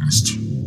Podcast. 0.00 0.59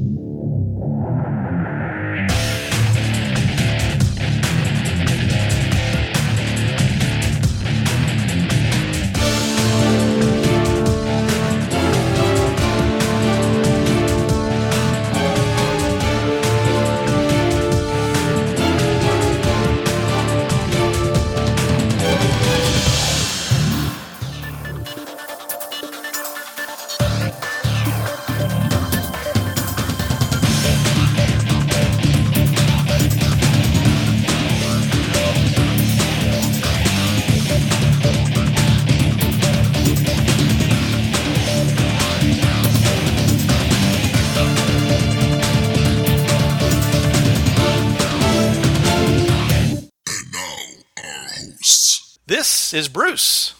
This 52.73 52.87
is 52.87 52.89
Bruce. 52.89 53.53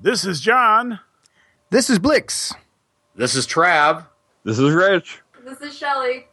This 0.00 0.24
is 0.24 0.40
John. 0.40 1.00
This 1.70 1.90
is 1.90 1.98
Blix. 1.98 2.54
This 3.16 3.34
is 3.34 3.48
Trav. 3.48 4.06
This 4.44 4.60
is 4.60 4.72
Rich. 4.72 5.20
This 5.44 5.60
is 5.60 5.76
Shelly. 5.76 6.28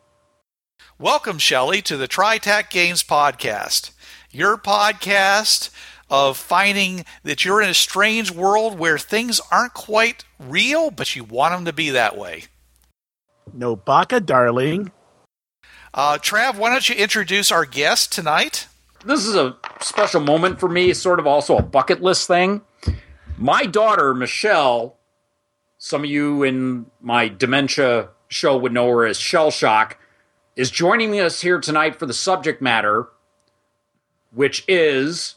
Welcome, 0.99 1.39
Shelley, 1.39 1.81
to 1.81 1.97
the 1.97 2.07
TriTac 2.07 2.69
Games 2.69 3.01
Podcast, 3.01 3.89
your 4.29 4.55
podcast 4.55 5.71
of 6.11 6.37
finding 6.37 7.05
that 7.23 7.43
you're 7.43 7.59
in 7.59 7.69
a 7.69 7.73
strange 7.73 8.29
world 8.29 8.77
where 8.77 8.99
things 8.99 9.41
aren't 9.51 9.73
quite 9.73 10.25
real, 10.37 10.91
but 10.91 11.15
you 11.15 11.23
want 11.23 11.55
them 11.55 11.65
to 11.65 11.73
be 11.73 11.89
that 11.89 12.15
way. 12.15 12.43
No 13.51 13.75
baka, 13.75 14.19
darling. 14.19 14.91
Uh, 15.91 16.19
Trav, 16.19 16.55
why 16.55 16.69
don't 16.69 16.87
you 16.87 16.93
introduce 16.93 17.51
our 17.51 17.65
guest 17.65 18.11
tonight? 18.11 18.67
This 19.05 19.25
is 19.25 19.35
a 19.35 19.55
special 19.79 20.19
moment 20.21 20.59
for 20.59 20.67
me, 20.67 20.93
sort 20.93 21.19
of 21.19 21.27
also 21.27 21.57
a 21.57 21.61
bucket 21.61 22.01
list 22.01 22.27
thing. 22.27 22.61
My 23.37 23.65
daughter, 23.65 24.13
Michelle, 24.13 24.97
some 25.77 26.03
of 26.03 26.09
you 26.09 26.43
in 26.43 26.87
my 27.01 27.29
dementia 27.29 28.09
show 28.27 28.57
would 28.57 28.73
know 28.73 28.89
her 28.89 29.05
as 29.05 29.17
Shell 29.17 29.51
Shock, 29.51 29.97
is 30.55 30.69
joining 30.69 31.17
us 31.19 31.41
here 31.41 31.59
tonight 31.59 31.97
for 31.97 32.05
the 32.05 32.13
subject 32.13 32.61
matter, 32.61 33.07
which 34.31 34.65
is 34.67 35.35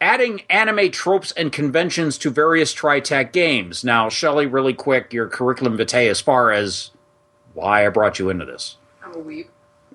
adding 0.00 0.42
anime 0.50 0.90
tropes 0.90 1.30
and 1.32 1.52
conventions 1.52 2.18
to 2.18 2.30
various 2.30 2.74
TriTac 2.74 3.32
games. 3.32 3.84
Now, 3.84 4.08
Shelley, 4.08 4.46
really 4.46 4.74
quick, 4.74 5.12
your 5.12 5.28
curriculum 5.28 5.76
vitae 5.76 6.08
as 6.08 6.20
far 6.20 6.50
as 6.50 6.90
why 7.54 7.86
I 7.86 7.88
brought 7.90 8.18
you 8.18 8.28
into 8.28 8.44
this. 8.44 8.76
I'm 9.02 9.14
a 9.14 9.18
weep. 9.20 9.50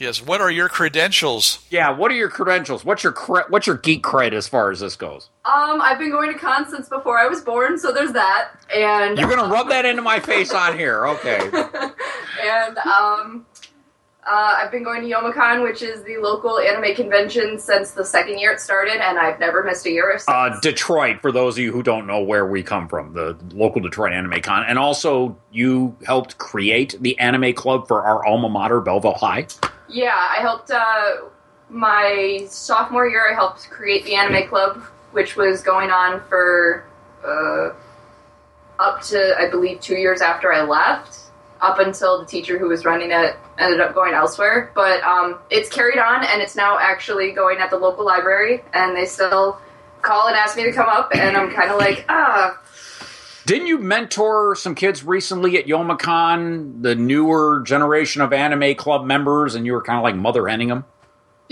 Yes, 0.00 0.24
what 0.24 0.40
are 0.40 0.50
your 0.50 0.68
credentials? 0.68 1.64
Yeah, 1.70 1.90
what 1.90 2.10
are 2.10 2.14
your 2.14 2.28
credentials? 2.28 2.84
What's 2.84 3.02
your 3.02 3.12
cre- 3.12 3.48
what's 3.48 3.66
your 3.66 3.76
geek 3.76 4.02
cred 4.02 4.32
as 4.32 4.48
far 4.48 4.70
as 4.70 4.80
this 4.80 4.96
goes? 4.96 5.28
Um, 5.44 5.80
I've 5.80 5.98
been 5.98 6.10
going 6.10 6.32
to 6.32 6.38
con 6.38 6.68
since 6.68 6.88
before 6.88 7.18
I 7.18 7.26
was 7.26 7.40
born, 7.40 7.78
so 7.78 7.92
there's 7.92 8.12
that. 8.12 8.50
And 8.74 9.18
You're 9.18 9.28
gonna 9.28 9.52
rub 9.52 9.68
that 9.68 9.84
into 9.84 10.02
my 10.02 10.20
face 10.20 10.52
on 10.52 10.76
here, 10.76 11.06
okay? 11.06 11.38
and 12.42 12.78
um, 12.78 13.46
uh, 14.24 14.54
I've 14.58 14.70
been 14.70 14.84
going 14.84 15.02
to 15.02 15.08
Youmacon, 15.08 15.64
which 15.64 15.82
is 15.82 16.04
the 16.04 16.16
local 16.18 16.58
anime 16.60 16.94
convention 16.94 17.58
since 17.58 17.90
the 17.90 18.04
second 18.04 18.38
year 18.38 18.52
it 18.52 18.60
started, 18.60 19.04
and 19.04 19.18
I've 19.18 19.40
never 19.40 19.64
missed 19.64 19.84
a 19.84 19.90
year. 19.90 20.12
Since. 20.12 20.28
Uh, 20.28 20.58
Detroit, 20.62 21.20
for 21.20 21.32
those 21.32 21.58
of 21.58 21.64
you 21.64 21.72
who 21.72 21.82
don't 21.82 22.06
know 22.06 22.22
where 22.22 22.46
we 22.46 22.62
come 22.62 22.88
from, 22.88 23.14
the 23.14 23.36
local 23.52 23.80
Detroit 23.80 24.12
Anime 24.12 24.40
Con, 24.40 24.64
and 24.68 24.78
also 24.78 25.36
you 25.50 25.96
helped 26.06 26.38
create 26.38 26.96
the 27.00 27.18
anime 27.18 27.52
club 27.52 27.88
for 27.88 28.04
our 28.04 28.24
alma 28.24 28.48
mater, 28.48 28.80
Belleville 28.80 29.14
High. 29.18 29.46
Yeah, 29.92 30.16
I 30.16 30.40
helped. 30.40 30.70
Uh, 30.70 31.28
my 31.68 32.46
sophomore 32.48 33.06
year, 33.08 33.30
I 33.30 33.34
helped 33.34 33.70
create 33.70 34.04
the 34.04 34.14
anime 34.14 34.48
club, 34.48 34.82
which 35.12 35.36
was 35.36 35.62
going 35.62 35.90
on 35.90 36.20
for 36.28 36.84
uh, 37.24 37.70
up 38.78 39.02
to 39.02 39.34
I 39.38 39.48
believe 39.48 39.80
two 39.80 39.96
years 39.96 40.20
after 40.20 40.52
I 40.52 40.62
left. 40.62 41.18
Up 41.60 41.78
until 41.78 42.18
the 42.18 42.26
teacher 42.26 42.58
who 42.58 42.66
was 42.66 42.84
running 42.84 43.12
it 43.12 43.36
ended 43.56 43.80
up 43.80 43.94
going 43.94 44.14
elsewhere, 44.14 44.72
but 44.74 45.00
um, 45.04 45.38
it's 45.48 45.68
carried 45.68 45.98
on 45.98 46.24
and 46.24 46.42
it's 46.42 46.56
now 46.56 46.76
actually 46.76 47.30
going 47.30 47.58
at 47.58 47.70
the 47.70 47.76
local 47.76 48.04
library, 48.04 48.64
and 48.74 48.96
they 48.96 49.04
still 49.04 49.60
call 50.00 50.26
and 50.26 50.36
ask 50.36 50.56
me 50.56 50.64
to 50.64 50.72
come 50.72 50.88
up, 50.88 51.12
and 51.14 51.36
I'm 51.36 51.52
kind 51.52 51.70
of 51.70 51.78
like, 51.78 52.04
ah, 52.08 52.60
Didn't 53.46 53.66
you 53.66 53.78
mentor 53.78 54.54
some 54.54 54.74
kids 54.74 55.04
recently 55.04 55.56
at 55.58 55.66
Youmacon, 55.66 56.82
the 56.82 56.94
newer 56.94 57.62
generation 57.66 58.22
of 58.22 58.32
anime 58.32 58.74
club 58.76 59.04
members, 59.04 59.54
and 59.54 59.66
you 59.66 59.72
were 59.72 59.82
kind 59.82 59.98
of 59.98 60.04
like 60.04 60.14
mother 60.14 60.46
henning 60.46 60.68
them? 60.68 60.84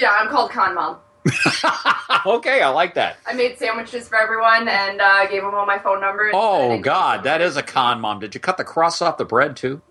yeah, 0.01 0.17
I'm 0.19 0.29
called 0.29 0.51
Con 0.51 0.75
Mom. 0.75 0.97
okay, 2.27 2.63
I 2.63 2.69
like 2.69 2.95
that. 2.95 3.19
I 3.27 3.35
made 3.35 3.59
sandwiches 3.59 4.09
for 4.09 4.19
everyone 4.19 4.69
and 4.69 5.01
uh, 5.01 5.27
gave 5.27 5.43
them 5.43 5.55
all 5.55 5.67
my 5.67 5.79
phone 5.79 6.01
number. 6.01 6.31
Oh 6.33 6.79
God, 6.79 7.25
that 7.25 7.43
is 7.43 7.59
a 7.59 7.63
con 7.63 8.01
mom. 8.01 8.21
Did 8.21 8.35
you 8.35 8.41
cut 8.41 8.57
the 8.57 8.65
crust 8.65 9.03
off 9.03 9.19
the 9.19 9.27
bread 9.27 9.55
too? 9.55 9.83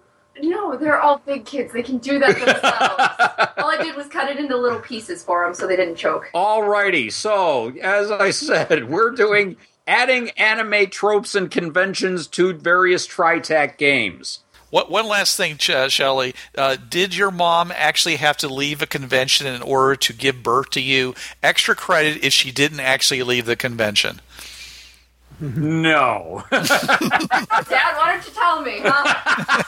No, 0.41 0.75
they're 0.75 0.99
all 0.99 1.19
big 1.19 1.45
kids. 1.45 1.71
They 1.71 1.83
can 1.83 1.99
do 1.99 2.17
that 2.17 2.35
themselves. 2.35 3.53
all 3.57 3.69
I 3.69 3.77
did 3.83 3.95
was 3.95 4.07
cut 4.07 4.29
it 4.29 4.37
into 4.37 4.57
little 4.57 4.79
pieces 4.79 5.21
for 5.23 5.45
them 5.45 5.53
so 5.53 5.67
they 5.67 5.75
didn't 5.75 5.97
choke. 5.97 6.29
Alrighty, 6.33 7.11
so 7.11 7.69
as 7.81 8.09
I 8.09 8.31
said, 8.31 8.89
we're 8.89 9.11
doing 9.11 9.57
adding 9.89 10.29
anime 10.37 10.87
tropes 10.89 11.33
and 11.35 11.49
conventions 11.49 12.27
to 12.27 12.53
various 12.53 13.07
TriTac 13.07 13.77
games. 13.77 14.39
What 14.69 14.91
one 14.91 15.07
last 15.07 15.35
thing, 15.35 15.57
Ch- 15.57 15.91
Shelley? 15.91 16.35
Uh, 16.55 16.77
did 16.89 17.15
your 17.15 17.31
mom 17.31 17.73
actually 17.75 18.17
have 18.17 18.37
to 18.37 18.47
leave 18.47 18.83
a 18.83 18.85
convention 18.85 19.47
in 19.47 19.63
order 19.63 19.95
to 19.95 20.13
give 20.13 20.43
birth 20.43 20.69
to 20.71 20.81
you? 20.81 21.15
Extra 21.41 21.75
credit 21.75 22.23
if 22.23 22.31
she 22.33 22.51
didn't 22.51 22.81
actually 22.81 23.23
leave 23.23 23.47
the 23.47 23.55
convention. 23.55 24.21
No. 25.39 26.43
Dad, 26.51 26.67
why 27.69 28.13
don't 28.13 28.27
you 28.27 28.33
tell 28.33 28.61
me? 28.61 28.81
Huh? 28.83 29.63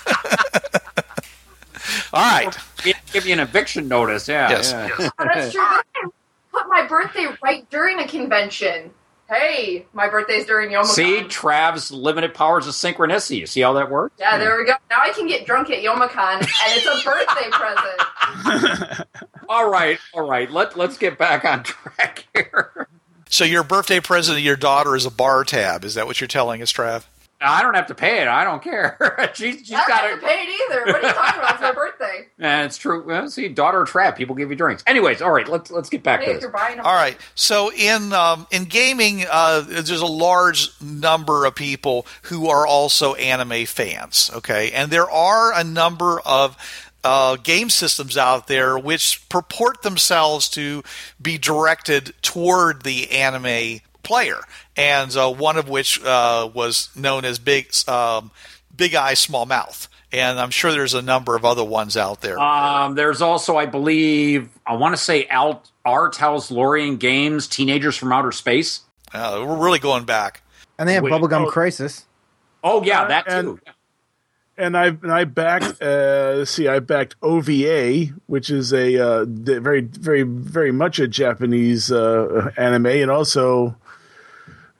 All 2.13 2.21
right. 2.21 2.55
Give 3.11 3.25
you 3.25 3.33
an 3.33 3.39
eviction 3.39 3.87
notice, 3.87 4.27
yeah. 4.27 4.51
Yes. 4.51 4.71
yeah. 4.71 4.89
Oh, 4.99 5.09
that's 5.17 5.51
true. 5.51 5.61
I 5.63 5.83
put 6.51 6.67
my 6.67 6.85
birthday 6.85 7.27
right 7.41 7.67
during 7.71 7.99
a 7.99 8.07
convention. 8.07 8.91
Hey, 9.31 9.85
my 9.93 10.09
birthday's 10.09 10.45
during 10.45 10.71
Youmacon. 10.71 10.87
See, 10.87 11.21
Trav's 11.21 11.89
limited 11.89 12.33
powers 12.33 12.67
of 12.67 12.73
synchronicity. 12.73 13.37
You 13.37 13.45
see 13.45 13.61
how 13.61 13.71
that 13.73 13.89
works? 13.89 14.13
Yeah, 14.19 14.37
there 14.37 14.57
we 14.57 14.65
go. 14.65 14.73
Now 14.89 14.97
I 15.01 15.11
can 15.13 15.25
get 15.25 15.45
drunk 15.45 15.69
at 15.69 15.81
Youmacon, 15.81 16.39
and 16.39 16.47
it's 16.67 16.85
a 16.85 17.01
birthday 17.05 17.49
present. 17.49 19.07
All 19.49 19.69
right, 19.69 19.99
all 20.13 20.29
right. 20.29 20.49
Let 20.49 20.77
let's 20.77 20.97
get 20.97 21.17
back 21.17 21.43
on 21.43 21.63
track 21.63 22.25
here. 22.33 22.87
So 23.29 23.43
your 23.43 23.63
birthday 23.63 23.99
present 23.99 24.37
to 24.37 24.41
your 24.41 24.55
daughter 24.55 24.95
is 24.95 25.05
a 25.05 25.11
bar 25.11 25.43
tab. 25.43 25.83
Is 25.83 25.95
that 25.95 26.07
what 26.07 26.21
you're 26.21 26.29
telling 26.29 26.61
us, 26.61 26.71
Trav? 26.71 27.03
I 27.41 27.61
don't 27.63 27.73
have 27.73 27.87
to 27.87 27.95
pay 27.95 28.21
it. 28.21 28.27
I 28.27 28.43
don't 28.43 28.61
care. 28.63 28.97
she's 29.33 29.57
she's 29.59 29.73
I 29.73 29.87
got 29.87 30.07
to 30.09 30.17
pay 30.17 30.43
it 30.47 30.71
either. 30.71 30.85
What 30.85 31.03
are 31.03 31.07
you 31.07 31.13
talking 31.13 31.39
about? 31.39 31.51
It's 31.53 31.61
my 31.61 31.71
birthday. 31.75 32.27
Yeah, 32.37 32.63
it's 32.63 32.77
true. 32.77 33.03
Well, 33.03 33.27
see, 33.29 33.47
daughter 33.49 33.83
trap. 33.83 34.17
People 34.17 34.35
give 34.35 34.49
you 34.49 34.55
drinks. 34.55 34.83
Anyways, 34.87 35.21
all 35.21 35.31
right. 35.31 35.47
Let's 35.47 35.71
let's 35.71 35.89
get 35.89 36.03
back 36.03 36.19
Hey, 36.19 36.27
to 36.27 36.31
if 36.31 36.37
this. 36.37 36.41
you're 36.43 36.51
buying. 36.51 36.79
All 36.79 36.93
right. 36.93 37.17
So 37.35 37.71
in 37.71 38.13
um, 38.13 38.47
in 38.51 38.65
gaming, 38.65 39.25
uh, 39.29 39.61
there's 39.61 39.89
a 40.01 40.05
large 40.05 40.69
number 40.81 41.45
of 41.45 41.55
people 41.55 42.05
who 42.23 42.47
are 42.49 42.67
also 42.67 43.15
anime 43.15 43.65
fans. 43.65 44.29
Okay, 44.35 44.71
and 44.71 44.91
there 44.91 45.09
are 45.09 45.53
a 45.53 45.63
number 45.63 46.19
of 46.21 46.55
uh, 47.03 47.35
game 47.37 47.71
systems 47.71 48.15
out 48.17 48.47
there 48.47 48.77
which 48.77 49.27
purport 49.29 49.81
themselves 49.81 50.47
to 50.49 50.83
be 51.19 51.39
directed 51.39 52.13
toward 52.21 52.83
the 52.83 53.09
anime 53.11 53.79
player, 54.03 54.37
and 54.81 55.15
uh, 55.15 55.31
one 55.31 55.57
of 55.57 55.69
which 55.69 56.03
uh, 56.03 56.49
was 56.51 56.89
known 56.95 57.23
as 57.23 57.37
Big 57.37 57.71
um, 57.87 58.31
Big 58.75 58.95
Eye 58.95 59.13
Small 59.13 59.45
Mouth. 59.45 59.87
And 60.11 60.39
I'm 60.39 60.49
sure 60.49 60.71
there's 60.71 60.93
a 60.93 61.01
number 61.01 61.35
of 61.37 61.45
other 61.45 61.63
ones 61.63 61.95
out 61.95 62.19
there. 62.19 62.37
Um, 62.37 62.95
there's 62.95 63.21
also, 63.21 63.55
I 63.55 63.65
believe, 63.65 64.49
I 64.67 64.75
want 64.75 64.93
to 64.93 65.01
say 65.01 65.25
Alt 65.27 65.71
Art 65.85 66.17
House 66.17 66.51
Lorien 66.51 66.97
Games, 66.97 67.47
Teenagers 67.47 67.95
from 67.95 68.11
Outer 68.11 68.33
Space. 68.33 68.81
Uh, 69.13 69.41
we're 69.47 69.63
really 69.63 69.79
going 69.79 70.03
back. 70.03 70.41
And 70.77 70.89
they 70.89 70.95
have 70.95 71.03
Wait, 71.03 71.13
Bubblegum 71.13 71.45
oh. 71.45 71.51
Crisis. 71.51 72.05
Oh 72.63 72.83
yeah, 72.83 73.07
that 73.07 73.27
too. 73.27 73.59
and 74.57 74.77
I 74.77 74.87
and 74.87 75.11
I 75.11 75.23
backed. 75.23 75.81
Uh, 75.81 76.45
see, 76.45 76.67
I 76.67 76.79
backed 76.79 77.15
OVA, 77.21 78.13
which 78.27 78.49
is 78.49 78.73
a 78.73 78.97
uh, 78.97 79.25
very, 79.25 79.81
very, 79.81 80.23
very 80.23 80.71
much 80.71 80.99
a 80.99 81.07
Japanese 81.07 81.91
uh, 81.91 82.51
anime, 82.57 82.87
and 82.87 83.09
also 83.09 83.75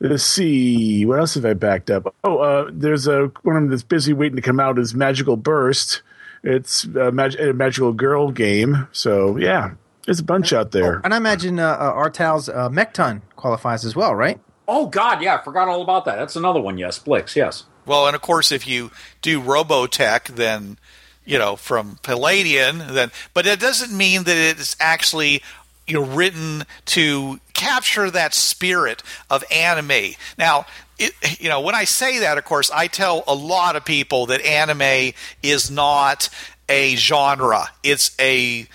Let's 0.02 0.24
see. 0.24 1.06
What 1.06 1.20
else 1.20 1.36
have 1.36 1.46
I 1.46 1.54
backed 1.54 1.92
up? 1.92 2.14
Oh, 2.24 2.40
uh, 2.40 2.70
there's 2.74 3.06
a 3.06 3.28
one 3.44 3.56
of 3.56 3.62
them 3.62 3.70
that's 3.70 3.84
busy 3.84 4.14
waiting 4.14 4.36
to 4.36 4.42
come 4.42 4.60
out 4.60 4.80
is 4.80 4.96
Magical 4.96 5.38
Burst. 5.38 6.02
It's 6.44 6.86
a, 6.86 7.12
mag- 7.12 7.40
a 7.40 7.54
magical 7.54 7.94
girl 7.94 8.32
game. 8.32 8.88
So 8.92 9.38
yeah, 9.38 9.76
there's 10.06 10.20
a 10.20 10.24
bunch 10.24 10.54
out 10.54 10.72
there. 10.72 11.02
And 11.04 11.14
I 11.14 11.18
imagine 11.18 11.60
uh, 11.60 11.78
uh, 11.80 11.94
Artal's 11.94 12.50
uh, 12.50 12.68
Mekton 12.70 13.22
qualifies 13.36 13.86
as 13.86 13.96
well, 13.96 14.16
right? 14.16 14.40
Oh 14.68 14.88
God, 14.88 15.22
yeah, 15.22 15.38
I 15.38 15.44
forgot 15.44 15.68
all 15.68 15.84
about 15.84 16.06
that. 16.06 16.16
That's 16.16 16.36
another 16.36 16.60
one. 16.60 16.80
Yes, 16.80 16.98
Blix. 16.98 17.36
Yes. 17.36 17.66
Well, 17.86 18.08
and 18.08 18.16
of 18.16 18.24
course, 18.24 18.52
if 18.52 18.68
you 18.68 18.90
do 19.22 19.40
Robotech, 19.40 20.36
then 20.36 20.80
you 21.26 21.38
know 21.38 21.56
from 21.56 22.00
Palladium, 22.02 22.80
then 22.80 23.12
but 23.36 23.46
it 23.46 23.60
doesn't 23.60 23.96
mean 23.96 24.24
that 24.24 24.38
it's 24.38 24.76
actually 24.80 25.44
you 25.92 26.00
know 26.00 26.06
written 26.06 26.64
to 26.86 27.42
capture 27.54 28.10
that 28.10 28.34
spirit 28.34 29.04
of 29.30 29.44
anime. 29.52 30.14
Now, 30.38 30.66
it, 30.98 31.12
you 31.42 31.50
know 31.50 31.60
when 31.60 31.76
I 31.76 31.84
say 31.84 32.20
that, 32.20 32.38
of 32.38 32.46
course, 32.46 32.72
I 32.72 32.88
tell 32.88 33.26
a 33.28 33.36
lot 33.36 33.76
of 33.76 33.84
people 33.84 34.28
that 34.28 34.42
anime 34.46 35.14
is 35.44 35.70
not 35.70 36.30
a 36.70 36.96
genre; 36.96 37.66
it's 37.84 38.16
a 38.20 38.68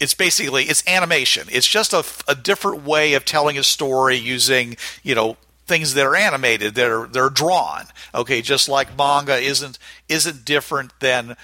it's 0.00 0.14
basically 0.14 0.64
it's 0.64 0.82
animation. 0.88 1.46
It's 1.52 1.68
just 1.68 1.92
a, 1.92 2.04
a 2.26 2.34
different 2.34 2.84
way 2.84 3.14
of 3.14 3.24
telling 3.24 3.56
a 3.58 3.62
story 3.62 4.16
using 4.16 4.76
you 5.04 5.14
know 5.14 5.36
things 5.66 5.94
that 5.94 6.04
are 6.04 6.16
animated 6.16 6.74
that 6.74 6.90
are 6.90 7.06
they're 7.06 7.30
drawn. 7.30 7.84
Okay, 8.12 8.42
just 8.42 8.68
like 8.68 8.98
manga 8.98 9.36
isn't 9.36 9.78
isn't 10.08 10.44
different 10.44 10.98
than 10.98 11.36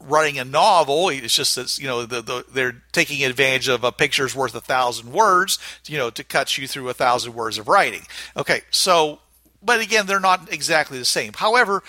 writing 0.00 0.38
a 0.38 0.44
novel. 0.44 1.08
It's 1.08 1.34
just 1.34 1.56
that 1.56 1.78
you 1.78 1.86
know 1.86 2.06
the, 2.06 2.22
the, 2.22 2.44
they're 2.52 2.82
taking 2.92 3.24
advantage 3.24 3.68
of 3.68 3.84
a 3.84 3.92
picture's 3.92 4.34
worth 4.34 4.54
a 4.54 4.60
thousand 4.60 5.12
words, 5.12 5.58
you 5.86 5.98
know, 5.98 6.10
to 6.10 6.24
cut 6.24 6.56
you 6.58 6.66
through 6.66 6.88
a 6.88 6.94
thousand 6.94 7.34
words 7.34 7.58
of 7.58 7.68
writing. 7.68 8.02
Okay, 8.36 8.62
so 8.70 9.20
but 9.62 9.80
again, 9.80 10.06
they're 10.06 10.20
not 10.20 10.52
exactly 10.52 10.98
the 10.98 11.04
same. 11.04 11.32
However, 11.34 11.82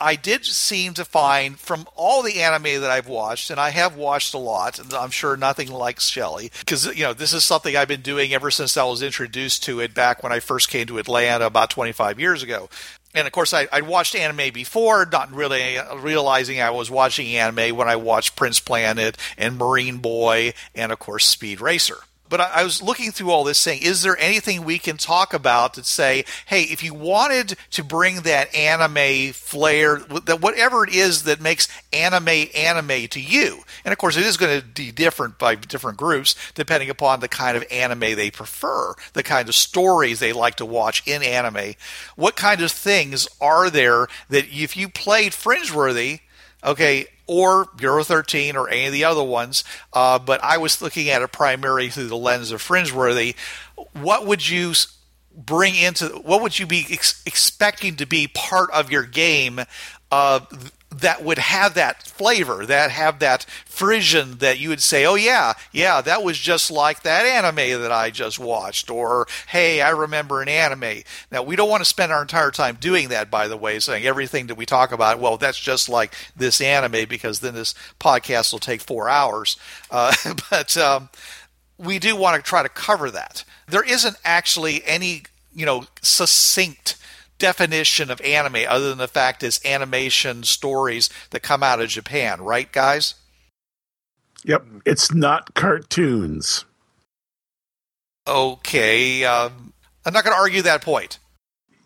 I 0.00 0.16
did 0.16 0.46
seem 0.46 0.94
to 0.94 1.04
find 1.04 1.58
from 1.58 1.86
all 1.94 2.22
the 2.22 2.40
anime 2.40 2.80
that 2.80 2.90
I've 2.90 3.06
watched, 3.06 3.50
and 3.50 3.60
I 3.60 3.68
have 3.70 3.96
watched 3.96 4.32
a 4.32 4.38
lot, 4.38 4.78
and 4.78 4.92
I'm 4.94 5.10
sure 5.10 5.36
nothing 5.36 5.70
like 5.70 6.00
Shelley, 6.00 6.50
because 6.60 6.86
you 6.96 7.04
know 7.04 7.12
this 7.12 7.34
is 7.34 7.44
something 7.44 7.76
I've 7.76 7.88
been 7.88 8.00
doing 8.00 8.32
ever 8.32 8.50
since 8.50 8.76
I 8.76 8.84
was 8.84 9.02
introduced 9.02 9.62
to 9.64 9.80
it 9.80 9.92
back 9.92 10.22
when 10.22 10.32
I 10.32 10.40
first 10.40 10.70
came 10.70 10.86
to 10.86 10.98
Atlanta 10.98 11.46
about 11.46 11.68
25 11.70 12.18
years 12.18 12.42
ago. 12.42 12.70
And 13.14 13.26
of 13.26 13.32
course, 13.32 13.52
I, 13.52 13.66
I'd 13.72 13.86
watched 13.86 14.14
anime 14.14 14.52
before, 14.52 15.06
not 15.10 15.32
really 15.32 15.78
uh, 15.78 15.96
realizing 15.96 16.60
I 16.60 16.70
was 16.70 16.90
watching 16.90 17.26
anime 17.36 17.76
when 17.76 17.88
I 17.88 17.96
watched 17.96 18.36
Prince 18.36 18.60
Planet 18.60 19.16
and 19.36 19.58
Marine 19.58 19.98
Boy, 19.98 20.54
and 20.74 20.92
of 20.92 20.98
course 20.98 21.26
Speed 21.26 21.60
Racer 21.60 21.98
but 22.30 22.40
I, 22.40 22.50
I, 22.54 22.64
was 22.64 22.80
looking 22.80 23.10
through 23.10 23.30
all 23.30 23.44
this 23.44 23.58
saying, 23.58 23.82
is 23.82 24.02
there 24.02 24.16
anything 24.18 24.64
we 24.64 24.78
can 24.78 24.96
talk 24.96 25.34
about 25.34 25.74
that 25.74 25.84
say, 25.84 26.24
hey, 26.46 26.62
if 26.62 26.82
you 26.82 26.94
wanted 26.94 27.56
to 27.72 27.84
bring 27.84 28.22
that 28.22 28.54
anime 28.54 29.32
flair, 29.32 29.98
that 29.98 30.40
whatever 30.40 30.84
it 30.84 30.94
is 30.94 31.24
that 31.24 31.40
makes 31.40 31.68
anime 31.92 32.46
anime 32.54 33.08
to 33.08 33.20
you, 33.20 33.64
and 33.84 33.92
of 33.92 33.98
course 33.98 34.16
it 34.16 34.24
is 34.24 34.36
going 34.36 34.60
to 34.60 34.66
be 34.66 34.92
different 34.92 35.38
by 35.38 35.56
different 35.56 35.98
groups 35.98 36.34
depending 36.54 36.88
upon 36.88 37.20
the 37.20 37.28
kind 37.28 37.56
of 37.56 37.64
anime 37.70 38.00
they 38.00 38.30
prefer, 38.30 38.94
the 39.12 39.22
kind 39.22 39.48
of 39.48 39.54
stories 39.54 40.20
they 40.20 40.32
like 40.32 40.54
to 40.54 40.64
watch 40.64 41.06
in 41.06 41.22
anime. 41.22 41.74
What 42.14 42.36
kind 42.36 42.62
of 42.62 42.70
things 42.70 43.28
are 43.40 43.68
there 43.68 44.06
that 44.28 44.46
if 44.48 44.76
you 44.76 44.88
played 44.88 45.32
Fringeworthy, 45.32 46.20
okay, 46.64 47.06
or 47.26 47.66
Bureau 47.76 48.02
13 48.02 48.56
or 48.56 48.68
any 48.68 48.86
of 48.86 48.92
the 48.92 49.04
other 49.04 49.22
ones, 49.22 49.64
uh, 49.92 50.18
but 50.18 50.42
I 50.42 50.58
was 50.58 50.82
looking 50.82 51.08
at 51.08 51.22
it 51.22 51.32
primarily 51.32 51.88
through 51.88 52.08
the 52.08 52.16
lens 52.16 52.50
of 52.50 52.62
Fringeworthy. 52.62 53.36
What 53.92 54.26
would 54.26 54.48
you 54.48 54.72
bring 55.36 55.76
into, 55.76 56.08
what 56.08 56.42
would 56.42 56.58
you 56.58 56.66
be 56.66 56.86
ex- 56.90 57.22
expecting 57.24 57.96
to 57.96 58.06
be 58.06 58.26
part 58.26 58.70
of 58.72 58.90
your 58.90 59.04
game 59.04 59.60
uh, 60.10 60.40
that 60.90 61.22
would 61.22 61.38
have 61.38 61.74
that 61.74 62.02
flavor, 62.02 62.66
that 62.66 62.90
have 62.90 63.20
that 63.20 63.44
frisson 63.64 64.38
that 64.38 64.58
you 64.58 64.68
would 64.68 64.82
say, 64.82 65.06
oh 65.06 65.14
yeah, 65.14 65.52
yeah, 65.72 66.00
that 66.00 66.22
was 66.22 66.36
just 66.38 66.70
like 66.70 67.02
that 67.02 67.24
anime 67.24 67.80
that 67.80 67.92
I 67.92 68.10
just 68.10 68.38
watched, 68.38 68.90
or 68.90 69.28
hey, 69.48 69.80
I 69.80 69.90
remember 69.90 70.42
an 70.42 70.48
anime. 70.48 71.02
Now 71.30 71.42
we 71.42 71.54
don't 71.54 71.70
want 71.70 71.80
to 71.80 71.88
spend 71.88 72.10
our 72.10 72.22
entire 72.22 72.50
time 72.50 72.76
doing 72.80 73.08
that, 73.08 73.30
by 73.30 73.46
the 73.46 73.56
way, 73.56 73.78
saying 73.78 74.04
everything 74.04 74.48
that 74.48 74.56
we 74.56 74.66
talk 74.66 74.90
about, 74.90 75.20
well, 75.20 75.36
that's 75.36 75.60
just 75.60 75.88
like 75.88 76.14
this 76.36 76.60
anime, 76.60 77.08
because 77.08 77.40
then 77.40 77.54
this 77.54 77.74
podcast 78.00 78.52
will 78.52 78.58
take 78.58 78.80
four 78.80 79.08
hours. 79.08 79.56
Uh, 79.90 80.12
but 80.50 80.76
um, 80.76 81.08
we 81.78 81.98
do 81.98 82.16
want 82.16 82.36
to 82.36 82.48
try 82.48 82.62
to 82.62 82.68
cover 82.68 83.10
that. 83.12 83.44
There 83.68 83.84
isn't 83.84 84.16
actually 84.24 84.82
any, 84.84 85.22
you 85.54 85.64
know, 85.64 85.84
succinct 86.02 86.96
definition 87.40 88.10
of 88.10 88.20
anime 88.20 88.64
other 88.68 88.88
than 88.88 88.98
the 88.98 89.08
fact 89.08 89.42
it's 89.42 89.64
animation 89.64 90.44
stories 90.44 91.10
that 91.30 91.42
come 91.42 91.62
out 91.62 91.80
of 91.80 91.88
Japan, 91.88 92.40
right, 92.40 92.70
guys? 92.70 93.14
Yep, 94.44 94.64
it's 94.86 95.12
not 95.12 95.54
cartoons. 95.54 96.64
Okay, 98.28 99.24
um, 99.24 99.72
I'm 100.04 100.12
not 100.12 100.24
going 100.24 100.34
to 100.34 100.40
argue 100.40 100.62
that 100.62 100.82
point. 100.82 101.18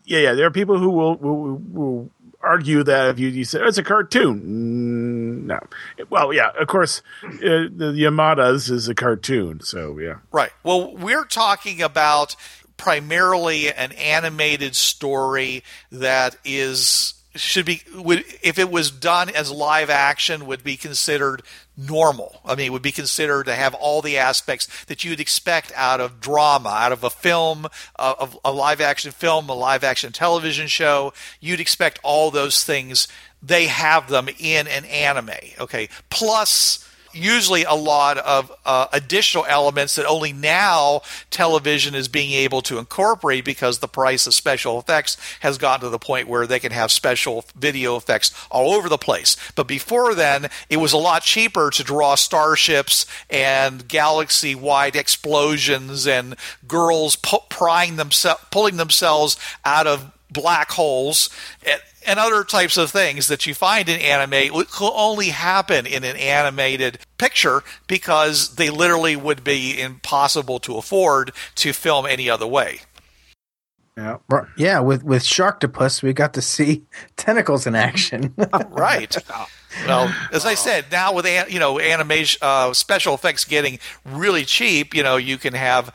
Yeah, 0.03 0.19
yeah, 0.19 0.33
there 0.33 0.45
are 0.45 0.51
people 0.51 0.77
who 0.77 0.89
will, 0.89 1.15
will, 1.15 1.55
will 1.57 2.11
argue 2.41 2.83
that 2.83 3.09
if 3.09 3.19
you, 3.19 3.29
you 3.29 3.43
say 3.43 3.59
oh, 3.59 3.67
it's 3.67 3.77
a 3.77 3.83
cartoon, 3.83 4.41
mm, 4.41 5.45
no. 5.45 5.59
Well, 6.09 6.31
yeah, 6.31 6.51
of 6.59 6.67
course, 6.67 7.01
uh, 7.23 7.67
the 7.71 7.93
Yamadas 7.97 8.69
is 8.69 8.87
a 8.87 8.95
cartoon, 8.95 9.61
so 9.61 9.97
yeah. 9.97 10.15
Right. 10.31 10.51
Well, 10.63 10.95
we're 10.95 11.25
talking 11.25 11.81
about 11.81 12.35
primarily 12.77 13.71
an 13.71 13.91
animated 13.93 14.75
story 14.75 15.63
that 15.91 16.35
is 16.43 17.13
should 17.35 17.65
be 17.65 17.81
would 17.93 18.23
if 18.41 18.57
it 18.57 18.71
was 18.71 18.89
done 18.89 19.29
as 19.29 19.51
live 19.51 19.89
action 19.89 20.45
would 20.45 20.63
be 20.63 20.77
considered 20.77 21.41
normal. 21.77 22.39
I 22.45 22.55
mean, 22.55 22.67
it 22.67 22.69
would 22.69 22.81
be 22.81 22.91
considered 22.91 23.45
to 23.45 23.55
have 23.55 23.73
all 23.73 24.01
the 24.01 24.17
aspects 24.17 24.85
that 24.85 25.03
you'd 25.03 25.19
expect 25.19 25.71
out 25.75 25.99
of 25.99 26.21
drama, 26.21 26.69
out 26.69 26.91
of 26.91 27.03
a 27.03 27.09
film, 27.09 27.67
uh, 27.99 28.15
of 28.17 28.37
a 28.45 28.51
live 28.51 28.79
action 28.79 29.11
film, 29.11 29.49
a 29.49 29.53
live 29.53 29.83
action 29.83 30.11
television 30.11 30.67
show. 30.67 31.13
You'd 31.41 31.59
expect 31.59 31.99
all 32.03 32.31
those 32.31 32.63
things. 32.63 33.07
They 33.43 33.67
have 33.67 34.09
them 34.09 34.29
in 34.39 34.67
an 34.67 34.85
anime. 34.85 35.31
Okay, 35.59 35.89
plus 36.09 36.87
usually 37.15 37.63
a 37.63 37.73
lot 37.73 38.17
of 38.17 38.51
uh, 38.65 38.87
additional 38.93 39.45
elements 39.47 39.95
that 39.95 40.05
only 40.05 40.33
now 40.33 41.01
television 41.29 41.95
is 41.95 42.07
being 42.07 42.31
able 42.31 42.61
to 42.63 42.77
incorporate 42.77 43.45
because 43.45 43.79
the 43.79 43.87
price 43.87 44.27
of 44.27 44.33
special 44.33 44.79
effects 44.79 45.17
has 45.39 45.57
gotten 45.57 45.85
to 45.85 45.89
the 45.89 45.99
point 45.99 46.27
where 46.27 46.45
they 46.45 46.59
can 46.59 46.71
have 46.71 46.91
special 46.91 47.45
video 47.55 47.95
effects 47.95 48.33
all 48.51 48.73
over 48.73 48.89
the 48.89 48.97
place. 48.97 49.35
But 49.55 49.67
before 49.67 50.13
then, 50.13 50.49
it 50.69 50.77
was 50.77 50.93
a 50.93 50.97
lot 50.97 51.23
cheaper 51.23 51.69
to 51.71 51.83
draw 51.83 52.15
starships 52.15 53.05
and 53.29 53.87
galaxy 53.87 54.55
wide 54.55 54.95
explosions 54.95 56.07
and 56.07 56.35
girls 56.67 57.15
pu- 57.15 57.37
prying 57.49 57.95
themselves, 57.95 58.43
pulling 58.51 58.77
themselves 58.77 59.37
out 59.63 59.87
of 59.87 60.11
black 60.31 60.71
holes 60.71 61.29
and 62.05 62.19
other 62.19 62.43
types 62.43 62.77
of 62.77 62.91
things 62.91 63.27
that 63.27 63.45
you 63.45 63.53
find 63.53 63.89
in 63.89 63.99
anime 63.99 64.53
will 64.53 64.93
only 64.95 65.29
happen 65.29 65.85
in 65.85 66.03
an 66.03 66.15
animated 66.15 66.99
picture 67.17 67.63
because 67.87 68.55
they 68.55 68.69
literally 68.69 69.15
would 69.15 69.43
be 69.43 69.79
impossible 69.79 70.59
to 70.59 70.77
afford 70.77 71.31
to 71.55 71.73
film 71.73 72.05
any 72.05 72.29
other 72.29 72.47
way. 72.47 72.81
Yeah, 73.97 74.17
yeah. 74.57 74.79
With 74.79 75.03
with 75.03 75.23
Sharktopus, 75.23 76.03
we 76.03 76.11
got 76.11 76.33
to 76.33 76.41
see 76.41 76.83
tentacles 77.15 77.65
in 77.65 77.75
action. 77.75 78.33
right. 78.69 79.15
Well, 79.85 80.13
as 80.31 80.45
I 80.45 80.55
said, 80.55 80.85
now 80.91 81.13
with 81.13 81.25
you 81.49 81.59
know 81.59 81.79
animation, 81.79 82.39
uh, 82.41 82.73
special 82.73 83.13
effects 83.13 83.45
getting 83.45 83.79
really 84.03 84.43
cheap, 84.43 84.93
you 84.93 85.03
know, 85.03 85.17
you 85.17 85.37
can 85.37 85.53
have, 85.53 85.93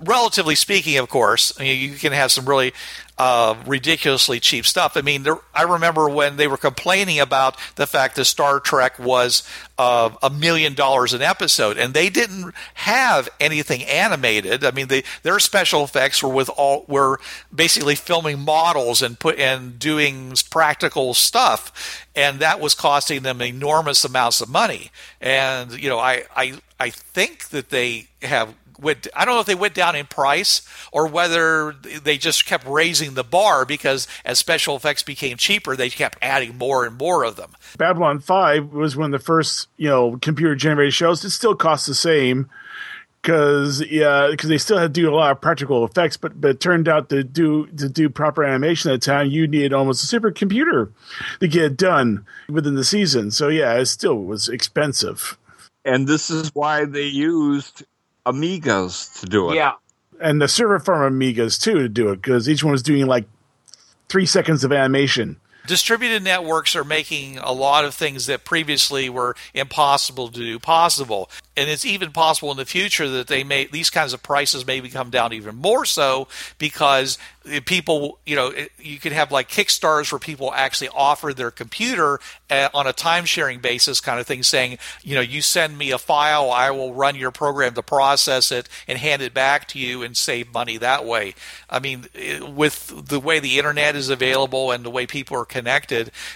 relatively 0.00 0.54
speaking, 0.54 0.98
of 0.98 1.08
course, 1.08 1.58
you 1.60 1.94
can 1.94 2.12
have 2.12 2.32
some 2.32 2.46
really 2.46 2.72
uh, 3.18 3.56
ridiculously 3.66 4.38
cheap 4.38 4.64
stuff. 4.64 4.96
I 4.96 5.00
mean, 5.00 5.24
there, 5.24 5.38
I 5.52 5.62
remember 5.62 6.08
when 6.08 6.36
they 6.36 6.46
were 6.46 6.56
complaining 6.56 7.18
about 7.18 7.56
the 7.74 7.86
fact 7.86 8.14
that 8.16 8.26
Star 8.26 8.60
Trek 8.60 8.98
was 8.98 9.42
uh, 9.76 10.10
a 10.22 10.30
million 10.30 10.74
dollars 10.74 11.12
an 11.12 11.22
episode, 11.22 11.78
and 11.78 11.94
they 11.94 12.10
didn't 12.10 12.54
have 12.74 13.28
anything 13.40 13.82
animated. 13.84 14.64
I 14.64 14.70
mean, 14.70 14.86
they, 14.86 15.02
their 15.24 15.40
special 15.40 15.82
effects 15.82 16.22
were 16.22 16.28
with 16.28 16.48
all 16.50 16.84
were 16.86 17.18
basically 17.52 17.96
filming 17.96 18.38
models 18.38 19.02
and 19.02 19.18
put 19.18 19.38
and 19.38 19.78
doing 19.78 20.34
practical 20.50 21.12
stuff, 21.12 22.06
and 22.14 22.38
that 22.38 22.60
was 22.60 22.74
costing 22.74 23.22
them 23.22 23.42
enormous 23.42 24.04
amounts 24.04 24.40
of 24.40 24.48
money. 24.48 24.90
And 25.20 25.72
you 25.72 25.88
know, 25.88 25.98
I 25.98 26.22
I 26.36 26.60
I 26.78 26.90
think 26.90 27.48
that 27.48 27.70
they 27.70 28.06
have 28.22 28.54
went 28.80 29.08
I 29.14 29.24
don't 29.24 29.34
know 29.34 29.40
if 29.40 29.46
they 29.46 29.54
went 29.54 29.74
down 29.74 29.96
in 29.96 30.06
price 30.06 30.62
or 30.92 31.06
whether 31.06 31.72
they 32.02 32.18
just 32.18 32.46
kept 32.46 32.66
raising 32.66 33.14
the 33.14 33.24
bar 33.24 33.64
because 33.64 34.06
as 34.24 34.38
special 34.38 34.76
effects 34.76 35.02
became 35.02 35.36
cheaper, 35.36 35.76
they 35.76 35.90
kept 35.90 36.18
adding 36.22 36.56
more 36.56 36.84
and 36.84 36.96
more 36.96 37.24
of 37.24 37.36
them. 37.36 37.52
Babylon 37.76 38.20
5 38.20 38.72
was 38.72 38.96
one 38.96 39.12
of 39.12 39.20
the 39.20 39.24
first, 39.24 39.68
you 39.76 39.88
know, 39.88 40.16
computer 40.18 40.54
generated 40.54 40.94
shows. 40.94 41.24
It 41.24 41.30
still 41.30 41.54
costs 41.54 41.86
the 41.86 41.94
same. 41.94 42.48
because 43.22 43.84
yeah, 43.90 44.28
because 44.30 44.48
they 44.48 44.58
still 44.58 44.78
had 44.78 44.94
to 44.94 45.00
do 45.00 45.12
a 45.12 45.14
lot 45.14 45.32
of 45.32 45.40
practical 45.40 45.84
effects, 45.84 46.16
but 46.16 46.40
but 46.40 46.52
it 46.52 46.60
turned 46.60 46.88
out 46.88 47.08
to 47.10 47.24
do 47.24 47.66
to 47.66 47.88
do 47.88 48.08
proper 48.08 48.44
animation 48.44 48.90
at 48.90 49.00
the 49.00 49.04
time, 49.04 49.28
you 49.28 49.46
needed 49.46 49.72
almost 49.72 50.10
a 50.10 50.20
supercomputer 50.20 50.92
to 51.40 51.48
get 51.48 51.64
it 51.64 51.76
done 51.76 52.24
within 52.48 52.74
the 52.74 52.84
season. 52.84 53.30
So 53.30 53.48
yeah, 53.48 53.74
it 53.74 53.86
still 53.86 54.16
was 54.16 54.48
expensive. 54.48 55.36
And 55.84 56.06
this 56.06 56.30
is 56.30 56.54
why 56.54 56.84
they 56.84 57.06
used 57.06 57.84
Amigas 58.26 59.20
to 59.20 59.26
do 59.26 59.50
it. 59.50 59.56
Yeah. 59.56 59.74
and 60.20 60.40
the 60.40 60.48
server 60.48 60.78
farm 60.78 61.18
Amigas 61.18 61.60
too 61.60 61.74
to 61.74 61.88
do 61.88 62.10
it 62.10 62.16
because 62.16 62.48
each 62.48 62.62
one 62.64 62.72
was 62.72 62.82
doing 62.82 63.06
like 63.06 63.26
three 64.08 64.26
seconds 64.26 64.64
of 64.64 64.72
animation. 64.72 65.40
Distributed 65.68 66.24
networks 66.24 66.74
are 66.74 66.82
making 66.82 67.38
a 67.38 67.52
lot 67.52 67.84
of 67.84 67.94
things 67.94 68.26
that 68.26 68.44
previously 68.44 69.08
were 69.08 69.36
impossible 69.54 70.28
to 70.28 70.40
do 70.40 70.58
possible. 70.58 71.30
And 71.56 71.70
it's 71.70 71.84
even 71.84 72.10
possible 72.12 72.50
in 72.50 72.56
the 72.56 72.64
future 72.64 73.08
that 73.08 73.28
they 73.28 73.44
may 73.44 73.66
these 73.66 73.90
kinds 73.90 74.12
of 74.12 74.22
prices 74.22 74.66
may 74.66 74.80
come 74.88 75.10
down 75.10 75.32
even 75.32 75.56
more 75.56 75.84
so 75.84 76.28
because 76.58 77.18
people 77.64 78.18
you 78.26 78.36
know 78.36 78.52
you 78.78 78.98
could 78.98 79.12
have 79.12 79.32
like 79.32 79.48
kickstarters 79.48 80.12
where 80.12 80.18
people 80.18 80.52
actually 80.52 80.88
offer 80.88 81.32
their 81.32 81.50
computer 81.50 82.20
uh, 82.50 82.68
on 82.74 82.86
a 82.86 82.92
time 82.92 83.24
sharing 83.24 83.58
basis 83.58 84.00
kind 84.00 84.20
of 84.20 84.26
thing 84.26 84.42
saying 84.42 84.78
you 85.02 85.14
know 85.14 85.20
you 85.20 85.40
send 85.40 85.76
me 85.76 85.90
a 85.90 85.98
file 85.98 86.50
i 86.50 86.70
will 86.70 86.92
run 86.92 87.16
your 87.16 87.30
program 87.30 87.74
to 87.74 87.82
process 87.82 88.52
it 88.52 88.68
and 88.86 88.98
hand 88.98 89.22
it 89.22 89.34
back 89.34 89.66
to 89.66 89.78
you 89.78 90.02
and 90.02 90.16
save 90.16 90.52
money 90.52 90.76
that 90.76 91.04
way. 91.04 91.34
I 91.68 91.78
mean 91.78 92.06
with 92.54 93.08
the 93.08 93.20
way 93.20 93.40
the 93.40 93.58
internet 93.58 93.96
is 93.96 94.08
available 94.10 94.70
and 94.70 94.84
the 94.84 94.90
way 94.90 95.06
people 95.06 95.36
are 95.36 95.44
connected 95.44 95.57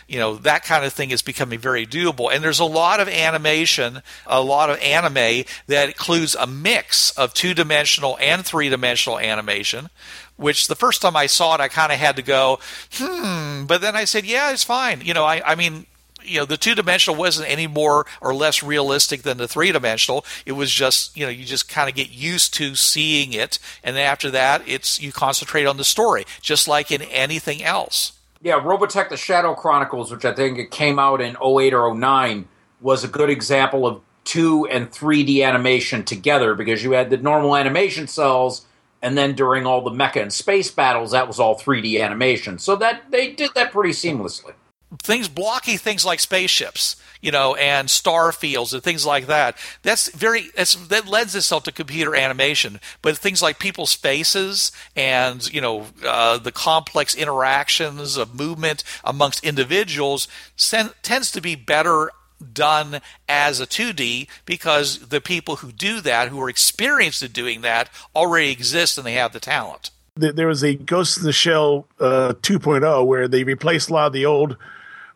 you 0.09 0.19
know 0.19 0.37
that 0.37 0.65
kind 0.65 0.85
of 0.85 0.93
thing 0.93 1.11
is 1.11 1.23
becoming 1.23 1.59
very 1.59 1.87
doable 1.87 2.33
and 2.33 2.43
there's 2.43 2.61
a 2.61 2.65
lot 2.65 3.01
of 3.01 3.09
animation 3.09 4.03
a 4.27 4.43
lot 4.43 4.71
of 4.71 4.79
anime 4.81 5.45
that 5.67 5.89
includes 5.89 6.35
a 6.35 6.47
mix 6.47 7.11
of 7.13 7.35
two-dimensional 7.35 8.17
and 8.21 8.45
three-dimensional 8.45 9.19
animation 9.19 9.89
which 10.37 10.67
the 10.67 10.75
first 10.75 11.03
time 11.03 11.17
I 11.17 11.27
saw 11.27 11.55
it, 11.55 11.61
I 11.61 11.69
kind 11.69 11.93
of 11.93 11.99
had 11.99 12.17
to 12.17 12.23
go, 12.23 12.59
hmm. 12.95 13.65
But 13.67 13.81
then 13.81 13.95
I 13.95 14.05
said, 14.05 14.25
yeah, 14.25 14.51
it's 14.51 14.65
fine. 14.65 15.01
You 15.03 15.15
know, 15.15 15.25
I, 15.25 15.41
I 15.45 15.55
mean, 15.55 15.87
you 16.25 16.39
know, 16.39 16.45
the 16.45 16.57
two 16.57 16.75
dimensional 16.75 17.19
wasn't 17.19 17.51
any 17.51 17.67
more 17.67 18.07
or 18.21 18.35
less 18.35 18.63
realistic 18.63 19.23
than 19.23 19.39
the 19.39 19.49
three 19.49 19.73
dimensional. 19.73 20.25
It 20.47 20.53
was 20.53 20.71
just, 20.71 21.17
you 21.17 21.25
know, 21.25 21.31
you 21.31 21.45
just 21.45 21.69
kind 21.69 21.89
of 21.89 21.95
get 21.95 22.11
used 22.11 22.55
to 22.55 22.75
seeing 22.75 23.33
it, 23.33 23.59
and 23.83 23.97
then 23.97 24.07
after 24.07 24.31
that, 24.31 24.63
it's 24.67 25.01
you 25.01 25.13
concentrate 25.13 25.67
on 25.67 25.77
the 25.77 25.85
story, 25.85 26.25
just 26.41 26.69
like 26.69 26.91
in 26.91 27.03
anything 27.03 27.63
else. 27.63 28.13
Yeah, 28.45 28.59
Robotech 28.59 29.09
The 29.09 29.17
Shadow 29.17 29.55
Chronicles, 29.55 30.11
which 30.11 30.25
I 30.25 30.35
think 30.35 30.59
it 30.59 30.73
came 30.73 30.99
out 30.99 31.21
in 31.21 31.37
08 31.37 31.73
or 31.73 31.95
09, 31.95 32.49
was 32.81 33.05
a 33.05 33.09
good 33.09 33.31
example 33.31 33.87
of 33.87 34.01
2 34.25 34.67
and 34.67 34.91
3D 34.91 35.45
animation 35.47 36.05
together 36.05 36.55
because 36.57 36.83
you 36.83 36.93
had 36.93 37.11
the 37.11 37.19
normal 37.19 37.57
animation 37.57 38.09
cells 38.09 38.67
and 39.01 39.17
then 39.17 39.35
during 39.35 39.65
all 39.65 39.83
the 39.83 39.91
mecha 39.91 40.23
and 40.23 40.33
space 40.33 40.71
battles 40.71 41.13
that 41.13 41.27
was 41.29 41.39
all 41.39 41.59
3D 41.59 42.03
animation. 42.03 42.59
So 42.59 42.75
that 42.77 43.11
they 43.11 43.33
did 43.33 43.51
that 43.55 43.73
pretty 43.73 43.91
seamlessly. 43.91 44.55
Things 44.99 45.29
blocky 45.29 45.77
things 45.77 46.05
like 46.05 46.21
spaceships 46.21 46.97
you 47.23 47.31
know 47.31 47.55
and 47.55 47.89
star 47.89 48.33
fields 48.33 48.75
and 48.75 48.83
things 48.83 49.07
like 49.07 49.27
that. 49.27 49.57
That's 49.83 50.11
very 50.15 50.51
that's, 50.55 50.75
that 50.75 51.07
lends 51.07 51.35
itself 51.35 51.63
to 51.65 51.73
computer 51.73 52.15
animation 52.15 52.81
but 53.01 53.17
things 53.17 53.41
like 53.41 53.59
people's 53.59 53.95
faces 53.95 54.73
and 54.95 55.53
you 55.53 55.63
know 55.63 55.87
uh, 56.05 56.37
the 56.37 56.53
complex 56.53 57.15
interactions 57.15 58.19
of 58.19 58.35
movement 58.35 58.85
amongst 59.05 59.45
individuals 59.45 60.29
sen- 60.57 60.91
tends 61.03 61.31
to 61.31 61.41
be 61.41 61.55
better 61.55 62.11
done 62.53 63.01
as 63.29 63.61
a 63.61 63.67
2D 63.67 64.27
because 64.45 64.99
the 65.09 65.21
people 65.21 65.57
who 65.57 65.71
do 65.71 66.01
that 66.01 66.29
who 66.29 66.43
are 66.43 66.51
experienced 66.51 67.23
at 67.23 67.33
doing 67.33 67.61
that 67.61 67.89
already 68.17 68.51
exist 68.51 68.99
and 68.99 69.07
they 69.07 69.13
have 69.13 69.33
the 69.33 69.39
talent. 69.39 69.91
There 70.17 70.49
was 70.49 70.65
a 70.65 70.75
Ghost 70.75 71.19
in 71.19 71.25
the 71.25 71.33
Shell 71.33 71.87
uh, 72.01 72.35
2.0 72.43 73.07
where 73.07 73.29
they 73.29 73.45
replaced 73.45 73.89
a 73.89 73.93
lot 73.93 74.09
of 74.09 74.13
the 74.13 74.27
old 74.27 74.57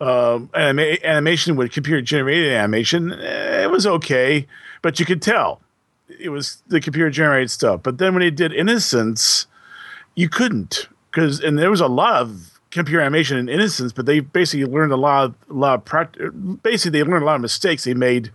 um, 0.01 0.51
anima- 0.55 0.99
animation 1.03 1.57
with 1.57 1.73
computer 1.73 2.03
generated 2.03 2.53
animation. 2.53 3.13
Eh, 3.13 3.65
It 3.65 3.71
was 3.71 3.87
okay, 3.87 4.47
but 4.83 5.01
you 5.01 5.07
could 5.07 5.23
tell 5.23 5.61
it 6.21 6.29
was 6.31 6.63
the 6.69 6.81
computer 6.81 7.11
generated 7.11 7.51
stuff. 7.51 7.83
But 7.83 7.99
then 7.99 8.15
when 8.15 8.21
they 8.21 8.31
did 8.31 8.53
Innocence, 8.53 9.47
you 10.15 10.29
couldn't 10.29 10.89
because 11.11 11.41
and 11.41 11.59
there 11.59 11.71
was 11.71 11.81
a 11.81 11.87
lot 11.89 12.23
of 12.23 12.59
computer 12.71 13.01
animation 13.01 13.39
in 13.39 13.49
Innocence, 13.49 13.93
but 13.93 14.07
they 14.07 14.21
basically 14.21 14.67
learned 14.67 14.93
a 14.93 14.97
lot 14.97 15.25
of 15.25 15.35
a 15.51 15.55
lot 15.55 15.75
of 15.75 15.85
pract- 15.85 16.63
basically 16.63 16.99
they 17.01 17.09
learned 17.09 17.23
a 17.23 17.27
lot 17.27 17.37
of 17.37 17.41
mistakes 17.41 17.85
they 17.85 17.95
made 17.95 18.31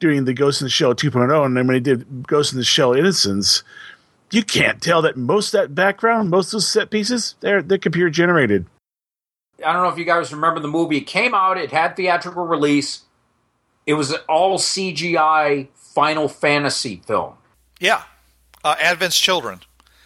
doing 0.00 0.26
the 0.26 0.34
Ghost 0.34 0.60
in 0.60 0.66
the 0.66 0.70
Shell 0.70 0.94
2.0, 0.94 1.44
and 1.44 1.56
then 1.56 1.66
when 1.66 1.74
they 1.74 1.80
did 1.80 2.26
Ghost 2.26 2.52
in 2.52 2.58
the 2.58 2.64
Shell 2.64 2.92
Innocence, 2.92 3.64
you 4.30 4.44
can't 4.44 4.80
tell 4.80 5.02
that 5.02 5.16
most 5.16 5.50
that 5.52 5.74
background, 5.74 6.30
most 6.30 6.48
of 6.48 6.52
those 6.52 6.68
set 6.68 6.90
pieces, 6.90 7.34
they're 7.40 7.62
they're 7.62 7.78
computer 7.78 8.10
generated. 8.10 8.66
I 9.64 9.72
don't 9.72 9.82
know 9.82 9.88
if 9.88 9.98
you 9.98 10.04
guys 10.04 10.32
remember 10.32 10.60
the 10.60 10.68
movie. 10.68 10.98
It 10.98 11.06
came 11.06 11.34
out, 11.34 11.58
it 11.58 11.72
had 11.72 11.96
theatrical 11.96 12.46
release. 12.46 13.02
It 13.86 13.94
was 13.94 14.10
an 14.10 14.20
all 14.28 14.58
CGI 14.58 15.68
Final 15.74 16.28
Fantasy 16.28 17.02
film. 17.06 17.34
Yeah, 17.80 18.02
uh, 18.62 18.76
Advent's 18.80 19.18
Children. 19.18 19.60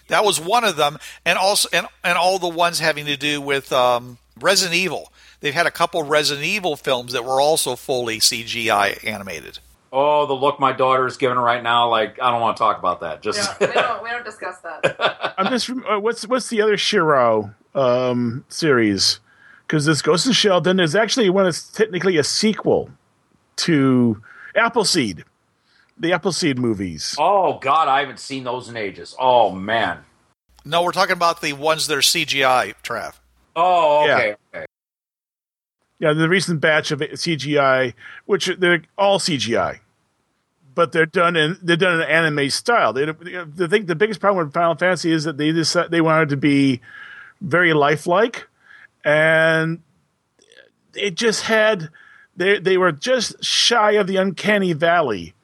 That 0.08 0.24
was 0.24 0.40
one 0.40 0.64
of 0.64 0.76
them, 0.76 0.98
and 1.24 1.38
also 1.38 1.68
and 1.72 1.86
and 2.04 2.18
all 2.18 2.38
the 2.38 2.48
ones 2.48 2.78
having 2.80 3.06
to 3.06 3.16
do 3.16 3.40
with 3.40 3.72
um, 3.72 4.18
Resident 4.40 4.76
Evil. 4.76 5.12
They've 5.40 5.54
had 5.54 5.66
a 5.66 5.70
couple 5.70 6.02
Resident 6.02 6.46
Evil 6.46 6.76
films 6.76 7.12
that 7.12 7.24
were 7.24 7.40
also 7.40 7.76
fully 7.76 8.18
CGI 8.18 9.04
animated. 9.04 9.58
Oh, 9.92 10.24
the 10.26 10.34
look 10.34 10.58
my 10.58 10.72
daughter 10.72 11.06
is 11.06 11.16
giving 11.16 11.36
right 11.36 11.62
now, 11.62 11.90
like 11.90 12.20
I 12.20 12.30
don't 12.30 12.40
want 12.40 12.56
to 12.56 12.62
talk 12.62 12.78
about 12.78 13.00
that. 13.00 13.22
Just 13.22 13.60
Yeah, 13.60 13.68
we 13.68 13.74
don't 13.74 14.02
we 14.02 14.10
don't 14.10 14.24
discuss 14.24 14.58
that. 14.58 15.34
I'm 15.38 15.50
just 15.50 15.68
uh, 15.68 15.98
what's 16.00 16.26
what's 16.26 16.48
the 16.48 16.62
other 16.62 16.76
Shirow 16.76 17.54
um, 17.74 18.44
series? 18.48 19.20
Because 19.66 19.86
this 19.86 20.02
Ghost 20.02 20.26
in 20.26 20.30
the 20.30 20.34
Shell, 20.34 20.60
then 20.60 20.76
there's 20.76 20.94
actually 20.94 21.30
one 21.30 21.44
that's 21.44 21.68
technically 21.68 22.16
a 22.18 22.24
sequel 22.24 22.90
to 23.56 24.20
Appleseed, 24.54 25.24
the 25.98 26.12
Appleseed 26.12 26.58
movies. 26.58 27.16
Oh 27.18 27.58
God, 27.58 27.88
I 27.88 28.00
haven't 28.00 28.18
seen 28.20 28.44
those 28.44 28.68
in 28.68 28.76
ages. 28.76 29.14
Oh 29.18 29.50
man. 29.50 29.98
No, 30.64 30.82
we're 30.82 30.92
talking 30.92 31.14
about 31.14 31.40
the 31.40 31.54
ones 31.54 31.86
that 31.86 31.96
are 31.96 32.00
CGI, 32.02 32.74
Trav. 32.84 33.14
Oh, 33.56 34.06
Yeah. 34.06 34.14
okay, 34.16 34.36
okay. 34.54 34.66
Yeah, 35.98 36.12
the 36.14 36.28
recent 36.28 36.60
batch 36.60 36.90
of 36.90 36.98
CGI, 37.00 37.94
which 38.26 38.46
they're 38.58 38.82
all 38.98 39.18
CGI, 39.20 39.78
but 40.74 40.90
they're 40.92 41.06
done 41.06 41.36
in 41.36 41.56
they're 41.62 41.76
done 41.76 42.00
in 42.00 42.08
anime 42.08 42.50
style. 42.50 42.92
They, 42.92 43.04
the 43.04 43.68
thing, 43.70 43.86
the 43.86 43.94
biggest 43.94 44.18
problem 44.20 44.44
with 44.44 44.52
Final 44.52 44.74
Fantasy 44.74 45.12
is 45.12 45.24
that 45.24 45.36
they 45.36 45.52
just 45.52 45.76
they 45.90 46.00
wanted 46.00 46.28
to 46.30 46.36
be 46.36 46.80
very 47.40 47.72
lifelike, 47.72 48.48
and 49.04 49.82
it 50.94 51.14
just 51.14 51.42
had 51.42 51.90
they 52.36 52.58
they 52.58 52.76
were 52.76 52.92
just 52.92 53.42
shy 53.44 53.92
of 53.92 54.06
the 54.06 54.16
uncanny 54.16 54.72
valley 54.72 55.34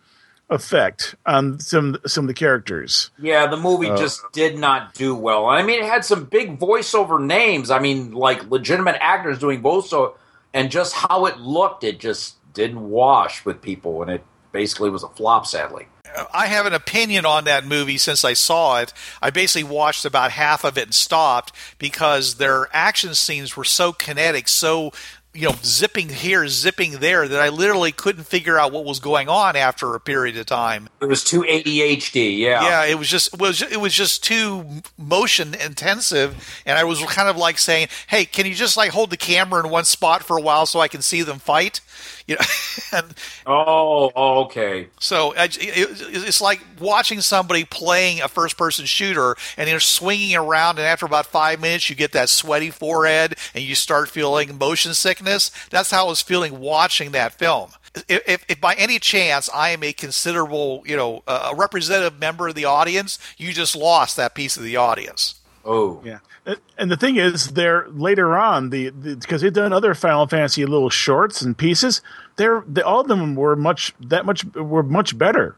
effect 0.50 1.15
on 1.27 1.61
some 1.61 1.99
some 2.07 2.25
of 2.25 2.29
the 2.29 2.35
characters. 2.35 3.11
Yeah, 3.19 3.47
the 3.47 3.57
movie 3.57 3.88
uh, 3.88 3.97
just 3.97 4.23
did 4.33 4.59
not 4.59 4.95
do 4.95 5.15
well. 5.15 5.47
I 5.47 5.62
mean, 5.62 5.83
it 5.83 5.88
had 5.88 6.05
some 6.05 6.25
big 6.25 6.59
voiceover 6.59 7.25
names. 7.25 7.71
I 7.71 7.79
mean, 7.79 8.12
like 8.12 8.50
legitimate 8.50 8.97
actors 9.00 9.38
doing 9.38 9.62
voiceover, 9.62 10.15
and 10.55 10.71
just 10.71 10.95
how 10.95 11.27
it 11.27 11.38
looked, 11.38 11.85
it 11.85 12.00
just 12.00 12.37
didn't 12.55 12.88
wash 12.88 13.45
with 13.45 13.61
people, 13.61 14.03
and 14.03 14.11
it 14.11 14.25
basically 14.53 14.91
was 14.91 15.03
a 15.03 15.09
flop. 15.09 15.47
Sadly. 15.47 15.87
I 16.33 16.47
have 16.47 16.67
an 16.67 16.73
opinion 16.73 17.27
on 17.27 17.45
that 17.45 17.65
movie 17.65 17.99
since 17.99 18.25
I 18.25 18.33
saw 18.33 18.81
it. 18.81 18.93
I 19.23 19.31
basically 19.31 19.69
watched 19.69 20.05
about 20.05 20.31
half 20.33 20.65
of 20.65 20.79
it 20.79 20.85
and 20.85 20.95
stopped 20.95 21.53
because 21.79 22.35
their 22.35 22.69
action 22.73 23.15
scenes 23.15 23.57
were 23.57 23.65
so 23.65 23.93
kinetic, 23.93 24.49
so 24.49 24.93
you 25.35 25.49
know, 25.49 25.55
zipping 25.62 26.09
here, 26.09 26.49
zipping 26.49 26.93
there, 26.99 27.29
that 27.29 27.41
I 27.41 27.49
literally 27.50 27.93
couldn't 27.93 28.25
figure 28.25 28.59
out 28.59 28.73
what 28.73 28.85
was 28.85 28.99
going 28.99 29.29
on 29.29 29.57
after 29.57 29.95
a 29.95 30.00
period 30.00 30.37
of 30.37 30.47
time. 30.47 30.88
It 31.00 31.05
was 31.05 31.23
too 31.23 31.43
ADHD. 31.43 32.38
Yeah. 32.38 32.62
Yeah, 32.62 32.85
it 32.87 32.99
was 32.99 33.09
just 33.09 33.35
it 33.35 33.41
was 33.41 33.62
it 33.62 33.81
was 33.81 33.95
just 33.95 34.25
too 34.25 34.65
motion 34.97 35.55
intensive, 35.55 36.61
and 36.67 36.79
I 36.79 36.85
was 36.85 37.00
kind 37.05 37.29
of 37.29 37.37
like 37.37 37.59
saying, 37.59 37.88
"Hey, 38.09 38.25
can 38.25 38.47
you 38.47 38.55
just 38.55 38.77
like 38.77 38.91
hold 38.91 39.11
the 39.11 39.17
camera 39.17 39.62
in 39.62 39.71
one 39.71 39.85
spot 39.85 40.25
for 40.25 40.37
a 40.38 40.43
while 40.43 40.67
so 40.67 40.81
I 40.81 40.88
can 40.88 41.03
see 41.03 41.23
them 41.23 41.38
fight?" 41.38 41.83
You 42.28 42.37
know, 42.37 42.44
and 42.92 43.14
oh, 43.47 44.12
oh, 44.14 44.44
okay. 44.44 44.88
so 45.00 45.35
I- 45.35 45.44
it, 45.47 45.56
it's 45.58 46.40
like 46.40 46.61
watching 46.78 47.20
somebody 47.23 47.64
playing 47.64 48.20
a 48.20 48.28
first-person 48.28 48.85
shooter, 48.85 49.35
and 49.56 49.66
they're 49.66 49.80
swinging 49.80 50.37
around, 50.37 50.78
and 50.78 50.87
after 50.87 51.06
about 51.06 51.26
five 51.26 51.61
minutes, 51.61 51.88
you 51.90 51.97
get 51.97 52.12
that 52.12 52.28
sweaty 52.28 52.70
forehead, 52.70 53.35
and 53.54 53.64
you 53.64 53.75
start 53.75 54.11
feeling 54.11 54.58
motion 54.58 54.92
sickness. 54.94 55.50
That's 55.70 55.90
how 55.90 56.04
I 56.04 56.08
was 56.08 56.23
feeling 56.23 56.61
watching 56.61 57.12
that 57.12 57.32
film. 57.32 57.70
If, 58.08 58.28
if, 58.28 58.44
if 58.49 58.61
by 58.61 58.75
any 58.75 58.99
chance 58.99 59.49
I 59.52 59.70
am 59.70 59.82
a 59.82 59.92
considerable, 59.94 60.82
you 60.87 60.97
know, 60.97 61.23
a 61.26 61.54
representative 61.56 62.20
member 62.20 62.49
of 62.49 62.54
the 62.54 62.66
audience, 62.66 63.18
you 63.38 63.52
just 63.54 63.75
lost 63.75 64.16
that 64.18 64.35
piece 64.35 64.56
of 64.58 64.62
the 64.62 64.76
audience. 64.76 65.38
Oh. 65.71 66.01
Yeah, 66.05 66.19
And- 66.47 66.61
and 66.79 66.91
the 66.91 66.97
thing 66.97 67.17
is, 67.17 67.49
they're 67.49 67.87
later 67.91 68.37
on 68.39 68.71
the 68.71 68.89
because 68.91 69.43
they've 69.43 69.53
done 69.53 69.73
other 69.73 69.95
Final 69.95 70.27
Fantasy 70.27 70.65
little 70.65 70.89
shorts 70.89 71.43
and 71.43 71.57
pieces. 71.59 72.01
They're 72.37 72.65
they, 72.67 72.81
all 72.83 73.01
of 73.03 73.09
them 73.09 73.35
were 73.35 73.55
much 73.55 73.93
that 74.01 74.25
much 74.25 74.45
were 74.55 74.83
much 74.83 75.19
better. 75.19 75.57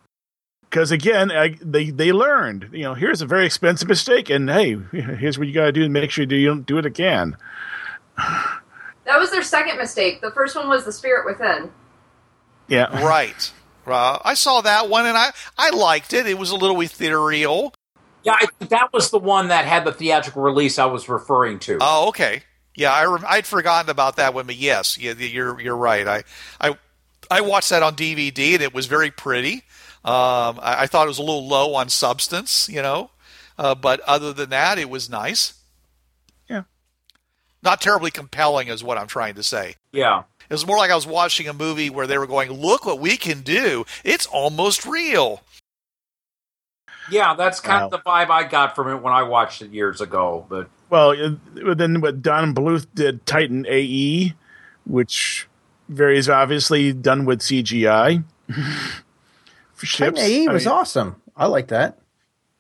because 0.69 0.90
again, 0.90 1.31
I, 1.31 1.57
they 1.62 1.90
they 1.90 2.12
learned. 2.12 2.71
You 2.73 2.83
know, 2.83 2.95
here's 2.95 3.23
a 3.23 3.26
very 3.26 3.47
expensive 3.47 3.87
mistake, 3.88 4.31
and 4.31 4.50
hey, 4.50 4.76
here's 4.93 5.38
what 5.38 5.47
you 5.47 5.55
got 5.55 5.67
to 5.67 5.73
do 5.73 5.83
to 5.85 5.88
make 5.88 6.11
sure 6.11 6.25
you 6.25 6.47
don't 6.47 6.67
do 6.67 6.79
it 6.79 6.87
again. 6.87 7.37
That 9.07 9.19
was 9.19 9.31
their 9.33 9.43
second 9.43 9.76
mistake. 9.76 10.21
The 10.21 10.31
first 10.31 10.55
one 10.55 10.69
was 10.69 10.85
the 10.85 10.93
spirit 10.93 11.26
within. 11.26 11.71
Yeah, 12.69 13.05
Right. 13.05 13.52
Uh, 13.87 14.19
I 14.25 14.35
saw 14.35 14.61
that 14.61 14.88
one 14.88 15.07
and 15.07 15.17
I, 15.17 15.33
I 15.59 15.71
liked 15.71 16.12
it. 16.12 16.26
It 16.26 16.38
was 16.38 16.50
a 16.52 16.55
little 16.57 16.81
ethereal. 16.81 17.75
Yeah, 18.22 18.36
I, 18.40 18.46
that 18.66 18.92
was 18.92 19.10
the 19.10 19.18
one 19.18 19.48
that 19.48 19.64
had 19.64 19.84
the 19.84 19.92
theatrical 19.92 20.42
release 20.42 20.78
I 20.78 20.86
was 20.86 21.08
referring 21.08 21.58
to. 21.60 21.78
Oh, 21.80 22.08
okay. 22.08 22.42
Yeah, 22.74 22.92
I 22.92 23.04
rem- 23.04 23.24
I'd 23.28 23.46
forgotten 23.46 23.90
about 23.90 24.16
that 24.16 24.32
one, 24.34 24.46
but 24.46 24.56
yes, 24.56 24.96
yeah, 24.98 25.12
you're 25.12 25.60
you're 25.60 25.76
right. 25.76 26.06
I 26.06 26.22
I 26.60 26.76
I 27.30 27.40
watched 27.40 27.70
that 27.70 27.82
on 27.82 27.94
DVD 27.96 28.54
and 28.54 28.62
it 28.62 28.72
was 28.74 28.86
very 28.86 29.10
pretty. 29.10 29.64
Um, 30.04 30.58
I, 30.62 30.82
I 30.82 30.86
thought 30.86 31.04
it 31.04 31.08
was 31.08 31.18
a 31.18 31.22
little 31.22 31.46
low 31.46 31.74
on 31.74 31.88
substance, 31.90 32.68
you 32.70 32.80
know, 32.80 33.10
uh, 33.58 33.74
but 33.74 34.00
other 34.00 34.32
than 34.32 34.50
that, 34.50 34.78
it 34.78 34.88
was 34.88 35.10
nice. 35.10 35.54
Yeah. 36.48 36.62
Not 37.62 37.80
terribly 37.82 38.10
compelling, 38.10 38.68
is 38.68 38.82
what 38.82 38.96
I'm 38.96 39.08
trying 39.08 39.34
to 39.34 39.42
say. 39.42 39.76
yeah. 39.92 40.22
It 40.48 40.54
was 40.54 40.66
more 40.66 40.78
like 40.78 40.90
I 40.90 40.96
was 40.96 41.06
watching 41.06 41.46
a 41.46 41.52
movie 41.52 41.90
where 41.90 42.08
they 42.08 42.18
were 42.18 42.26
going, 42.26 42.50
"Look 42.50 42.84
what 42.84 42.98
we 42.98 43.16
can 43.16 43.42
do! 43.42 43.84
It's 44.02 44.26
almost 44.26 44.84
real." 44.84 45.42
Yeah, 47.11 47.35
that's 47.35 47.61
kind 47.61 47.80
Wow. 47.80 47.85
of 47.87 47.90
the 47.92 47.99
vibe 47.99 48.30
I 48.30 48.45
got 48.45 48.75
from 48.75 48.88
it 48.88 49.02
when 49.02 49.12
I 49.12 49.23
watched 49.23 49.62
it 49.62 49.71
years 49.71 50.00
ago. 50.00 50.45
But 50.49 50.69
Well, 50.90 51.11
uh, 51.12 51.75
then 51.75 52.00
what 52.00 52.23
Don 52.23 52.54
Bluth 52.54 52.87
did 52.95 53.25
Titan 53.26 53.64
AE, 53.69 54.35
which 54.87 55.49
very 55.88 56.19
is 56.19 56.28
obviously 56.28 56.92
done 56.92 57.25
with 57.25 57.40
CGI. 57.40 58.23
For 59.75 59.87
Titan. 59.87 60.19
AE 60.19 60.47
I 60.49 60.52
was 60.52 60.66
mean- 60.66 60.75
awesome. 60.75 61.16
I 61.37 61.47
like 61.47 61.69
that. 61.69 61.99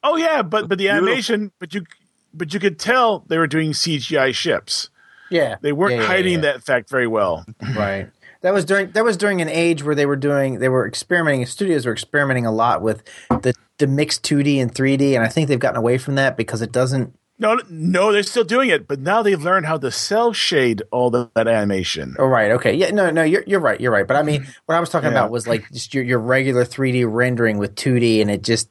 Oh 0.02 0.16
yeah, 0.16 0.40
but 0.42 0.68
but 0.68 0.78
the 0.78 0.84
Beautiful. 0.84 1.08
animation, 1.08 1.52
but 1.58 1.74
you 1.74 1.84
but 2.32 2.54
you 2.54 2.60
could 2.60 2.78
tell 2.78 3.24
they 3.28 3.36
were 3.36 3.46
doing 3.46 3.72
CGI 3.72 4.32
ships. 4.34 4.88
Yeah, 5.30 5.56
They 5.60 5.72
weren't 5.72 5.94
Yeah, 5.96 6.00
yeah, 6.00 6.06
hiding 6.08 6.32
yeah. 6.42 6.52
that 6.52 6.62
fact 6.64 6.88
very 6.90 7.06
well. 7.06 7.44
right. 7.76 8.10
That 8.42 8.54
was 8.54 8.64
during 8.64 8.90
that 8.92 9.04
was 9.04 9.16
during 9.16 9.40
an 9.42 9.48
age 9.48 9.82
where 9.82 9.94
they 9.94 10.06
were 10.06 10.16
doing 10.16 10.60
they 10.60 10.68
were 10.68 10.86
experimenting. 10.86 11.44
Studios 11.46 11.84
were 11.86 11.92
experimenting 11.92 12.46
a 12.46 12.52
lot 12.52 12.80
with 12.82 13.02
the 13.28 13.54
the 13.78 13.86
mixed 13.86 14.24
two 14.24 14.42
D 14.42 14.58
and 14.60 14.74
three 14.74 14.96
D, 14.96 15.14
and 15.14 15.24
I 15.24 15.28
think 15.28 15.48
they've 15.48 15.58
gotten 15.58 15.76
away 15.78 15.98
from 15.98 16.14
that 16.16 16.36
because 16.36 16.62
it 16.62 16.72
doesn't. 16.72 17.14
No, 17.38 17.58
no, 17.70 18.12
they're 18.12 18.22
still 18.22 18.44
doing 18.44 18.68
it, 18.68 18.86
but 18.86 19.00
now 19.00 19.22
they've 19.22 19.42
learned 19.42 19.64
how 19.64 19.78
to 19.78 19.90
cell 19.90 20.34
shade 20.34 20.82
all 20.90 21.08
the, 21.10 21.30
that 21.34 21.48
animation. 21.48 22.14
Oh 22.18 22.26
right, 22.26 22.50
okay, 22.52 22.74
yeah, 22.74 22.90
no, 22.90 23.10
no, 23.10 23.22
you're 23.22 23.44
you're 23.46 23.60
right, 23.60 23.80
you're 23.80 23.92
right. 23.92 24.06
But 24.06 24.16
I 24.16 24.22
mean, 24.22 24.46
what 24.66 24.74
I 24.74 24.80
was 24.80 24.90
talking 24.90 25.06
Yeah. 25.10 25.18
about 25.18 25.30
was 25.30 25.46
like 25.46 25.70
just 25.72 25.94
your 25.94 26.04
your 26.04 26.18
regular 26.18 26.64
three 26.66 26.92
D 26.92 27.04
rendering 27.04 27.56
with 27.58 27.74
two 27.76 27.98
D, 27.98 28.20
and 28.20 28.30
it 28.30 28.42
just 28.42 28.68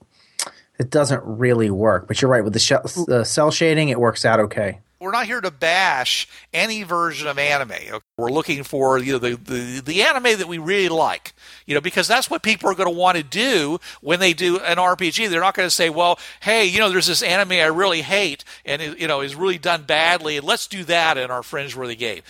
it 0.79 0.89
doesn't 0.91 1.21
really 1.25 1.69
work. 1.71 2.07
But 2.07 2.21
you're 2.21 2.29
right 2.29 2.43
with 2.43 2.53
the 2.53 2.59
sh- 2.59 2.71
uh, 3.09 3.23
cell 3.23 3.49
shading, 3.51 3.89
it 3.89 3.99
works 3.99 4.23
out 4.23 4.39
okay. 4.39 4.79
We're 4.99 5.11
not 5.11 5.25
here 5.25 5.39
to 5.41 5.51
bash 5.51 6.27
any 6.53 6.83
version 6.83 7.27
of 7.27 7.37
anime. 7.37 7.71
okay? 7.71 7.99
We're 8.17 8.31
looking 8.31 8.63
for 8.63 8.97
you 8.97 9.13
know 9.13 9.19
the, 9.19 9.35
the 9.35 9.81
the 9.81 10.01
anime 10.03 10.37
that 10.37 10.47
we 10.47 10.57
really 10.57 10.89
like, 10.89 11.33
you 11.65 11.73
know, 11.73 11.81
because 11.81 12.07
that's 12.07 12.29
what 12.29 12.43
people 12.43 12.69
are 12.69 12.75
going 12.75 12.91
to 12.91 12.97
want 12.97 13.17
to 13.17 13.23
do 13.23 13.79
when 14.01 14.19
they 14.19 14.33
do 14.33 14.59
an 14.59 14.77
RPG. 14.77 15.29
They're 15.29 15.39
not 15.39 15.55
going 15.55 15.67
to 15.67 15.75
say, 15.75 15.89
"Well, 15.89 16.19
hey, 16.41 16.65
you 16.65 16.79
know, 16.79 16.89
there's 16.89 17.07
this 17.07 17.23
anime 17.23 17.53
I 17.53 17.65
really 17.65 18.01
hate, 18.01 18.43
and 18.65 18.81
it, 18.81 18.99
you 18.99 19.07
know, 19.07 19.21
is 19.21 19.35
really 19.35 19.57
done 19.57 19.83
badly, 19.83 20.37
and 20.37 20.45
let's 20.45 20.67
do 20.67 20.83
that 20.85 21.17
in 21.17 21.31
our 21.31 21.43
fringe-worthy 21.43 21.95
game." 21.95 22.21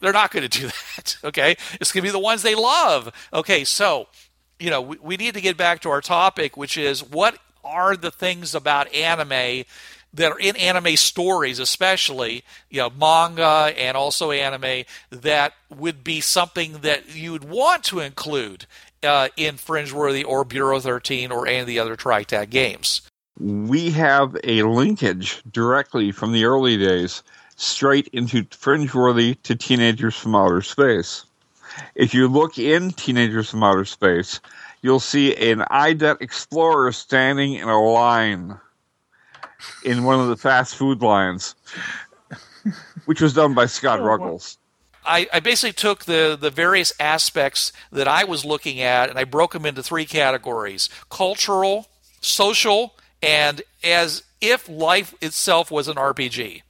They're 0.00 0.12
not 0.12 0.30
going 0.30 0.48
to 0.48 0.60
do 0.60 0.66
that. 0.96 1.16
Okay, 1.24 1.56
it's 1.80 1.92
going 1.92 2.02
to 2.02 2.08
be 2.08 2.12
the 2.12 2.18
ones 2.18 2.42
they 2.42 2.54
love. 2.54 3.12
Okay, 3.32 3.64
so 3.64 4.08
you 4.58 4.70
know, 4.70 4.80
we, 4.80 4.96
we 5.00 5.16
need 5.16 5.34
to 5.34 5.40
get 5.40 5.56
back 5.56 5.80
to 5.82 5.90
our 5.90 6.00
topic, 6.00 6.56
which 6.56 6.76
is 6.76 7.02
what 7.02 7.38
are 7.64 7.96
the 7.96 8.10
things 8.10 8.54
about 8.54 8.92
anime 8.94 9.64
that 10.14 10.32
are 10.32 10.38
in 10.38 10.56
anime 10.56 10.96
stories, 10.96 11.58
especially, 11.58 12.44
you 12.70 12.78
know, 12.80 12.90
manga 12.90 13.72
and 13.76 13.96
also 13.96 14.30
anime, 14.30 14.84
that 15.10 15.52
would 15.68 16.02
be 16.02 16.20
something 16.20 16.78
that 16.78 17.14
you 17.14 17.32
would 17.32 17.44
want 17.44 17.84
to 17.84 18.00
include 18.00 18.66
uh, 19.02 19.28
in 19.36 19.56
Fringeworthy 19.56 20.24
or 20.24 20.44
Bureau 20.44 20.80
13 20.80 21.30
or 21.30 21.46
any 21.46 21.58
of 21.58 21.66
the 21.66 21.78
other 21.78 21.96
TriTac 21.96 22.50
games. 22.50 23.02
we 23.38 23.90
have 23.90 24.36
a 24.42 24.62
linkage 24.64 25.42
directly 25.52 26.10
from 26.10 26.32
the 26.32 26.44
early 26.44 26.76
days 26.76 27.22
straight 27.56 28.08
into 28.08 28.44
Fringeworthy 28.44 29.40
to 29.42 29.54
Teenagers 29.54 30.16
from 30.16 30.34
Outer 30.34 30.62
Space. 30.62 31.24
If 31.94 32.14
you 32.14 32.28
look 32.28 32.58
in 32.58 32.90
Teenagers 32.92 33.50
from 33.50 33.62
Outer 33.62 33.84
Space, 33.84 34.40
you'll 34.82 35.00
see 35.00 35.34
an 35.36 35.64
IDET 35.70 36.20
Explorer 36.20 36.92
standing 36.92 37.54
in 37.54 37.68
a 37.68 37.80
line 37.80 38.58
in 39.84 40.04
one 40.04 40.20
of 40.20 40.28
the 40.28 40.36
fast 40.36 40.76
food 40.76 41.02
lines, 41.02 41.54
which 43.04 43.20
was 43.20 43.34
done 43.34 43.54
by 43.54 43.66
Scott 43.66 44.00
oh, 44.00 44.04
Ruggles. 44.04 44.58
I, 45.04 45.26
I 45.32 45.40
basically 45.40 45.72
took 45.72 46.04
the, 46.04 46.36
the 46.38 46.50
various 46.50 46.92
aspects 47.00 47.72
that 47.90 48.06
I 48.06 48.24
was 48.24 48.44
looking 48.44 48.80
at 48.80 49.08
and 49.08 49.18
I 49.18 49.24
broke 49.24 49.52
them 49.52 49.64
into 49.64 49.82
three 49.82 50.04
categories 50.04 50.88
cultural, 51.08 51.88
social, 52.20 52.94
and 53.22 53.62
as 53.82 54.22
if 54.40 54.68
life 54.68 55.14
itself 55.20 55.70
was 55.70 55.88
an 55.88 55.96
RPG. 55.96 56.62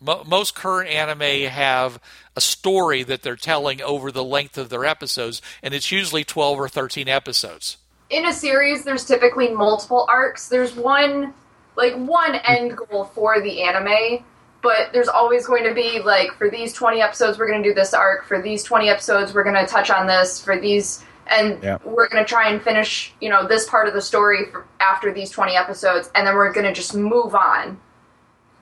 Mo- 0.00 0.24
most 0.26 0.54
current 0.54 0.90
anime 0.90 1.48
have 1.48 2.00
a 2.36 2.40
story 2.40 3.04
that 3.04 3.22
they're 3.22 3.36
telling 3.36 3.80
over 3.80 4.10
the 4.10 4.24
length 4.24 4.58
of 4.58 4.68
their 4.68 4.84
episodes, 4.84 5.40
and 5.62 5.72
it's 5.72 5.92
usually 5.92 6.24
12 6.24 6.58
or 6.58 6.68
13 6.68 7.08
episodes. 7.08 7.76
In 8.12 8.26
a 8.26 8.32
series 8.32 8.84
there's 8.84 9.04
typically 9.04 9.48
multiple 9.50 10.06
arcs. 10.08 10.48
There's 10.48 10.74
one 10.76 11.34
like 11.76 11.94
one 11.94 12.36
end 12.36 12.76
goal 12.76 13.04
for 13.06 13.40
the 13.40 13.62
anime 13.62 14.24
but 14.62 14.92
there's 14.92 15.08
always 15.08 15.46
going 15.46 15.64
to 15.64 15.74
be 15.74 15.98
like 16.00 16.32
for 16.34 16.48
these 16.50 16.72
20 16.74 17.00
episodes 17.00 17.38
we're 17.38 17.48
going 17.48 17.62
to 17.62 17.68
do 17.68 17.74
this 17.74 17.94
arc 17.94 18.24
for 18.26 18.40
these 18.40 18.62
20 18.62 18.88
episodes 18.88 19.32
we're 19.34 19.42
going 19.42 19.56
to 19.56 19.66
touch 19.66 19.90
on 19.90 20.06
this 20.06 20.38
for 20.42 20.58
these 20.60 21.02
and 21.28 21.62
Yeah. 21.62 21.78
we're 21.84 22.08
going 22.08 22.22
to 22.22 22.28
try 22.28 22.50
and 22.50 22.60
finish 22.62 23.14
you 23.22 23.30
know 23.30 23.48
this 23.48 23.66
part 23.68 23.88
of 23.88 23.94
the 23.94 24.02
story 24.02 24.52
after 24.80 25.12
these 25.12 25.30
20 25.30 25.56
episodes 25.56 26.10
and 26.14 26.26
then 26.26 26.34
we're 26.34 26.52
going 26.52 26.66
to 26.66 26.72
just 26.74 26.94
move 26.94 27.34
on. 27.34 27.80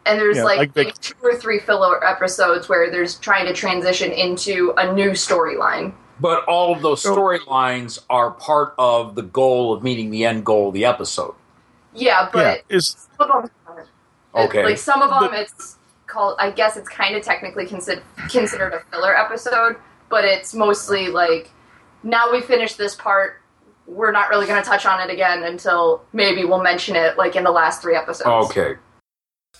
And 0.06 0.18
there's 0.18 0.38
Yeah, 0.38 0.44
like, 0.44 0.58
like 0.58 0.74
the- 0.74 0.92
two 1.00 1.14
or 1.22 1.34
three 1.34 1.58
filler 1.58 2.02
episodes 2.06 2.68
where 2.68 2.90
there's 2.90 3.16
trying 3.18 3.44
to 3.46 3.52
transition 3.52 4.12
into 4.12 4.72
a 4.78 4.92
new 4.94 5.10
storyline 5.10 5.92
but 6.20 6.44
all 6.44 6.74
of 6.74 6.82
those 6.82 7.02
storylines 7.02 7.98
are 8.10 8.30
part 8.32 8.74
of 8.78 9.14
the 9.14 9.22
goal 9.22 9.72
of 9.72 9.82
meeting 9.82 10.10
the 10.10 10.24
end 10.24 10.44
goal 10.44 10.68
of 10.68 10.74
the 10.74 10.84
episode. 10.84 11.34
yeah 11.94 12.28
but 12.32 12.62
yeah, 12.70 12.76
is 12.76 13.08
some 13.18 13.30
of 13.30 13.42
them. 13.42 13.50
Okay. 14.34 14.64
Like 14.64 14.78
some 14.78 15.02
of 15.02 15.10
them, 15.10 15.30
The- 15.32 15.40
it's 15.42 15.76
called. 16.06 16.36
I 16.38 16.50
guess 16.50 16.76
it's 16.76 16.88
kind 16.88 17.16
of 17.16 17.22
technically 17.22 17.66
considered 17.66 18.04
considered 18.30 18.72
a 18.74 18.80
filler 18.90 19.16
episode, 19.16 19.76
but 20.08 20.24
it's 20.24 20.54
mostly 20.54 21.08
like 21.08 21.50
now 22.04 22.30
we 22.30 22.40
finished 22.40 22.78
this 22.78 22.94
part. 22.94 23.40
We're 23.86 24.12
not 24.12 24.30
really 24.30 24.46
going 24.46 24.62
to 24.62 24.68
touch 24.68 24.86
on 24.86 25.00
it 25.00 25.12
again 25.12 25.42
until 25.42 26.02
maybe 26.12 26.44
we'll 26.44 26.62
mention 26.62 26.94
it 26.94 27.18
like 27.18 27.34
in 27.34 27.42
the 27.42 27.50
last 27.50 27.82
three 27.82 27.96
episodes. 27.96 28.50
Okay. 28.50 28.76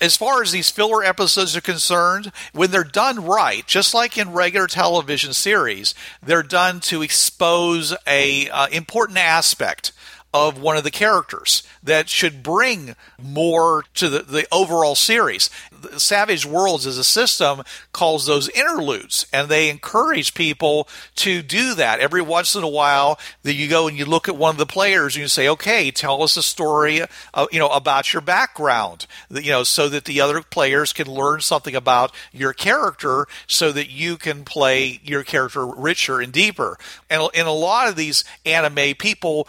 As 0.01 0.17
far 0.17 0.43
as 0.43 0.53
these 0.53 0.71
filler 0.71 1.05
episodes 1.05 1.57
are 1.57 1.61
concerned, 1.61 2.33
when 2.53 2.71
they're 2.71 2.85
done 2.85 3.25
right, 3.25 3.67
just 3.67 3.95
like 3.95 4.17
in 4.17 4.33
regular 4.33 4.67
television 4.67 5.33
series, 5.33 5.95
they're 6.23 6.43
done 6.43 6.81
to 6.81 7.03
expose 7.03 7.95
a 8.07 8.49
uh, 8.49 8.67
important 8.69 9.19
aspect 9.19 9.93
of 10.33 10.61
one 10.61 10.77
of 10.77 10.85
the 10.85 10.90
characters 10.90 11.62
that 11.83 12.09
should 12.09 12.43
bring 12.43 12.95
more 13.21 13.85
to 13.95 14.09
the, 14.09 14.21
the 14.21 14.47
overall 14.53 14.95
series. 14.95 15.51
The 15.73 15.99
Savage 15.99 16.47
Worlds 16.47 16.87
as 16.87 16.99
a 16.99 17.05
system 17.05 17.62
calls 17.93 18.27
those 18.27 18.49
interludes, 18.51 19.27
and 19.33 19.49
they 19.49 19.69
encourage 19.69 20.35
people 20.35 20.88
to 21.16 21.43
do 21.43 21.75
that. 21.75 22.01
Every 22.01 22.23
once 22.23 22.55
in 22.55 22.62
a 22.62 22.69
while, 22.69 23.19
that 23.43 23.55
you 23.55 23.69
go 23.69 23.88
and 23.88 23.99
you 23.99 24.05
look 24.05 24.29
at 24.29 24.37
one 24.37 24.55
of 24.55 24.59
the 24.59 24.66
players 24.66 25.16
and 25.16 25.23
you 25.23 25.29
say, 25.29 25.49
"Okay, 25.49 25.90
tell 25.90 26.23
us 26.23 26.37
a 26.37 26.43
story, 26.43 27.03
uh, 27.35 27.47
you 27.51 27.59
know, 27.59 27.69
about 27.69 28.12
your 28.12 28.23
background, 28.23 29.07
you 29.31 29.51
know, 29.51 29.64
so 29.64 29.88
that 29.88 30.05
the 30.05 30.21
other 30.21 30.43
players 30.43 30.93
can 30.93 31.11
learn 31.11 31.40
something 31.40 31.75
about 31.75 32.12
your 32.33 32.53
character, 32.53 33.27
so 33.47 33.73
that 33.73 33.90
you 33.90 34.16
can 34.16 34.45
play 34.45 35.01
your 35.03 35.25
character 35.25 35.66
richer 35.66 36.21
and 36.21 36.33
deeper." 36.33 36.79
And 37.09 37.29
in 37.35 37.47
a 37.47 37.53
lot 37.53 37.88
of 37.88 37.97
these 37.97 38.23
anime, 38.45 38.95
people 38.95 39.49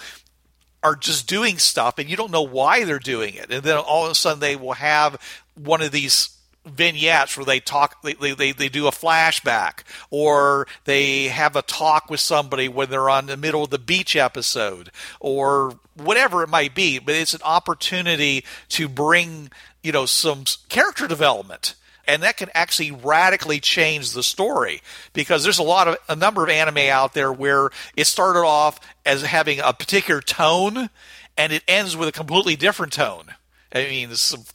are 0.84 0.96
just 0.96 1.28
doing 1.28 1.58
stuff 1.58 1.98
and 1.98 2.10
you 2.10 2.15
don't 2.15 2.32
know 2.32 2.41
why 2.41 2.84
they're 2.84 3.00
doing 3.00 3.36
it. 3.36 3.52
And 3.52 3.63
then 3.63 3.78
all 3.78 4.06
of 4.06 4.12
a 4.12 4.15
sudden 4.15 4.39
they 4.39 4.56
will 4.56 4.74
have 4.74 5.22
one 5.56 5.82
of 5.82 5.91
these 5.91 6.38
vignettes 6.65 7.38
where 7.38 7.46
they 7.46 7.60
talk 7.60 8.02
they, 8.04 8.13
they, 8.13 8.52
they, 8.52 8.70
do 8.70 8.88
a 8.88 8.91
flashback 8.91 9.80
or 10.12 10.67
they 10.86 11.24
have 11.24 11.56
a 11.56 11.63
talk 11.63 12.10
with 12.10 12.20
somebody 12.20 12.70
when 12.70 12.89
they're 12.89 13.10
on 13.10 13.26
the 13.26 13.36
middle 13.36 13.63
of 13.63 13.72
the 13.72 13.80
beach 13.80 14.15
episode 14.15 14.91
or 15.20 15.74
whatever 15.96 16.44
it 16.44 16.50
might 16.50 16.76
be 16.76 17.00
but 17.00 17.15
it's 17.15 17.34
an 17.34 17.41
opportunity 17.44 18.46
to 18.70 18.88
bring 18.88 19.50
you 19.82 19.91
know 19.91 20.06
some 20.06 20.44
character 20.70 21.08
development 21.08 21.74
and 22.08 22.24
that 22.24 22.38
can 22.38 22.50
actually 22.54 22.92
radically 22.92 23.60
change 23.60 24.12
the 24.12 24.24
story 24.24 24.82
because 25.14 25.44
there's 25.44 25.60
a 25.60 25.64
lot 25.64 25.88
of 25.88 25.98
a 26.10 26.16
number 26.16 26.44
of 26.44 26.50
anime 26.50 26.90
out 26.90 27.14
there 27.14 27.32
where 27.32 27.70
it 27.96 28.06
started 28.06 28.42
off 28.42 28.80
as 29.06 29.22
having 29.24 29.60
a 29.60 29.74
particular 29.74 30.22
tone 30.22 30.90
and 31.38 31.54
it 31.54 31.64
ends 31.68 31.96
with 31.96 32.10
a 32.10 32.12
completely 32.12 32.56
different 32.56 32.94
tone. 32.94 33.36
I 33.74 33.86
mean, 33.86 34.10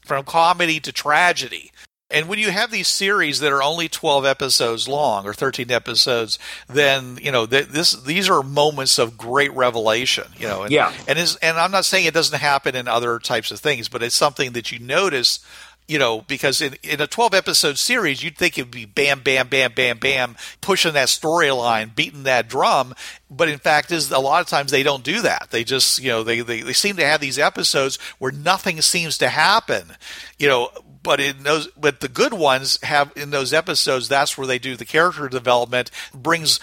from 0.05 0.25
comedy 0.25 0.79
to 0.81 0.93
tragedy. 0.93 1.73
And 2.09 2.29
when 2.29 2.39
you 2.39 2.53
have 2.53 2.71
these 2.71 2.87
series 2.87 3.41
that 3.41 3.53
are 3.53 3.63
only 3.63 3.89
12 3.89 4.25
episodes 4.25 4.87
long 4.87 5.27
or 5.27 5.35
13 5.35 5.73
episodes, 5.73 6.39
then, 6.69 7.19
you 7.21 7.33
know, 7.33 7.47
th- 7.47 7.67
this 7.67 7.93
these 7.93 8.31
are 8.31 8.45
moments 8.45 8.99
of 9.01 9.19
great 9.19 9.53
revelation, 9.55 10.27
you 10.39 10.47
know. 10.47 10.63
And, 10.63 10.71
Yeah. 10.71 10.93
And 11.09 11.19
is 11.19 11.35
and 11.37 11.59
I'm 11.59 11.73
not 11.73 11.85
saying 11.85 12.05
it 12.05 12.15
doesn't 12.15 12.39
happen 12.39 12.77
in 12.77 12.87
other 12.87 13.19
types 13.19 13.51
of 13.51 13.59
things, 13.59 13.89
but 13.89 14.05
it's 14.05 14.15
something 14.15 14.53
that 14.53 14.71
you 14.71 14.79
notice 14.79 15.41
you 15.88 15.99
know, 15.99 16.22
because 16.22 16.61
in, 16.61 16.75
in 16.83 17.01
a 17.01 17.07
12 17.07 17.35
episode 17.35 17.79
series, 17.79 18.22
you'd 18.22 18.37
think 18.37 18.59
it'd 18.59 18.70
be 18.70 18.85
bam, 18.85 19.20
bam, 19.20 19.49
bam, 19.49 19.72
bam, 19.72 19.99
bam, 19.99 20.37
pushing 20.61 20.94
that 20.94 21.09
storyline, 21.09 21.94
beating 21.94 22.25
that 22.25 22.49
drum. 22.49 22.94
But 23.31 23.49
in 23.49 23.59
fact, 23.59 23.92
is 23.92 24.11
a 24.11 24.18
lot 24.18 24.40
of 24.40 24.49
times 24.49 24.70
they 24.70 24.83
don't 24.83 25.05
do 25.05 25.22
that. 25.22 25.49
They 25.51 25.62
just, 25.62 26.01
you 26.01 26.09
know, 26.09 26.25
they, 26.25 26.40
they, 26.40 26.62
they 26.62 26.72
seem 26.72 26.96
to 26.96 27.07
have 27.07 27.20
these 27.20 27.38
episodes 27.38 27.99
where 28.18 28.33
nothing 28.33 28.81
seems 28.81 29.16
to 29.18 29.29
happen, 29.29 29.92
you 30.38 30.49
know, 30.49 30.70
but 31.05 31.20
in 31.20 31.44
those, 31.44 31.68
but 31.68 32.01
the 32.01 32.09
good 32.09 32.35
ones 32.35 32.83
have 32.83 33.12
in 33.14 33.31
those 33.31 33.53
episodes, 33.53 34.09
that's 34.09 34.37
where 34.37 34.46
they 34.46 34.59
do 34.59 34.75
the 34.75 34.85
character 34.85 35.29
development, 35.29 35.92
brings 36.12 36.59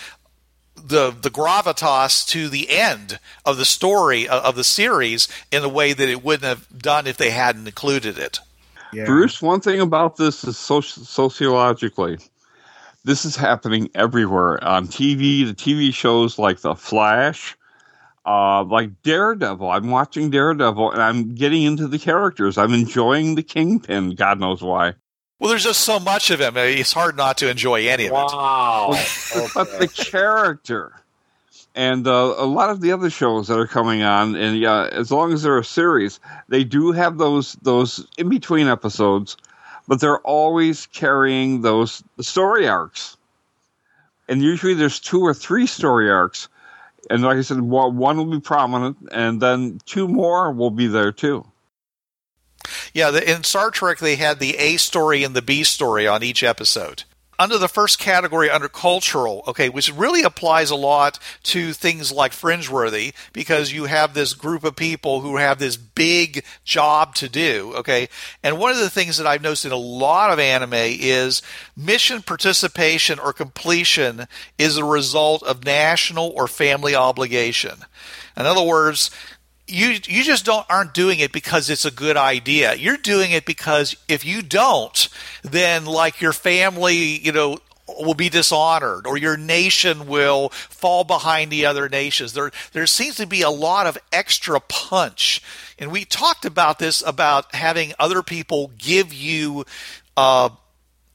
the 0.76 1.12
the 1.12 1.30
gravitas 1.30 2.28
to 2.28 2.50
the 2.50 2.70
end 2.70 3.20
of 3.46 3.56
the 3.56 3.64
story 3.64 4.28
of, 4.28 4.44
of 4.44 4.56
the 4.58 4.64
series 4.66 5.30
in 5.50 5.64
a 5.64 5.70
way 5.70 5.94
that 5.94 6.10
it 6.10 6.22
wouldn't 6.22 6.44
have 6.44 6.68
done 6.78 7.08
if 7.08 7.16
they 7.16 7.30
hadn't 7.30 7.68
included 7.68 8.18
it. 8.18 8.40
Yeah. 8.94 9.06
Bruce, 9.06 9.42
one 9.42 9.62
thing 9.62 9.80
about 9.80 10.18
this 10.18 10.44
is 10.44 10.56
soci- 10.56 11.06
sociologically, 11.06 12.18
this 13.04 13.26
is 13.26 13.36
happening 13.36 13.90
everywhere 13.96 14.64
on 14.64 14.88
TV. 14.88 15.46
The 15.46 15.54
TV 15.54 15.94
shows 15.94 16.40
like 16.40 16.62
The 16.62 16.76
Flash, 16.76 17.58
uh, 18.26 18.64
like 18.64 19.02
Daredevil. 19.04 19.70
I'm 19.70 19.90
watching 19.90 20.30
Daredevil 20.30 20.92
and 20.92 21.02
I'm 21.02 21.36
getting 21.36 21.64
into 21.64 21.88
the 21.88 22.00
characters. 22.00 22.58
I'm 22.58 22.74
enjoying 22.74 23.36
the 23.36 23.44
Kingpin. 23.44 24.16
God 24.16 24.40
knows 24.40 24.62
why. 24.62 24.94
Well, 25.40 25.50
there's 25.50 25.64
just 25.64 25.82
so 25.82 26.00
much 26.00 26.32
of 26.32 26.40
him. 26.40 26.56
It's 26.56 26.94
hard 26.94 27.18
not 27.18 27.38
to 27.40 27.50
enjoy 27.50 27.88
any 27.88 28.06
of 28.06 28.12
it. 28.12 28.14
Wow. 28.14 28.92
but 29.54 29.80
the 29.80 29.90
character 29.90 31.03
and 31.76 32.08
uh, 32.08 32.36
a 32.38 32.46
lot 32.46 32.70
of 32.70 32.82
the 32.82 32.92
other 32.92 33.10
shows 33.10 33.48
that 33.48 33.58
are 33.58 33.68
coming 33.68 34.04
on 34.04 34.36
and 34.36 34.64
as 34.64 35.12
long 35.12 35.34
as 35.34 35.44
they're 35.44 35.58
a 35.58 35.66
series 35.66 36.20
they 36.50 36.64
do 36.64 36.92
have 36.92 37.18
those 37.18 37.54
those 37.64 38.08
in 38.18 38.30
between 38.30 38.68
episodes 38.68 39.38
but 39.88 40.00
they're 40.00 40.20
always 40.20 40.86
carrying 40.88 41.62
those 41.62 42.04
story 42.22 42.68
arcs. 42.68 43.18
And 44.28 44.42
usually 44.42 44.74
there's 44.74 45.00
two 45.00 45.22
or 45.22 45.34
three 45.34 45.68
story 45.68 46.10
arcs. 46.10 46.48
And 47.10 47.22
like 47.22 47.38
i 47.38 47.42
said 47.42 47.60
one 47.60 48.18
will 48.18 48.26
be 48.26 48.40
prominent 48.40 48.98
and 49.12 49.42
then 49.42 49.80
two 49.86 50.08
more 50.08 50.52
will 50.52 50.72
be 50.72 50.88
there 50.88 51.12
too. 51.12 51.46
Yeah, 52.94 53.18
in 53.18 53.44
Star 53.44 53.72
Trek, 53.72 54.00
they 54.00 54.16
had 54.16 54.40
the 54.40 54.56
A 54.56 54.78
story 54.78 55.24
and 55.24 55.36
the 55.36 55.42
B 55.42 55.66
story 55.66 56.08
on 56.08 56.24
each 56.24 56.44
episode. 56.44 57.04
Under 57.40 57.58
the 57.58 57.68
first 57.68 58.00
category, 58.00 58.50
under 58.50 58.70
cultural, 58.70 59.44
okay, 59.48 59.68
which 59.68 59.92
really 59.92 60.24
applies 60.24 60.70
a 60.70 60.76
lot 60.76 61.18
to 61.44 61.74
things 61.74 62.12
like 62.12 62.32
Fringeworthy, 62.32 63.14
because 63.34 63.72
you 63.74 63.86
have 63.86 64.14
this 64.14 64.34
group 64.34 64.64
of 64.64 64.76
people 64.76 65.22
who 65.22 65.38
have 65.38 65.60
this 65.60 65.76
big 65.76 66.44
job 66.64 67.16
to 67.16 67.28
do, 67.28 67.74
okay? 67.78 68.08
And 68.44 68.60
one 68.60 68.72
of 68.72 68.78
the 68.78 68.90
things 68.90 69.18
that 69.18 69.28
I've 69.28 69.42
noticed 69.42 69.66
in 69.66 69.72
a 69.72 69.78
lot 69.78 70.32
of 70.32 70.40
anime 70.40 70.74
is 70.74 71.42
mission 71.76 72.22
participation 72.22 73.18
or 73.20 73.34
completion 73.34 74.28
is 74.58 74.78
a 74.78 74.86
result 74.86 75.44
of 75.44 75.66
national 75.66 76.30
or 76.36 76.48
family 76.48 76.96
obligation. 76.96 77.80
In 78.36 78.46
other 78.46 78.64
words, 78.64 79.12
you 79.68 79.98
you 80.08 80.24
just 80.24 80.46
don't 80.46 80.66
aren't 80.70 80.94
doing 80.94 81.20
it 81.20 81.32
because 81.32 81.70
it's 81.70 81.86
a 81.86 81.92
good 81.92 82.18
idea. 82.18 82.76
You're 82.76 82.98
doing 82.98 83.32
it 83.32 83.46
because 83.46 83.96
if 84.08 84.26
you 84.26 84.42
don't, 84.42 85.08
then 85.44 85.86
like 85.86 86.22
your 86.22 86.34
family, 86.34 86.96
you 86.96 87.32
know, 87.32 87.60
will 87.88 88.14
be 88.14 88.30
dishonored 88.30 89.08
or 89.08 89.18
your 89.18 89.38
nation 89.38 90.08
will 90.08 90.50
fall 90.50 91.04
behind 91.04 91.52
the 91.52 91.66
other 91.66 91.88
nations. 91.90 92.34
There 92.34 92.52
there 92.74 92.88
seems 92.88 93.16
to 93.16 93.26
be 93.26 93.42
a 93.42 93.50
lot 93.50 93.88
of 93.88 93.98
extra 94.12 94.60
punch. 94.60 95.42
And 95.80 95.92
we 95.92 96.06
talked 96.06 96.46
about 96.46 96.80
this 96.80 97.02
about 97.06 97.56
having 97.56 97.94
other 98.00 98.22
people 98.22 98.72
give 98.78 99.14
you 99.14 99.66
uh, 100.18 100.50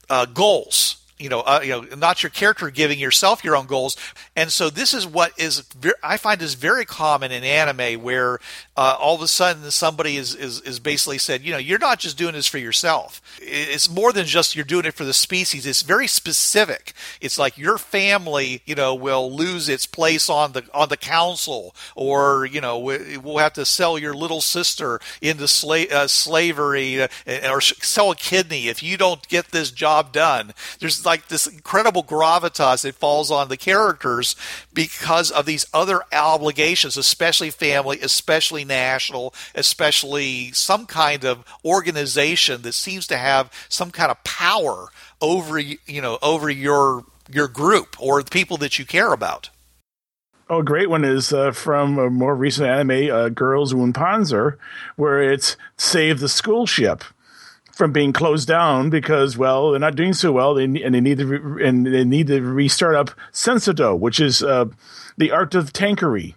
uh, 0.09 0.25
goals. 0.25 0.98
You 1.19 1.27
know, 1.27 1.41
uh, 1.41 1.59
you 1.61 1.69
know, 1.71 1.81
not 1.97 2.23
your 2.23 2.29
character 2.29 2.69
giving 2.69 2.97
yourself 2.97 3.43
your 3.43 3.57
own 3.57 3.65
goals, 3.65 3.97
and 4.37 4.49
so 4.51 4.69
this 4.69 4.93
is 4.93 5.05
what 5.05 5.33
is 5.37 5.63
I 6.01 6.15
find 6.15 6.41
is 6.41 6.53
very 6.53 6.85
common 6.85 7.33
in 7.33 7.43
anime, 7.43 8.01
where 8.01 8.39
uh, 8.77 8.95
all 8.97 9.15
of 9.15 9.21
a 9.21 9.27
sudden 9.27 9.69
somebody 9.69 10.15
is, 10.15 10.33
is 10.33 10.61
is 10.61 10.79
basically 10.79 11.17
said, 11.17 11.41
you 11.41 11.51
know, 11.51 11.57
you're 11.57 11.77
not 11.77 11.99
just 11.99 12.17
doing 12.17 12.35
this 12.35 12.47
for 12.47 12.57
yourself. 12.57 13.21
It's 13.41 13.89
more 13.89 14.13
than 14.13 14.27
just 14.27 14.55
you're 14.55 14.63
doing 14.63 14.85
it 14.85 14.93
for 14.93 15.03
the 15.03 15.13
species. 15.13 15.65
It's 15.65 15.81
very 15.81 16.07
specific. 16.07 16.93
It's 17.19 17.37
like 17.37 17.57
your 17.57 17.77
family, 17.77 18.61
you 18.65 18.75
know, 18.75 18.95
will 18.95 19.29
lose 19.35 19.67
its 19.67 19.85
place 19.85 20.29
on 20.29 20.53
the 20.53 20.63
on 20.73 20.87
the 20.87 20.95
council, 20.95 21.75
or 21.97 22.45
you 22.45 22.61
know, 22.61 22.79
we- 22.79 23.17
we'll 23.17 23.39
have 23.39 23.53
to 23.53 23.65
sell 23.65 23.99
your 23.99 24.13
little 24.13 24.39
sister 24.39 25.01
into 25.21 25.43
sla- 25.43 25.91
uh, 25.91 26.07
slavery, 26.07 27.01
uh, 27.01 27.07
or 27.51 27.59
sell 27.59 28.11
a 28.11 28.15
kidney 28.15 28.69
if 28.69 28.81
you 28.81 28.95
don't 28.95 29.27
get 29.27 29.49
this 29.49 29.69
job 29.69 30.13
done. 30.13 30.53
There's 30.79 31.08
like 31.09 31.27
this 31.27 31.47
incredible 31.47 32.03
gravitas 32.03 32.83
that 32.83 32.95
falls 32.95 33.31
on 33.31 33.49
the 33.49 33.57
characters 33.57 34.35
because 34.73 35.31
of 35.31 35.45
these 35.47 35.65
other 35.73 36.01
obligations, 36.13 36.97
especially 36.97 37.49
family, 37.49 37.99
especially 38.01 38.63
national, 38.63 39.33
especially 39.55 40.51
some 40.51 40.85
kind 40.85 41.25
of 41.25 41.43
organization 41.65 42.61
that 42.61 42.73
seems 42.73 43.07
to 43.07 43.17
have 43.17 43.51
some 43.69 43.89
kind 43.89 44.11
of 44.11 44.23
power 44.23 44.89
over 45.19 45.59
you 45.59 46.01
know 46.01 46.19
over 46.21 46.49
your 46.49 47.03
your 47.31 47.47
group 47.47 47.95
or 47.99 48.21
the 48.21 48.29
people 48.29 48.57
that 48.57 48.77
you 48.77 48.85
care 48.85 49.11
about. 49.11 49.49
Oh, 50.51 50.59
a 50.59 50.63
great 50.63 50.89
one 50.89 51.05
is 51.05 51.33
uh, 51.33 51.51
from 51.51 51.99
a 51.99 52.09
more 52.09 52.35
recent 52.35 52.67
anime, 52.67 53.11
uh, 53.11 53.29
Girls 53.29 53.71
und 53.71 53.93
Panzer, 53.93 54.57
where 54.95 55.21
it's 55.21 55.57
save 55.77 56.19
the 56.19 56.29
school 56.29 56.65
ship 56.65 57.03
from 57.79 57.93
being 57.93 58.11
closed 58.11 58.45
down 58.45 58.89
because, 58.89 59.37
well, 59.37 59.71
they're 59.71 59.79
not 59.79 59.95
doing 59.95 60.11
so 60.11 60.33
well, 60.33 60.53
they, 60.53 60.65
and 60.65 60.93
they 60.93 60.99
need 60.99 61.17
to 61.17 61.25
re- 61.25 61.65
and 61.65 61.85
they 61.85 62.03
need 62.03 62.27
to 62.27 62.41
restart 62.41 62.93
up 62.93 63.11
Sensha-dō, 63.31 63.97
which 63.97 64.19
is 64.19 64.43
uh, 64.43 64.65
the 65.17 65.31
art 65.31 65.55
of 65.55 65.71
tankery. 65.71 66.35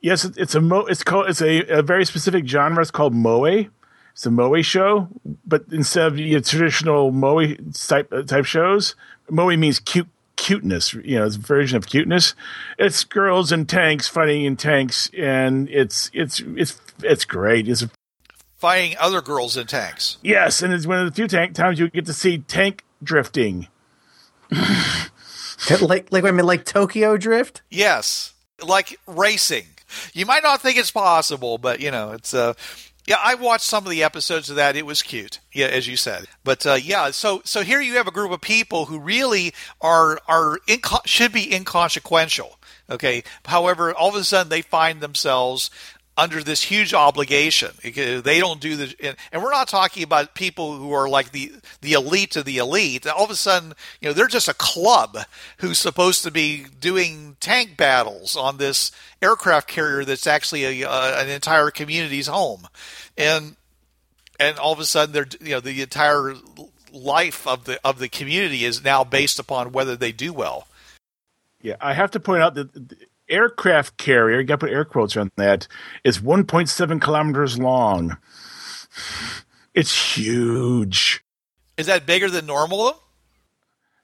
Yes, 0.00 0.24
it's 0.24 0.54
a 0.54 0.60
mo- 0.60 0.86
it's 0.86 1.02
called 1.02 1.28
it's 1.28 1.42
a, 1.42 1.66
a 1.66 1.82
very 1.82 2.06
specific 2.06 2.46
genre. 2.46 2.80
It's 2.80 2.92
called 2.92 3.12
moe. 3.12 3.66
It's 4.12 4.24
a 4.24 4.30
moe 4.30 4.62
show, 4.62 5.08
but 5.44 5.64
instead 5.72 6.06
of 6.06 6.18
your 6.18 6.40
traditional 6.40 7.10
moe 7.10 7.54
type 7.74 8.12
type 8.26 8.44
shows, 8.44 8.94
moe 9.28 9.56
means 9.56 9.80
cute 9.80 10.08
cuteness. 10.36 10.94
You 10.94 11.18
know, 11.18 11.26
it's 11.26 11.36
a 11.36 11.40
version 11.40 11.76
of 11.76 11.88
cuteness. 11.88 12.36
It's 12.78 13.02
girls 13.02 13.50
in 13.50 13.66
tanks 13.66 14.06
fighting 14.06 14.44
in 14.44 14.56
tanks, 14.56 15.10
and 15.18 15.68
it's 15.68 16.08
it's 16.14 16.38
it's 16.56 16.80
it's 17.02 17.24
great. 17.24 17.68
It's 17.68 17.84
Fighting 18.60 18.96
other 19.00 19.22
girls 19.22 19.56
in 19.56 19.66
tanks. 19.66 20.18
yes, 20.22 20.60
and 20.62 20.72
it's 20.72 20.86
one 20.86 20.98
of 20.98 21.06
the 21.06 21.14
few 21.16 21.26
tank 21.26 21.54
times 21.54 21.78
you 21.78 21.88
get 21.88 22.04
to 22.06 22.12
see 22.12 22.38
tank 22.38 22.84
drifting. 23.02 23.68
like 25.80 26.12
like 26.12 26.24
I 26.24 26.30
mean 26.30 26.44
like 26.46 26.64
Tokyo 26.64 27.16
Drift. 27.16 27.62
Yes, 27.70 28.34
like 28.64 28.98
racing. 29.06 29.66
You 30.12 30.26
might 30.26 30.42
not 30.42 30.60
think 30.60 30.76
it's 30.76 30.90
possible, 30.90 31.56
but 31.58 31.80
you 31.80 31.90
know, 31.90 32.12
it's 32.12 32.34
uh 32.34 32.52
yeah, 33.06 33.16
I 33.18 33.34
watched 33.34 33.64
some 33.64 33.84
of 33.84 33.90
the 33.90 34.04
episodes 34.04 34.50
of 34.50 34.56
that. 34.56 34.76
It 34.76 34.86
was 34.86 35.02
cute, 35.02 35.40
yeah, 35.52 35.66
as 35.66 35.88
you 35.88 35.96
said. 35.96 36.26
But 36.44 36.66
uh, 36.66 36.74
yeah, 36.74 37.10
so 37.10 37.40
so 37.44 37.62
here 37.62 37.80
you 37.80 37.94
have 37.94 38.06
a 38.06 38.12
group 38.12 38.30
of 38.30 38.40
people 38.40 38.84
who 38.86 38.98
really 39.00 39.54
are 39.80 40.20
are 40.28 40.58
inco- 40.68 41.06
should 41.06 41.32
be 41.32 41.52
inconsequential. 41.52 42.58
Okay, 42.88 43.24
however, 43.46 43.94
all 43.94 44.10
of 44.10 44.14
a 44.16 44.24
sudden 44.24 44.50
they 44.50 44.62
find 44.62 45.00
themselves 45.00 45.70
under 46.16 46.42
this 46.42 46.62
huge 46.62 46.92
obligation. 46.92 47.70
They 47.82 48.40
don't 48.40 48.60
do 48.60 48.76
the, 48.76 49.16
and 49.32 49.42
we're 49.42 49.50
not 49.50 49.68
talking 49.68 50.02
about 50.02 50.34
people 50.34 50.76
who 50.76 50.92
are 50.92 51.08
like 51.08 51.32
the 51.32 51.52
the 51.80 51.94
elite 51.94 52.36
of 52.36 52.44
the 52.44 52.58
elite. 52.58 53.06
All 53.06 53.24
of 53.24 53.30
a 53.30 53.36
sudden, 53.36 53.72
you 54.00 54.08
know, 54.08 54.12
they're 54.12 54.26
just 54.26 54.48
a 54.48 54.54
club 54.54 55.16
who's 55.58 55.78
supposed 55.78 56.22
to 56.24 56.30
be 56.30 56.66
doing 56.78 57.36
tank 57.40 57.76
battles 57.76 58.36
on 58.36 58.58
this 58.58 58.92
aircraft 59.22 59.68
carrier 59.68 60.04
that's 60.04 60.26
actually 60.26 60.82
a, 60.82 60.88
uh, 60.88 61.22
an 61.22 61.28
entire 61.28 61.70
community's 61.70 62.26
home, 62.26 62.68
and 63.16 63.56
and 64.38 64.58
all 64.58 64.72
of 64.72 64.80
a 64.80 64.84
sudden, 64.84 65.12
they're 65.12 65.28
you 65.40 65.52
know 65.52 65.60
the 65.60 65.82
entire 65.82 66.34
life 66.92 67.46
of 67.46 67.64
the 67.64 67.80
of 67.84 67.98
the 67.98 68.08
community 68.08 68.64
is 68.64 68.84
now 68.84 69.04
based 69.04 69.38
upon 69.38 69.72
whether 69.72 69.96
they 69.96 70.12
do 70.12 70.32
well. 70.32 70.66
Yeah, 71.62 71.76
I 71.80 71.92
have 71.92 72.10
to 72.12 72.20
point 72.20 72.42
out 72.42 72.54
that 72.54 72.96
aircraft 73.30 73.96
carrier, 73.96 74.40
you 74.40 74.46
got 74.46 74.60
to 74.60 74.66
put 74.66 74.72
air 74.72 74.84
quotes 74.84 75.16
on 75.16 75.30
that, 75.36 75.66
is 76.04 76.18
1.7 76.18 77.00
kilometers 77.00 77.58
long. 77.58 78.16
It's 79.74 80.16
huge. 80.16 81.24
Is 81.76 81.86
that 81.86 82.04
bigger 82.06 82.28
than 82.28 82.46
normal? 82.46 83.00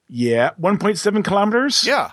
Yeah, 0.08 0.50
1.7 0.60 1.24
kilometers. 1.24 1.84
Yeah. 1.84 2.12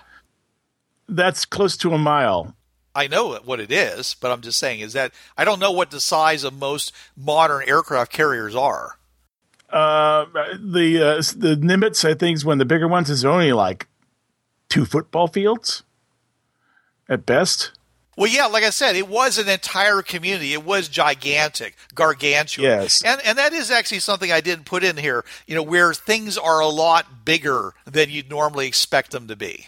that's 1.08 1.44
close 1.44 1.76
to 1.78 1.94
a 1.94 1.98
mile. 1.98 2.56
I 2.94 3.08
know 3.08 3.34
what 3.44 3.60
it 3.60 3.72
is, 3.72 4.14
but 4.20 4.30
I'm 4.30 4.40
just 4.40 4.58
saying 4.58 4.80
is 4.80 4.92
that 4.92 5.12
I 5.36 5.44
don't 5.44 5.58
know 5.58 5.72
what 5.72 5.90
the 5.90 6.00
size 6.00 6.44
of 6.44 6.52
most 6.54 6.92
modern 7.16 7.68
aircraft 7.68 8.12
carriers 8.12 8.54
are. 8.54 8.98
Uh, 9.68 10.26
the 10.56 11.02
uh, 11.02 11.16
the 11.36 11.56
Nimitz, 11.60 12.08
I 12.08 12.14
think, 12.14 12.36
is 12.36 12.44
one 12.44 12.54
of 12.54 12.58
the 12.60 12.64
bigger 12.72 12.86
ones. 12.86 13.10
Is 13.10 13.24
only 13.24 13.52
like 13.52 13.88
two 14.68 14.84
football 14.84 15.26
fields 15.26 15.82
at 17.08 17.26
best. 17.26 17.72
Well, 18.16 18.30
yeah, 18.30 18.46
like 18.46 18.62
I 18.62 18.70
said, 18.70 18.94
it 18.94 19.08
was 19.08 19.38
an 19.38 19.48
entire 19.48 20.00
community. 20.00 20.52
It 20.52 20.64
was 20.64 20.88
gigantic, 20.88 21.76
gargantuan. 21.94 22.70
Yes. 22.70 23.02
And 23.02 23.20
and 23.24 23.38
that 23.38 23.52
is 23.52 23.70
actually 23.70 24.00
something 24.00 24.30
I 24.30 24.40
didn't 24.40 24.66
put 24.66 24.84
in 24.84 24.96
here, 24.96 25.24
you 25.46 25.54
know, 25.54 25.62
where 25.62 25.92
things 25.94 26.38
are 26.38 26.60
a 26.60 26.68
lot 26.68 27.24
bigger 27.24 27.74
than 27.84 28.10
you'd 28.10 28.30
normally 28.30 28.68
expect 28.68 29.10
them 29.10 29.26
to 29.28 29.36
be. 29.36 29.66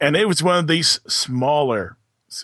And 0.00 0.16
it 0.16 0.26
was 0.26 0.42
one 0.42 0.58
of 0.58 0.66
these 0.66 1.00
smaller 1.06 1.96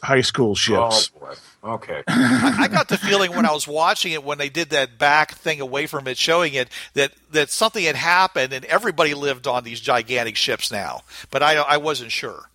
high 0.02 0.20
school 0.20 0.54
ships. 0.54 1.10
Oh 1.16 1.20
boy. 1.20 1.34
Okay. 1.74 2.02
I, 2.08 2.56
I 2.60 2.68
got 2.68 2.86
the 2.86 2.98
feeling 2.98 3.34
when 3.34 3.46
I 3.46 3.52
was 3.52 3.66
watching 3.66 4.12
it 4.12 4.22
when 4.22 4.38
they 4.38 4.48
did 4.48 4.70
that 4.70 4.98
back 4.98 5.32
thing 5.32 5.60
away 5.60 5.86
from 5.86 6.06
it 6.06 6.18
showing 6.18 6.54
it 6.54 6.68
that 6.94 7.12
that 7.32 7.50
something 7.50 7.82
had 7.82 7.96
happened 7.96 8.52
and 8.52 8.64
everybody 8.66 9.14
lived 9.14 9.48
on 9.48 9.64
these 9.64 9.80
gigantic 9.80 10.36
ships 10.36 10.70
now. 10.70 11.02
But 11.30 11.42
I 11.42 11.56
I 11.56 11.78
wasn't 11.78 12.12
sure. 12.12 12.48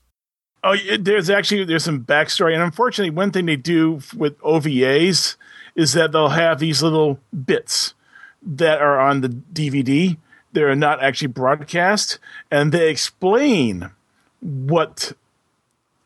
Oh, 0.64 0.76
there's 1.00 1.30
actually 1.30 1.64
there's 1.64 1.84
some 1.84 2.04
backstory, 2.04 2.54
and 2.54 2.62
unfortunately, 2.62 3.10
one 3.10 3.32
thing 3.32 3.48
they 3.48 3.56
do 3.56 4.02
with 4.16 4.40
OVAs 4.42 5.36
is 5.76 5.94
that 5.94 6.12
they'll 6.12 6.30
have 6.30 6.60
these 6.60 6.84
little 6.84 7.20
bits 7.46 7.96
that 8.44 8.80
are 8.80 9.00
on 9.00 9.22
the 9.22 9.30
DVD. 9.30 10.18
They're 10.54 10.76
not 10.76 11.02
actually 11.02 11.30
broadcast, 11.30 12.20
and 12.52 12.72
they 12.72 12.90
explain 12.90 13.92
what 14.42 15.14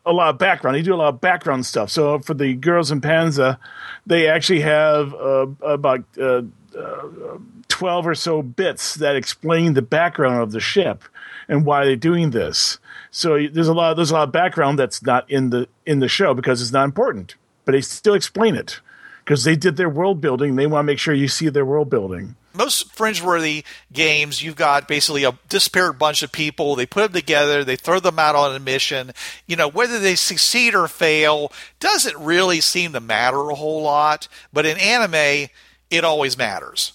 a 0.06 0.13
lot 0.13 0.30
of 0.30 0.38
background. 0.38 0.76
They 0.76 0.84
do 0.84 0.94
a 0.94 0.98
lot 0.98 1.10
of 1.15 1.22
background 1.22 1.65
stuff. 1.65 1.89
So 1.89 2.20
for 2.20 2.34
the 2.34 2.54
girls 2.54 2.91
und 2.91 3.02
Panzer, 3.02 3.58
they 4.06 4.28
actually 4.28 4.62
have 4.62 5.13
uh, 5.15 5.48
about 5.62 6.04
uh, 6.18 6.44
uh, 6.78 7.38
twelve 7.68 8.08
or 8.08 8.15
so 8.15 8.41
bits 8.41 8.96
that 8.96 9.15
explain 9.15 9.74
the 9.74 9.82
background 9.82 10.41
of 10.41 10.52
the 10.52 10.60
ship 10.60 11.04
and 11.50 11.65
why 11.65 11.84
they're 11.84 11.96
doing 11.96 12.32
this. 12.32 12.80
So 13.15 13.47
there's 13.47 13.69
a 13.69 13.73
lot 13.73 13.95
there's 13.95 14.12
a 14.12 14.13
lot 14.13 14.23
of 14.23 14.34
background 14.34 14.78
that's 14.78 15.01
not 15.01 15.32
in 15.32 15.49
the 15.49 15.69
in 15.86 15.99
the 15.99 16.10
show 16.10 16.34
because 16.34 16.62
it's 16.62 16.73
not 16.73 16.84
important, 16.84 17.36
but 17.63 17.71
they 17.71 17.80
still 17.80 18.13
explain 18.13 18.56
it 18.56 18.82
because 19.23 19.45
they 19.45 19.56
did 19.56 19.78
their 19.78 19.88
world 19.88 20.19
building. 20.19 20.58
They 20.58 20.67
want 20.67 20.84
to 20.84 20.88
make 20.88 20.99
sure 20.99 21.13
you 21.13 21.30
see 21.30 21.47
their 21.47 21.63
world 21.63 21.89
building. 21.89 22.36
most 22.54 22.91
fringe-worthy 22.93 23.63
games, 23.91 24.41
you've 24.43 24.56
got 24.56 24.88
basically 24.88 25.23
a 25.23 25.38
disparate 25.49 25.97
bunch 25.97 26.23
of 26.23 26.32
people. 26.32 26.75
They 26.75 26.86
put 26.86 27.04
them 27.04 27.13
together. 27.13 27.63
They 27.63 27.75
throw 27.75 27.99
them 28.01 28.19
out 28.19 28.36
on 28.36 28.56
a 28.56 28.60
mission. 28.60 29.12
You 29.47 29.56
know, 29.56 29.67
whether 29.67 29.99
they 29.99 30.15
succeed 30.15 30.75
or 30.75 30.88
fail 30.88 31.51
doesn't 31.80 32.17
really 32.17 32.62
seem 32.62 32.93
to 32.93 32.99
matter 32.99 33.49
a 33.49 33.56
whole 33.56 33.82
lot. 33.82 34.28
But 34.51 34.65
in 34.65 34.78
anime, 34.78 35.49
it 35.89 36.04
always 36.04 36.38
matters. 36.38 36.93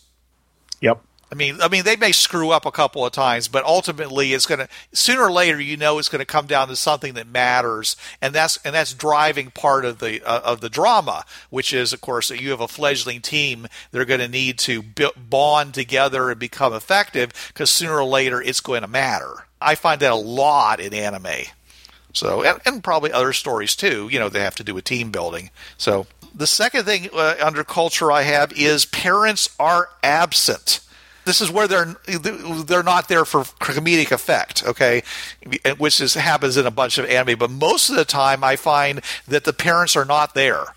Yep. 0.80 1.02
I 1.33 1.37
mean, 1.37 1.61
I 1.61 1.69
mean, 1.69 1.85
they 1.85 1.95
may 1.95 2.11
screw 2.11 2.51
up 2.51 2.66
a 2.66 2.73
couple 2.73 3.07
of 3.07 3.12
times, 3.12 3.47
but 3.47 3.64
ultimately, 3.64 4.33
it's 4.33 4.47
going 4.47 4.59
to 4.59 4.69
sooner 4.93 5.23
or 5.23 5.31
later, 5.31 5.61
you 5.61 5.77
know, 5.77 5.99
it's 5.99 6.09
going 6.09 6.21
to 6.21 6.27
come 6.27 6.47
down 6.47 6.66
to 6.69 6.77
something 6.77 7.14
that 7.14 7.29
matters, 7.29 7.97
and 8.21 8.35
that's 8.35 8.59
and 8.64 8.75
that's 8.75 8.93
driving 8.93 9.53
part 9.53 9.85
of 9.85 10.01
the 10.01 10.21
uh, 10.23 10.40
of 10.40 10.61
the 10.61 10.69
drama, 10.69 11.25
which 11.49 11.73
is, 11.73 11.93
of 11.93 12.01
course, 12.01 12.29
that 12.29 12.40
you 12.40 12.51
have 12.51 12.61
a 12.61 12.66
fledgling 12.66 13.21
team. 13.21 13.69
They're 13.93 14.05
going 14.05 14.21
to 14.21 14.29
need 14.29 14.59
to 14.61 14.83
bond 15.16 15.75
together 15.75 16.31
and 16.31 16.40
become 16.40 16.73
effective 16.73 17.33
because 17.49 17.71
sooner 17.71 17.99
or 17.99 18.05
later, 18.05 18.43
it's 18.43 18.61
going 18.61 18.83
to 18.83 18.88
matter. 18.88 19.47
I 19.61 19.77
find 19.77 20.01
that 20.01 20.12
a 20.12 20.16
lot 20.16 20.81
in 20.81 20.93
anime. 20.93 21.47
So, 22.12 22.43
and, 22.43 22.59
and 22.66 22.83
probably 22.83 23.12
other 23.12 23.33
stories 23.33 23.77
too, 23.77 24.09
you 24.11 24.19
know, 24.19 24.29
they 24.29 24.40
have 24.40 24.57
to 24.57 24.64
do 24.64 24.75
with 24.75 24.85
team 24.85 25.11
building. 25.11 25.51
So, 25.77 26.07
the 26.35 26.47
second 26.47 26.85
thing 26.85 27.09
uh, 27.12 27.37
under 27.40 27.64
culture 27.64 28.11
I 28.11 28.23
have 28.23 28.53
is 28.53 28.85
parents 28.85 29.55
are 29.59 29.90
absent. 30.03 30.81
This 31.24 31.40
is 31.40 31.50
where 31.50 31.68
they're 31.68 31.96
they're 32.06 32.83
not 32.83 33.09
there 33.09 33.24
for 33.24 33.42
comedic 33.42 34.11
effect, 34.11 34.64
okay, 34.66 35.02
which 35.78 36.00
is 36.00 36.14
happens 36.14 36.56
in 36.56 36.66
a 36.66 36.70
bunch 36.70 36.98
of 36.98 37.04
anime. 37.06 37.38
But 37.38 37.50
most 37.50 37.90
of 37.90 37.96
the 37.96 38.04
time, 38.04 38.42
I 38.42 38.56
find 38.56 39.00
that 39.28 39.44
the 39.44 39.52
parents 39.52 39.96
are 39.96 40.04
not 40.04 40.35
there. 40.35 40.74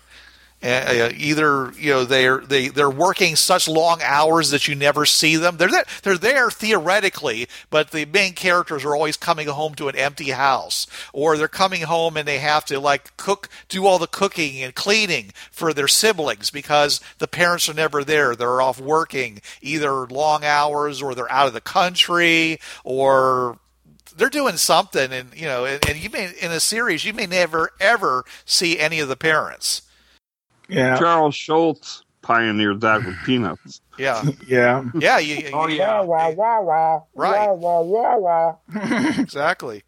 Uh, 0.64 1.10
either 1.14 1.74
you 1.78 1.90
know 1.90 2.04
they're 2.04 2.38
they 2.38 2.68
they're 2.68 2.88
working 2.88 3.36
such 3.36 3.68
long 3.68 4.00
hours 4.02 4.48
that 4.50 4.66
you 4.66 4.74
never 4.74 5.04
see 5.04 5.36
them. 5.36 5.58
They're 5.58 5.70
there, 5.70 5.84
they're 6.02 6.16
there 6.16 6.50
theoretically, 6.50 7.48
but 7.68 7.90
the 7.90 8.06
main 8.06 8.32
characters 8.32 8.82
are 8.82 8.94
always 8.94 9.18
coming 9.18 9.46
home 9.48 9.74
to 9.74 9.88
an 9.88 9.96
empty 9.96 10.30
house, 10.30 10.86
or 11.12 11.36
they're 11.36 11.48
coming 11.48 11.82
home 11.82 12.16
and 12.16 12.26
they 12.26 12.38
have 12.38 12.64
to 12.66 12.80
like 12.80 13.14
cook, 13.18 13.50
do 13.68 13.84
all 13.84 13.98
the 13.98 14.06
cooking 14.06 14.62
and 14.62 14.74
cleaning 14.74 15.32
for 15.50 15.74
their 15.74 15.86
siblings 15.86 16.50
because 16.50 16.98
the 17.18 17.28
parents 17.28 17.68
are 17.68 17.74
never 17.74 18.02
there. 18.02 18.34
They're 18.34 18.62
off 18.62 18.80
working 18.80 19.42
either 19.60 20.06
long 20.06 20.44
hours 20.44 21.02
or 21.02 21.14
they're 21.14 21.30
out 21.30 21.46
of 21.46 21.52
the 21.52 21.60
country 21.60 22.58
or 22.84 23.58
they're 24.16 24.30
doing 24.30 24.56
something 24.56 25.12
and 25.12 25.34
you 25.34 25.44
know 25.44 25.66
and, 25.66 25.86
and 25.88 25.98
you 25.98 26.08
may 26.08 26.32
in 26.40 26.52
a 26.52 26.60
series 26.60 27.04
you 27.04 27.12
may 27.12 27.26
never 27.26 27.70
ever 27.80 28.24
see 28.44 28.78
any 28.78 29.00
of 29.00 29.08
the 29.08 29.16
parents 29.16 29.82
Yeah. 30.68 30.98
Charles 30.98 31.34
Schulz 31.34 32.04
pioneered 32.22 32.80
that 32.80 33.04
with 33.04 33.16
Peanuts. 33.26 33.80
yeah 33.98 34.22
Yeah. 34.46 34.84
yeah 34.94 35.18
you, 35.18 35.36
you- 35.36 35.50
Oh 35.52 35.66
yeah. 35.68 36.00
right 37.14 37.48
exactly 39.18 39.82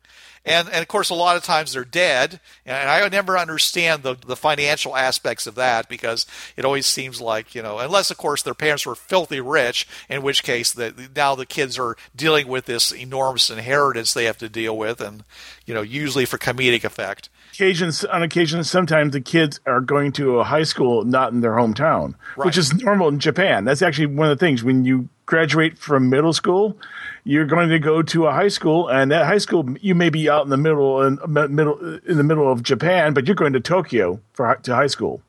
and 0.44 0.68
and 0.68 0.82
of 0.82 0.86
course 0.88 1.08
a 1.10 1.14
lot 1.14 1.36
of 1.36 1.42
times 1.42 1.72
they're 1.72 1.84
dead 1.84 2.38
and 2.66 2.88
i 2.90 3.08
never 3.08 3.36
understand 3.38 4.02
the 4.02 4.14
the 4.26 4.36
financial 4.36 4.94
aspects 4.96 5.46
of 5.46 5.54
that 5.56 5.88
because 5.88 6.26
it 6.56 6.64
always 6.64 6.86
seems 6.86 7.20
like 7.20 7.54
you 7.54 7.62
know 7.62 7.78
unless 7.78 8.10
of 8.10 8.16
course 8.18 8.42
their 8.42 8.54
parents 8.54 8.86
were 8.86 8.94
filthy 8.94 9.40
rich 9.40 9.88
in 10.08 10.22
which 10.22 10.42
case 10.42 10.72
that 10.72 11.16
now 11.16 11.34
the 11.34 11.46
kids 11.46 11.78
are 11.78 11.96
dealing 12.14 12.46
with 12.48 12.66
this 12.66 12.92
enormous 12.92 13.50
inheritance 13.50 14.12
they 14.12 14.24
have 14.24 14.38
to 14.38 14.48
deal 14.48 14.76
with 14.76 15.00
and 15.00 15.24
you 15.64 15.74
know 15.74 15.82
usually 15.82 16.24
for 16.26 16.38
comedic 16.38 16.84
effect 16.84 17.28
Occasions 17.56 18.04
on 18.04 18.22
occasion, 18.22 18.62
sometimes 18.64 19.12
the 19.12 19.20
kids 19.22 19.60
are 19.64 19.80
going 19.80 20.12
to 20.12 20.40
a 20.40 20.44
high 20.44 20.62
school 20.62 21.04
not 21.04 21.32
in 21.32 21.40
their 21.40 21.54
hometown, 21.54 22.14
Right. 22.36 22.44
which 22.44 22.58
is 22.58 22.74
normal 22.74 23.08
in 23.08 23.18
Japan. 23.18 23.64
That's 23.64 23.80
actually 23.80 24.08
one 24.08 24.30
of 24.30 24.38
the 24.38 24.44
things 24.44 24.62
when 24.62 24.84
you 24.84 25.08
graduate 25.24 25.78
from 25.78 26.10
middle 26.10 26.34
school, 26.34 26.76
you're 27.24 27.46
going 27.46 27.70
to 27.70 27.78
go 27.78 28.02
to 28.02 28.26
a 28.26 28.32
high 28.32 28.48
school, 28.48 28.88
and 28.88 29.10
that 29.10 29.24
high 29.24 29.38
school 29.38 29.64
you 29.80 29.94
may 29.94 30.10
be 30.10 30.28
out 30.28 30.44
in 30.44 30.50
the 30.50 30.58
middle 30.58 31.00
in 31.00 31.18
uh, 31.24 31.46
middle 31.48 31.78
uh, 31.80 31.98
in 32.06 32.18
the 32.18 32.22
middle 32.22 32.52
of 32.52 32.62
Japan, 32.62 33.14
but 33.14 33.26
you're 33.26 33.34
going 33.34 33.54
to 33.54 33.60
Tokyo 33.60 34.20
for 34.34 34.54
to 34.54 34.74
high 34.74 34.86
school, 34.86 35.22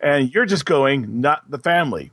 and 0.00 0.34
you're 0.34 0.46
just 0.46 0.64
going, 0.64 1.20
not 1.20 1.48
the 1.52 1.58
family. 1.58 2.10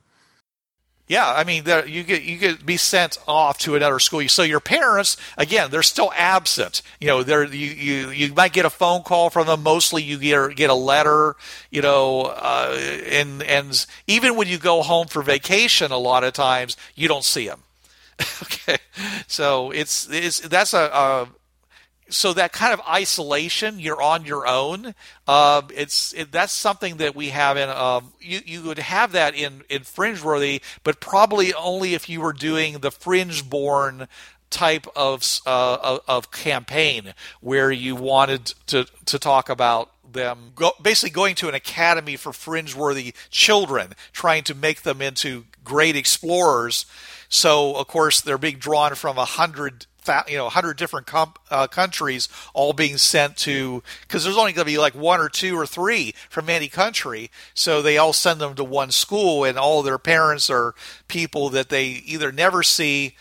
Yeah, 1.07 1.25
I 1.25 1.45
mean, 1.45 1.63
you 1.87 2.03
get 2.03 2.23
you 2.23 2.37
get 2.37 2.65
be 2.65 2.75
sent 2.75 3.17
off 3.29 3.57
to 3.59 3.75
another 3.75 3.97
school. 3.97 4.27
So 4.27 4.43
your 4.43 4.59
parents, 4.59 5.15
again, 5.37 5.71
they're 5.71 5.81
still 5.81 6.11
absent. 6.13 6.81
You 6.99 7.07
know, 7.07 7.23
they're 7.23 7.45
you 7.45 7.67
you, 7.67 8.09
you 8.09 8.33
might 8.33 8.51
get 8.51 8.65
a 8.65 8.69
phone 8.69 9.03
call 9.03 9.29
from 9.29 9.47
them. 9.47 9.63
Mostly, 9.63 10.03
you 10.03 10.17
get 10.17 10.57
get 10.57 10.69
a 10.69 10.73
letter. 10.73 11.37
You 11.71 11.81
know, 11.81 12.23
uh, 12.23 12.77
and 13.09 13.41
and 13.43 13.85
even 14.05 14.35
when 14.35 14.49
you 14.49 14.57
go 14.57 14.81
home 14.81 15.07
for 15.07 15.21
vacation, 15.21 15.91
a 15.93 15.97
lot 15.97 16.25
of 16.25 16.33
times 16.33 16.75
you 16.93 17.07
don't 17.07 17.23
see 17.23 17.47
them. 17.47 17.61
okay, 18.43 18.77
so 19.27 19.71
it's 19.71 20.09
it's 20.11 20.41
that's 20.41 20.73
a. 20.73 20.89
a 20.91 21.27
so 22.09 22.33
that 22.33 22.51
kind 22.53 22.73
of 22.73 22.81
isolation, 22.87 23.79
you're 23.79 24.01
on 24.01 24.25
your 24.25 24.47
own. 24.47 24.95
Uh, 25.27 25.61
it's 25.73 26.13
it, 26.13 26.31
that's 26.31 26.53
something 26.53 26.97
that 26.97 27.15
we 27.15 27.29
have 27.29 27.57
in. 27.57 27.69
Um, 27.69 28.13
you 28.19 28.39
you 28.45 28.63
would 28.63 28.79
have 28.79 29.11
that 29.11 29.35
in 29.35 29.63
in 29.69 29.81
Fringeworthy, 29.81 30.61
but 30.83 30.99
probably 30.99 31.53
only 31.53 31.93
if 31.93 32.09
you 32.09 32.21
were 32.21 32.33
doing 32.33 32.79
the 32.79 32.91
Fringe-born 32.91 34.07
type 34.49 34.87
of 34.95 35.41
uh, 35.45 35.77
of, 35.81 35.99
of 36.07 36.31
campaign 36.31 37.13
where 37.41 37.71
you 37.71 37.95
wanted 37.95 38.53
to 38.67 38.85
to 39.05 39.19
talk 39.19 39.49
about 39.49 39.91
them 40.09 40.51
go, 40.55 40.71
basically 40.81 41.09
going 41.09 41.35
to 41.35 41.49
an 41.49 41.55
academy 41.55 42.15
for 42.15 42.31
fringe-worthy 42.31 43.13
children, 43.29 43.93
trying 44.13 44.43
to 44.43 44.55
make 44.55 44.83
them 44.83 45.01
into 45.01 45.45
great 45.63 45.95
explorers. 45.95 46.85
So 47.29 47.75
of 47.75 47.87
course 47.87 48.21
they're 48.21 48.37
being 48.37 48.57
drawn 48.57 48.95
from 48.95 49.17
a 49.17 49.25
hundred 49.25 49.85
you 50.27 50.37
know 50.37 50.45
100 50.45 50.77
different 50.77 51.09
uh, 51.49 51.67
countries 51.67 52.29
all 52.53 52.73
being 52.73 52.97
sent 52.97 53.37
to 53.37 53.83
because 54.01 54.23
there's 54.23 54.37
only 54.37 54.53
going 54.53 54.65
to 54.65 54.71
be 54.71 54.77
like 54.77 54.95
one 54.95 55.19
or 55.19 55.29
two 55.29 55.55
or 55.57 55.65
three 55.65 56.13
from 56.29 56.49
any 56.49 56.67
country 56.67 57.29
so 57.53 57.81
they 57.81 57.97
all 57.97 58.13
send 58.13 58.39
them 58.39 58.55
to 58.55 58.63
one 58.63 58.91
school 58.91 59.43
and 59.43 59.57
all 59.57 59.83
their 59.83 59.97
parents 59.97 60.49
are 60.49 60.73
people 61.07 61.49
that 61.49 61.69
they 61.69 61.85
either 61.85 62.31
never 62.31 62.63
see 62.63 63.15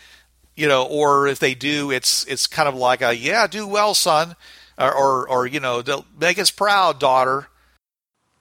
you 0.55 0.67
know 0.67 0.85
or 0.85 1.27
if 1.27 1.39
they 1.39 1.53
do 1.53 1.91
it's 1.91 2.23
it's 2.25 2.47
kind 2.47 2.67
of 2.69 2.75
like 2.75 3.01
a 3.01 3.15
yeah 3.15 3.47
do 3.47 3.67
well 3.67 3.93
son 3.93 4.35
or 4.77 4.93
or, 4.93 5.29
or 5.29 5.47
you 5.47 5.59
know 5.59 5.83
make 6.19 6.39
us 6.39 6.51
proud 6.51 6.99
daughter 6.99 7.47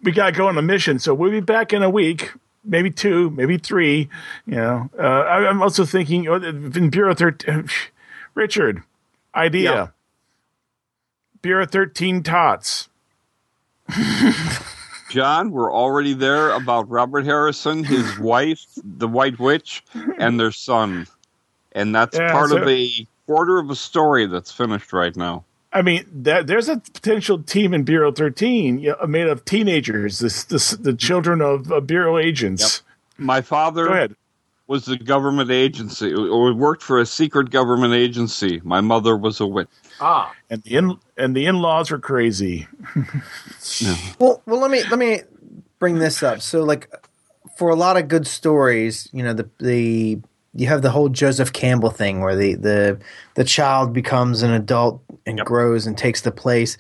We 0.02 0.12
got 0.12 0.26
to 0.26 0.32
go 0.32 0.48
on 0.48 0.58
a 0.58 0.62
mission, 0.62 0.98
so 0.98 1.14
we'll 1.14 1.30
be 1.30 1.40
back 1.40 1.72
in 1.72 1.82
a 1.82 1.90
week. 1.90 2.32
maybe 2.66 2.90
two, 2.90 3.30
maybe 3.30 3.58
three. 3.58 4.08
You 4.46 4.56
know, 4.56 4.90
uh, 4.98 5.02
I, 5.02 5.48
I'm 5.48 5.62
also 5.62 5.84
thinking 5.84 6.28
uh, 6.28 6.34
in 6.40 6.90
Bureau 6.90 7.14
thirteen. 7.14 7.68
Richard, 8.36 8.82
idea. 9.34 9.72
Yeah. 9.72 9.86
Bureau 11.42 11.66
thirteen 11.66 12.22
tots. 12.22 12.88
John, 15.08 15.50
we're 15.52 15.72
already 15.72 16.12
there 16.14 16.50
about 16.50 16.88
Robert 16.90 17.24
Harrison, 17.24 17.82
his 17.84 18.18
wife, 18.20 18.64
the 18.84 19.08
White 19.08 19.38
Witch, 19.38 19.82
and 20.18 20.38
their 20.38 20.50
son. 20.52 21.06
And 21.72 21.94
that's 21.94 22.16
Yeah, 22.18 22.32
part 22.32 22.50
so- 22.50 22.58
of 22.58 22.68
a 22.68 23.06
quarter 23.26 23.58
of 23.58 23.70
a 23.70 23.76
story 23.76 24.26
that's 24.26 24.52
finished 24.52 24.92
right 24.92 25.16
now. 25.16 25.44
I 25.72 25.82
mean, 25.82 26.06
that 26.22 26.46
there's 26.46 26.68
a 26.68 26.78
potential 26.78 27.42
team 27.42 27.74
in 27.74 27.82
Bureau 27.84 28.10
13 28.10 28.78
you 28.78 28.96
know, 29.00 29.06
made 29.06 29.26
of 29.26 29.44
teenagers, 29.44 30.20
this, 30.20 30.44
this, 30.44 30.70
the 30.70 30.94
children 30.94 31.42
of 31.42 31.70
uh, 31.70 31.80
Bureau 31.80 32.16
agents. 32.18 32.82
My 33.18 33.40
father 33.42 33.86
Go 33.86 33.92
ahead. 33.92 34.16
Was 34.68 34.84
the 34.84 34.96
government 34.96 35.50
agency, 35.50 36.12
or 36.12 36.52
worked 36.54 36.82
for 36.82 36.98
a 37.00 37.06
secret 37.06 37.50
government 37.50 37.94
agency. 37.94 38.60
My 38.64 38.80
mother 38.80 39.16
was 39.16 39.40
a 39.40 39.46
witch. 39.46 39.68
Ah, 40.00 40.32
And 40.50 40.62
the 40.64 40.74
in 40.76 40.96
and 41.16 41.34
the 41.36 41.46
in 41.46 41.56
laws 41.60 41.90
are 41.92 41.98
crazy. 41.98 42.66
Well, 44.18 44.42
well, 44.46 44.60
let 44.60 44.70
me 44.70 44.82
let 44.84 44.98
me 44.98 45.20
bring 45.78 45.98
this 45.98 46.22
up. 46.22 46.40
So, 46.40 46.62
like, 46.64 46.90
for 47.56 47.68
a 47.70 47.74
lot 47.74 47.96
of 47.96 48.08
good 48.08 48.26
stories, 48.26 49.08
you 49.12 49.22
know, 49.22 49.32
the 49.34 49.48
the 49.58 50.18
you 50.54 50.66
have 50.68 50.82
the 50.82 50.90
whole 50.90 51.08
Joseph 51.08 51.52
Campbell 51.52 51.90
thing 51.90 52.20
where 52.20 52.36
the 52.36 52.54
the 52.54 52.98
the 53.34 53.44
child 53.44 53.92
becomes 53.92 54.42
an 54.42 54.50
adult 54.52 55.02
and 55.26 55.38
grows 55.40 55.86
and 55.86 55.96
takes 55.98 56.20
the 56.22 56.30
place. 56.32 56.76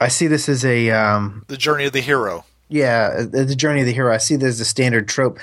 I 0.00 0.08
see 0.08 0.26
this 0.26 0.48
as 0.48 0.64
a 0.64 0.90
um, 0.90 1.44
The 1.48 1.56
journey 1.56 1.86
of 1.86 1.92
the 1.92 2.00
hero. 2.00 2.44
yeah, 2.68 3.22
the 3.22 3.54
journey 3.56 3.80
of 3.80 3.86
the 3.86 3.92
hero. 3.92 4.12
I 4.12 4.18
see 4.18 4.36
this 4.36 4.54
as 4.54 4.60
a 4.60 4.64
standard 4.64 5.08
trope. 5.08 5.38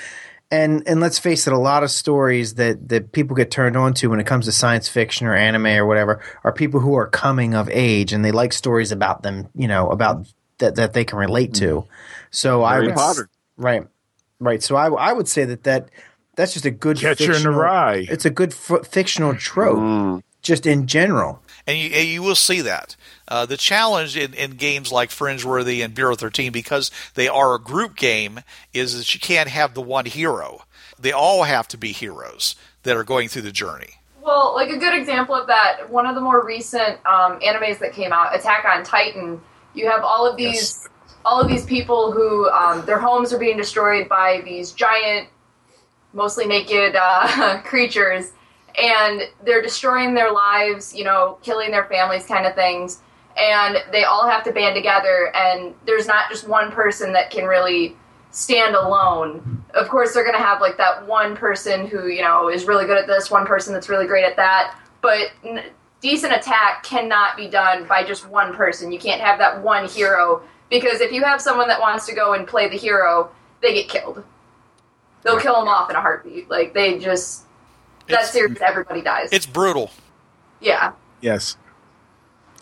And 0.52 0.82
and 0.86 1.00
let's 1.00 1.18
face 1.18 1.46
it, 1.46 1.52
a 1.54 1.58
lot 1.58 1.82
of 1.82 1.90
stories 1.90 2.54
that, 2.56 2.88
that 2.90 3.10
people 3.12 3.34
get 3.34 3.50
turned 3.50 3.74
on 3.76 3.94
to 3.94 4.08
when 4.10 4.20
it 4.20 4.26
comes 4.26 4.44
to 4.44 4.52
science 4.52 4.86
fiction 4.86 5.26
or 5.26 5.34
anime 5.34 5.66
or 5.66 5.86
whatever 5.86 6.22
are 6.44 6.52
people 6.52 6.78
who 6.80 6.94
are 6.94 7.06
coming 7.08 7.54
of 7.54 7.70
age 7.70 8.12
and 8.12 8.22
they 8.22 8.32
like 8.32 8.52
stories 8.52 8.92
about 8.92 9.22
them, 9.22 9.48
you 9.54 9.66
know, 9.66 9.88
about 9.88 10.26
that, 10.58 10.74
that 10.76 10.92
they 10.92 11.04
can 11.06 11.18
relate 11.18 11.54
to. 11.54 11.86
So 12.30 12.62
I 12.62 12.80
would 12.80 12.94
Potter. 12.94 13.30
right, 13.56 13.86
right. 14.40 14.62
So 14.62 14.76
I, 14.76 14.88
I 14.90 15.12
would 15.14 15.26
say 15.26 15.46
that, 15.46 15.64
that 15.64 15.88
that's 16.36 16.52
just 16.52 16.66
a 16.66 16.70
good 16.70 16.98
Catcher 16.98 17.24
in 17.24 17.28
the 17.30 17.34
fictional- 17.36 17.58
Rye. 17.58 18.06
It's 18.10 18.26
a 18.26 18.30
good 18.30 18.50
f- 18.52 18.86
fictional 18.86 19.34
trope, 19.34 19.78
Mm. 19.78 20.22
just 20.42 20.66
in 20.66 20.86
general. 20.86 21.40
and 21.66 21.78
you, 21.78 21.88
and 21.90 22.06
you 22.08 22.22
will 22.22 22.34
see 22.34 22.60
that. 22.60 22.94
Uh, 23.32 23.46
the 23.46 23.56
challenge 23.56 24.14
in, 24.14 24.34
in 24.34 24.50
games 24.50 24.92
like 24.92 25.08
Fringeworthy 25.08 25.82
and 25.82 25.94
Bureau 25.94 26.14
13, 26.14 26.52
because 26.52 26.90
they 27.14 27.28
are 27.28 27.54
a 27.54 27.58
group 27.58 27.96
game, 27.96 28.40
is 28.74 28.94
that 28.98 29.14
you 29.14 29.18
can't 29.18 29.48
have 29.48 29.72
the 29.72 29.80
one 29.80 30.04
hero. 30.04 30.64
They 30.98 31.12
all 31.12 31.44
have 31.44 31.66
to 31.68 31.78
be 31.78 31.92
heroes 31.92 32.56
that 32.82 32.94
are 32.94 33.04
going 33.04 33.30
through 33.30 33.42
the 33.42 33.50
journey. 33.50 33.94
Well, 34.22 34.52
like 34.54 34.68
a 34.68 34.76
good 34.76 34.94
example 34.94 35.34
of 35.34 35.46
that, 35.46 35.88
one 35.88 36.04
of 36.04 36.14
the 36.14 36.20
more 36.20 36.44
recent 36.44 36.98
um, 37.06 37.40
animes 37.40 37.78
that 37.78 37.94
came 37.94 38.12
out, 38.12 38.36
Attack 38.36 38.66
on 38.66 38.84
Titan. 38.84 39.40
You 39.72 39.88
have 39.88 40.04
all 40.04 40.30
of 40.30 40.36
these, 40.36 40.86
all 41.24 41.40
of 41.40 41.48
these 41.48 41.64
people 41.64 42.12
who 42.12 42.50
um, 42.50 42.84
their 42.84 42.98
homes 42.98 43.32
are 43.32 43.38
being 43.38 43.56
destroyed 43.56 44.10
by 44.10 44.42
these 44.44 44.72
giant, 44.72 45.30
mostly 46.12 46.44
naked 46.44 46.96
uh, 47.00 47.62
creatures, 47.64 48.30
and 48.78 49.22
they're 49.42 49.62
destroying 49.62 50.12
their 50.12 50.30
lives. 50.30 50.94
You 50.94 51.04
know, 51.04 51.38
killing 51.42 51.70
their 51.70 51.86
families, 51.86 52.26
kind 52.26 52.44
of 52.44 52.54
things. 52.54 53.00
And 53.36 53.78
they 53.92 54.04
all 54.04 54.28
have 54.28 54.44
to 54.44 54.52
band 54.52 54.74
together, 54.74 55.34
and 55.34 55.74
there's 55.86 56.06
not 56.06 56.28
just 56.30 56.46
one 56.46 56.70
person 56.70 57.12
that 57.14 57.30
can 57.30 57.44
really 57.46 57.96
stand 58.30 58.74
alone. 58.74 59.64
Of 59.74 59.88
course, 59.88 60.12
they're 60.12 60.24
going 60.24 60.36
to 60.36 60.42
have 60.42 60.60
like 60.60 60.76
that 60.76 61.06
one 61.06 61.34
person 61.34 61.86
who 61.86 62.08
you 62.08 62.20
know 62.22 62.48
is 62.48 62.66
really 62.66 62.84
good 62.84 62.98
at 62.98 63.06
this, 63.06 63.30
one 63.30 63.46
person 63.46 63.72
that's 63.72 63.88
really 63.88 64.06
great 64.06 64.24
at 64.24 64.36
that. 64.36 64.76
But 65.00 65.30
n- 65.44 65.64
decent 66.00 66.32
attack 66.34 66.82
cannot 66.82 67.36
be 67.36 67.48
done 67.48 67.84
by 67.86 68.04
just 68.04 68.28
one 68.28 68.54
person. 68.54 68.92
You 68.92 68.98
can't 68.98 69.20
have 69.20 69.38
that 69.38 69.62
one 69.62 69.88
hero 69.88 70.42
because 70.68 71.00
if 71.00 71.10
you 71.10 71.22
have 71.24 71.40
someone 71.40 71.68
that 71.68 71.80
wants 71.80 72.04
to 72.06 72.14
go 72.14 72.34
and 72.34 72.46
play 72.46 72.68
the 72.68 72.76
hero, 72.76 73.30
they 73.62 73.72
get 73.74 73.88
killed. 73.88 74.22
They'll 75.22 75.38
kill 75.40 75.54
them 75.54 75.68
off 75.68 75.88
in 75.88 75.96
a 75.96 76.00
heartbeat. 76.00 76.50
Like 76.50 76.74
they 76.74 76.98
just 76.98 77.44
that 78.08 78.14
It's- 78.14 78.32
serious. 78.32 78.60
Everybody 78.60 79.00
dies. 79.00 79.30
It's 79.32 79.46
brutal. 79.46 79.90
yeah. 80.60 80.92
Yes. 81.22 81.56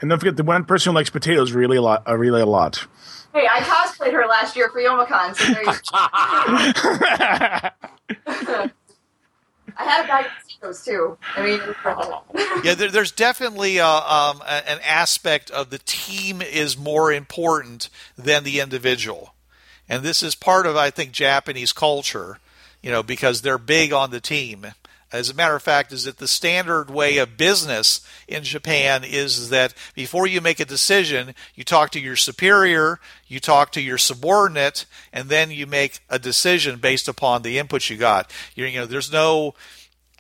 And 0.00 0.08
don't 0.10 0.18
forget 0.18 0.36
the 0.36 0.42
one 0.44 0.64
person 0.64 0.90
who 0.92 0.96
likes 0.96 1.10
potatoes 1.10 1.52
really 1.52 1.76
a 1.76 1.82
lot. 1.82 2.08
Uh, 2.08 2.16
really 2.16 2.40
a 2.40 2.46
lot. 2.46 2.86
Hey, 3.34 3.46
I 3.50 3.60
cosplayed 3.60 4.12
her 4.12 4.26
last 4.26 4.56
year 4.56 4.70
for 4.70 4.80
Yomicon, 4.80 5.36
so 5.36 5.52
there 5.52 5.62
you 5.62 5.72
I 9.78 9.84
had 9.84 10.04
a 10.04 10.08
bag 10.08 10.26
of 10.26 10.32
potatoes 10.42 10.84
too. 10.84 11.16
I 11.36 11.42
mean, 11.44 11.60
Yeah, 12.64 12.74
there, 12.74 12.90
there's 12.90 13.12
definitely 13.12 13.80
uh, 13.80 13.86
um, 13.88 14.42
a- 14.42 14.68
an 14.70 14.78
aspect 14.84 15.50
of 15.50 15.70
the 15.70 15.78
team 15.78 16.42
is 16.42 16.76
more 16.76 17.12
important 17.12 17.88
than 18.18 18.44
the 18.44 18.60
individual, 18.60 19.34
and 19.88 20.02
this 20.02 20.22
is 20.22 20.34
part 20.34 20.66
of 20.66 20.76
I 20.76 20.90
think 20.90 21.12
Japanese 21.12 21.72
culture, 21.72 22.38
you 22.82 22.90
know, 22.90 23.02
because 23.02 23.42
they're 23.42 23.58
big 23.58 23.92
on 23.92 24.10
the 24.10 24.20
team. 24.20 24.66
As 25.12 25.28
a 25.28 25.34
matter 25.34 25.56
of 25.56 25.62
fact, 25.62 25.92
is 25.92 26.04
that 26.04 26.18
the 26.18 26.28
standard 26.28 26.88
way 26.88 27.18
of 27.18 27.36
business 27.36 28.00
in 28.28 28.44
Japan 28.44 29.02
is 29.04 29.50
that 29.50 29.74
before 29.94 30.26
you 30.26 30.40
make 30.40 30.60
a 30.60 30.64
decision, 30.64 31.34
you 31.54 31.64
talk 31.64 31.90
to 31.90 32.00
your 32.00 32.14
superior, 32.14 33.00
you 33.26 33.40
talk 33.40 33.72
to 33.72 33.80
your 33.80 33.98
subordinate, 33.98 34.86
and 35.12 35.28
then 35.28 35.50
you 35.50 35.66
make 35.66 36.00
a 36.08 36.18
decision 36.18 36.78
based 36.78 37.08
upon 37.08 37.42
the 37.42 37.58
inputs 37.58 37.90
you 37.90 37.96
got. 37.96 38.32
You, 38.54 38.66
you 38.66 38.80
know, 38.80 38.86
there's 38.86 39.12
no 39.12 39.54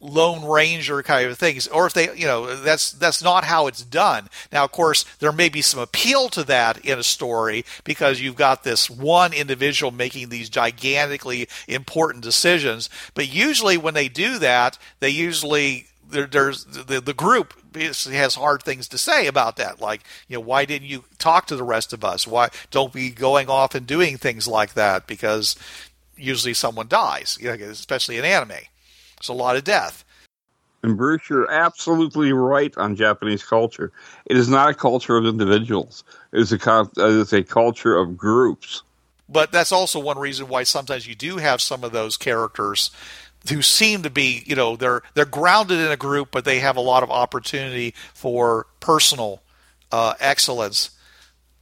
lone 0.00 0.44
ranger 0.44 1.02
kind 1.02 1.30
of 1.30 1.38
things 1.38 1.66
or 1.68 1.86
if 1.86 1.92
they 1.92 2.14
you 2.16 2.24
know 2.24 2.56
that's 2.56 2.92
that's 2.92 3.22
not 3.22 3.44
how 3.44 3.66
it's 3.66 3.84
done. 3.84 4.28
Now 4.52 4.64
of 4.64 4.72
course 4.72 5.04
there 5.18 5.32
may 5.32 5.48
be 5.48 5.62
some 5.62 5.80
appeal 5.80 6.28
to 6.30 6.44
that 6.44 6.84
in 6.84 6.98
a 6.98 7.02
story 7.02 7.64
because 7.84 8.20
you've 8.20 8.36
got 8.36 8.64
this 8.64 8.88
one 8.88 9.32
individual 9.32 9.90
making 9.92 10.28
these 10.30 10.48
gigantically 10.48 11.48
important 11.68 12.24
decisions 12.24 12.88
but 13.14 13.28
usually 13.28 13.76
when 13.76 13.94
they 13.94 14.08
do 14.08 14.38
that 14.38 14.78
they 15.00 15.10
usually 15.10 15.86
there, 16.08 16.26
there's 16.26 16.64
the, 16.64 17.00
the 17.00 17.14
group 17.14 17.54
has 17.74 18.34
hard 18.34 18.62
things 18.62 18.88
to 18.88 18.98
say 18.98 19.26
about 19.26 19.56
that 19.56 19.80
like 19.80 20.02
you 20.28 20.36
know 20.36 20.40
why 20.40 20.64
didn't 20.64 20.88
you 20.88 21.04
talk 21.18 21.46
to 21.46 21.56
the 21.56 21.62
rest 21.62 21.92
of 21.92 22.04
us? 22.04 22.26
Why 22.26 22.48
don't 22.70 22.92
be 22.92 23.10
going 23.10 23.48
off 23.48 23.74
and 23.74 23.86
doing 23.86 24.16
things 24.16 24.48
like 24.48 24.74
that? 24.74 25.06
Because 25.06 25.56
usually 26.16 26.54
someone 26.54 26.88
dies 26.88 27.38
especially 27.40 28.18
in 28.18 28.24
anime 28.24 28.58
it's 29.20 29.28
a 29.28 29.34
lot 29.34 29.56
of 29.56 29.64
death. 29.64 30.04
And 30.82 30.96
Bruce, 30.96 31.28
you're 31.28 31.50
absolutely 31.50 32.32
right 32.32 32.76
on 32.78 32.96
Japanese 32.96 33.44
culture. 33.44 33.92
It 34.24 34.38
is 34.38 34.48
not 34.48 34.70
a 34.70 34.74
culture 34.74 35.16
of 35.16 35.26
individuals. 35.26 36.04
It 36.32 36.40
is 36.40 36.52
a 36.52 36.58
con- 36.58 36.90
it 36.96 37.04
is 37.04 37.32
a 37.34 37.42
culture 37.42 37.96
of 37.96 38.16
groups. 38.16 38.82
But 39.28 39.52
that's 39.52 39.72
also 39.72 40.00
one 40.00 40.18
reason 40.18 40.48
why 40.48 40.62
sometimes 40.62 41.06
you 41.06 41.14
do 41.14 41.36
have 41.36 41.60
some 41.60 41.84
of 41.84 41.92
those 41.92 42.16
characters 42.16 42.90
who 43.48 43.62
seem 43.62 44.02
to 44.02 44.10
be, 44.10 44.42
you 44.46 44.56
know, 44.56 44.74
they're 44.74 45.02
they're 45.14 45.26
grounded 45.26 45.78
in 45.78 45.92
a 45.92 45.96
group, 45.96 46.28
but 46.30 46.46
they 46.46 46.60
have 46.60 46.76
a 46.76 46.80
lot 46.80 47.02
of 47.02 47.10
opportunity 47.10 47.94
for 48.14 48.66
personal 48.80 49.42
uh, 49.92 50.14
excellence. 50.18 50.90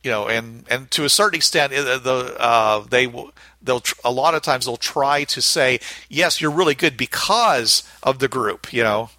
You 0.05 0.11
know, 0.13 0.29
and 0.29 0.65
and 0.71 0.91
to 0.93 1.05
a 1.05 1.09
certain 1.09 1.37
extent, 1.37 1.73
uh, 1.73 1.99
the 1.99 2.37
uh, 2.39 2.81
they 2.89 3.07
will 3.07 3.33
they'll 3.61 3.81
tr- 3.81 3.95
a 4.05 4.13
lot 4.13 4.35
of 4.35 4.43
times 4.43 4.65
they'll 4.67 4.77
try 4.77 5.25
to 5.25 5.43
say, 5.43 5.81
yes, 6.09 6.41
you're 6.41 6.53
really 6.53 6.77
good 6.77 6.97
because 6.97 7.83
of 8.03 8.21
the 8.21 8.29
group. 8.29 8.73
You 8.73 8.85
know, 8.85 9.11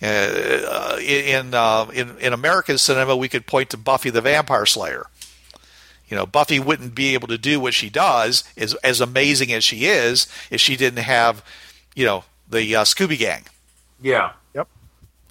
uh, 0.00 0.98
in 1.00 1.52
uh, 1.54 1.90
in 1.92 2.18
in 2.18 2.32
American 2.32 2.78
cinema, 2.78 3.14
we 3.16 3.28
could 3.28 3.46
point 3.46 3.70
to 3.70 3.76
Buffy 3.76 4.10
the 4.10 4.22
Vampire 4.22 4.66
Slayer. 4.66 5.06
You 6.08 6.16
know, 6.16 6.26
Buffy 6.26 6.58
wouldn't 6.58 6.94
be 6.94 7.14
able 7.14 7.28
to 7.28 7.38
do 7.38 7.60
what 7.60 7.74
she 7.74 7.90
does, 7.90 8.44
as 8.56 8.74
as 8.76 9.00
amazing 9.00 9.52
as 9.52 9.62
she 9.62 9.84
is, 9.86 10.26
if 10.50 10.60
she 10.60 10.76
didn't 10.76 11.02
have, 11.02 11.44
you 11.94 12.04
know, 12.06 12.24
the 12.48 12.76
uh, 12.76 12.84
Scooby 12.84 13.18
Gang. 13.18 13.44
yeah. 14.00 14.32
Yep. 14.54 14.68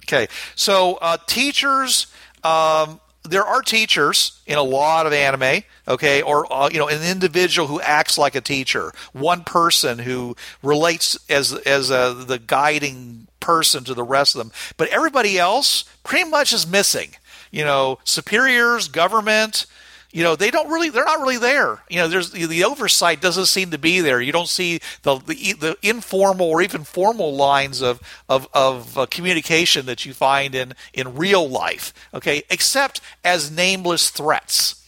Okay, 0.06 0.28
so 0.54 0.96
uh, 1.00 1.16
teachers, 1.26 2.08
um, 2.42 3.00
there 3.24 3.44
are 3.44 3.62
teachers 3.62 4.40
in 4.46 4.58
a 4.58 4.62
lot 4.62 5.06
of 5.06 5.12
anime. 5.12 5.62
Okay, 5.86 6.22
or 6.22 6.50
uh, 6.52 6.70
you 6.72 6.78
know, 6.78 6.88
an 6.88 7.02
individual 7.02 7.68
who 7.68 7.80
acts 7.80 8.16
like 8.16 8.34
a 8.34 8.40
teacher, 8.40 8.92
one 9.12 9.44
person 9.44 9.98
who 9.98 10.36
relates 10.62 11.18
as 11.28 11.52
as 11.52 11.90
uh, 11.90 12.12
the 12.14 12.38
guiding 12.38 13.26
person 13.40 13.84
to 13.84 13.94
the 13.94 14.02
rest 14.02 14.34
of 14.34 14.38
them. 14.38 14.52
But 14.76 14.88
everybody 14.88 15.38
else 15.38 15.84
pretty 16.02 16.28
much 16.28 16.52
is 16.52 16.66
missing. 16.66 17.16
You 17.50 17.64
know, 17.64 17.98
superiors, 18.04 18.88
government. 18.88 19.66
You 20.14 20.22
know, 20.22 20.36
they 20.36 20.50
don't 20.50 20.70
really, 20.70 20.90
they're 20.90 21.04
not 21.04 21.20
really 21.20 21.38
there. 21.38 21.82
You 21.90 21.98
know, 21.98 22.08
there's 22.08 22.30
the 22.30 22.64
oversight 22.64 23.20
doesn't 23.20 23.46
seem 23.46 23.72
to 23.72 23.78
be 23.78 24.00
there. 24.00 24.20
You 24.20 24.30
don't 24.30 24.48
see 24.48 24.78
the 25.02 25.16
the, 25.18 25.54
the 25.54 25.76
informal 25.82 26.46
or 26.50 26.62
even 26.62 26.84
formal 26.84 27.34
lines 27.34 27.82
of 27.82 28.00
of, 28.28 28.46
of 28.54 28.96
uh, 28.96 29.06
communication 29.06 29.86
that 29.86 30.06
you 30.06 30.14
find 30.14 30.54
in 30.54 30.74
in 30.92 31.16
real 31.16 31.48
life. 31.48 31.92
Okay, 32.14 32.44
except 32.48 33.00
as 33.24 33.50
nameless 33.50 34.10
threats. 34.10 34.86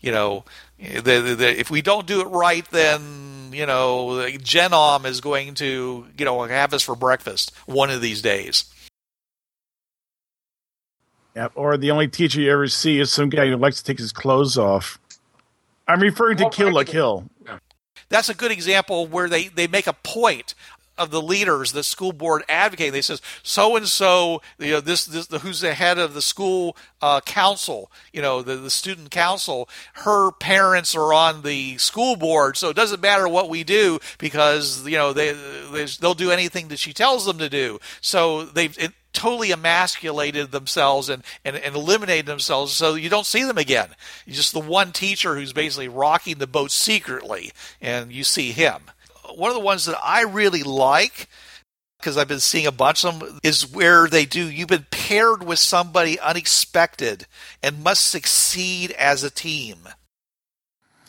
You 0.00 0.10
know, 0.10 0.44
The, 0.78 1.20
the, 1.20 1.34
the, 1.36 1.60
if 1.60 1.70
we 1.70 1.82
don't 1.82 2.06
do 2.06 2.22
it 2.22 2.28
right, 2.28 2.68
then 2.70 3.50
you 3.52 3.66
know 3.66 4.26
Genom 4.42 5.04
is 5.04 5.20
going 5.20 5.54
to 5.54 6.06
you 6.16 6.24
know 6.24 6.42
have 6.44 6.74
us 6.74 6.82
for 6.82 6.96
breakfast 6.96 7.52
one 7.66 7.90
of 7.90 8.00
these 8.00 8.22
days. 8.22 8.64
Yeah, 11.34 11.48
or 11.54 11.76
the 11.76 11.90
only 11.90 12.08
teacher 12.08 12.40
you 12.40 12.52
ever 12.52 12.68
see 12.68 13.00
is 13.00 13.10
some 13.10 13.30
guy 13.30 13.48
who 13.48 13.56
likes 13.56 13.78
to 13.78 13.84
take 13.84 13.98
his 13.98 14.12
clothes 14.12 14.58
off. 14.58 14.98
I'm 15.88 16.00
referring 16.00 16.36
to 16.38 16.44
Well, 16.44 16.52
Kill 16.52 16.72
la 16.72 16.84
Kill. 16.84 17.24
That's 18.08 18.28
a 18.28 18.34
good 18.34 18.52
example 18.52 19.06
where 19.06 19.28
they, 19.28 19.48
they 19.48 19.66
make 19.66 19.86
a 19.86 19.94
point 19.94 20.54
of 20.98 21.10
the 21.10 21.22
leaders, 21.22 21.72
the 21.72 21.82
school 21.82 22.12
board 22.12 22.44
advocate. 22.48 22.92
They 22.92 23.02
says 23.02 23.22
so 23.42 23.76
and 23.76 23.88
so, 23.88 24.42
you 24.58 24.72
know, 24.72 24.80
this 24.80 25.06
this 25.06 25.26
the, 25.26 25.38
who's 25.38 25.60
the 25.60 25.74
head 25.74 25.98
of 25.98 26.14
the 26.14 26.22
school 26.22 26.76
uh, 27.00 27.20
council, 27.20 27.90
you 28.12 28.20
know, 28.20 28.42
the 28.42 28.56
the 28.56 28.70
student 28.70 29.10
council. 29.10 29.68
Her 29.94 30.30
parents 30.32 30.94
are 30.94 31.12
on 31.12 31.42
the 31.42 31.78
school 31.78 32.16
board, 32.16 32.56
so 32.56 32.68
it 32.68 32.76
doesn't 32.76 33.00
matter 33.00 33.26
what 33.26 33.48
we 33.48 33.64
do 33.64 33.98
because 34.18 34.86
you 34.86 34.96
know 34.96 35.12
they, 35.12 35.32
they 35.72 35.86
they'll 36.00 36.14
do 36.14 36.30
anything 36.30 36.68
that 36.68 36.78
she 36.78 36.92
tells 36.92 37.24
them 37.24 37.38
to 37.38 37.48
do. 37.48 37.80
So 38.00 38.44
they've 38.44 38.76
it, 38.78 38.92
totally 39.12 39.50
emasculated 39.50 40.50
themselves 40.50 41.08
and, 41.08 41.22
and, 41.44 41.56
and 41.56 41.74
eliminated 41.74 42.26
themselves 42.26 42.72
so 42.72 42.94
you 42.94 43.08
don't 43.08 43.26
see 43.26 43.44
them 43.44 43.58
again. 43.58 43.88
You're 44.26 44.36
just 44.36 44.52
the 44.52 44.60
one 44.60 44.92
teacher 44.92 45.34
who's 45.34 45.52
basically 45.52 45.88
rocking 45.88 46.38
the 46.38 46.46
boat 46.46 46.70
secretly, 46.70 47.52
and 47.80 48.12
you 48.12 48.24
see 48.24 48.52
him. 48.52 48.82
One 49.34 49.50
of 49.50 49.56
the 49.56 49.60
ones 49.60 49.84
that 49.86 49.98
I 50.02 50.22
really 50.22 50.62
like, 50.62 51.28
because 51.98 52.16
I've 52.16 52.28
been 52.28 52.40
seeing 52.40 52.66
a 52.66 52.72
bunch 52.72 53.04
of 53.04 53.20
them, 53.20 53.38
is 53.42 53.70
where 53.70 54.08
they 54.08 54.24
do 54.24 54.50
you've 54.50 54.68
been 54.68 54.86
paired 54.90 55.42
with 55.42 55.58
somebody 55.58 56.18
unexpected 56.18 57.26
and 57.62 57.84
must 57.84 58.08
succeed 58.08 58.90
as 58.92 59.22
a 59.22 59.30
team. 59.30 59.88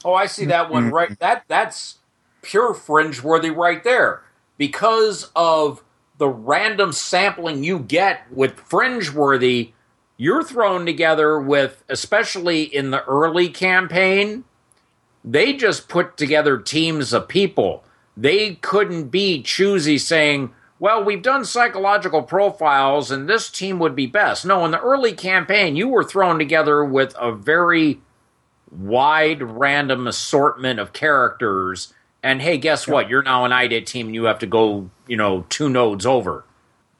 Oh, 0.06 0.14
I 0.14 0.26
see 0.28 0.46
that 0.46 0.70
one 0.70 0.86
mm-hmm. 0.86 0.94
right. 0.94 1.20
That 1.20 1.46
that's 1.48 1.98
pure 2.42 2.74
Fringeworthy 2.74 3.56
right 3.56 3.84
there 3.84 4.22
because 4.58 5.32
of 5.36 5.84
the 6.24 6.30
random 6.30 6.94
sampling 6.94 7.66
you 7.66 7.78
get 7.78 8.22
with 8.32 8.56
Fringeworthy. 8.56 9.74
You're 10.16 10.42
thrown 10.42 10.86
together 10.86 11.38
with, 11.38 11.84
especially 11.90 12.64
in 12.64 12.92
the 12.92 13.04
early 13.04 13.50
campaign, 13.50 14.46
they 15.22 15.52
just 15.52 15.90
put 15.90 16.16
together 16.16 16.58
teams 16.58 17.12
of 17.12 17.28
people. 17.28 17.84
They 18.16 18.56
couldn't 18.56 19.10
be 19.10 19.44
choosy 19.44 19.98
saying, 19.98 20.54
well, 20.80 21.04
we've 21.04 21.22
done 21.22 21.44
psychological 21.44 22.24
profiles 22.24 23.12
and 23.12 23.28
this 23.28 23.50
team 23.50 23.78
would 23.80 23.94
be 23.94 24.08
best. 24.08 24.46
No, 24.46 24.64
in 24.64 24.72
the 24.72 24.80
early 24.80 25.12
campaign, 25.12 25.76
you 25.76 25.90
were 25.90 26.06
thrown 26.06 26.40
together 26.40 26.86
with 26.86 27.14
a 27.20 27.34
very 27.34 28.00
wide 28.72 29.42
random 29.42 30.08
assortment 30.08 30.80
of 30.80 30.94
characters 30.94 31.94
and 32.24 32.42
hey 32.42 32.58
guess 32.58 32.88
what 32.88 33.10
you're 33.10 33.22
now 33.22 33.46
an 33.46 33.52
idit 33.52 33.86
team 33.86 34.08
and 34.08 34.16
you 34.16 34.24
have 34.24 34.40
to 34.40 34.48
go 34.48 34.90
you 35.08 35.18
know 35.18 35.46
two 35.50 35.70
nodes 35.70 36.06
over 36.06 36.46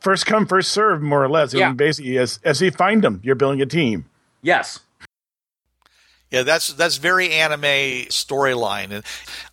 First 0.04 0.26
come, 0.26 0.46
first 0.46 0.72
serve, 0.72 1.02
more 1.02 1.24
or 1.24 1.30
less. 1.30 1.54
Yeah. 1.54 1.70
And 1.70 1.78
basically, 1.78 2.18
as 2.18 2.38
as 2.44 2.62
you 2.62 2.72
find 2.72 3.02
them, 3.02 3.22
you're 3.24 3.36
building 3.36 3.62
a 3.62 3.66
team. 3.66 4.06
yes 4.42 4.82
Yeah, 6.30 6.44
that's 6.44 6.74
that's 6.74 6.98
very 6.98 7.32
anime 7.32 8.10
storyline, 8.10 8.92
and 8.92 9.06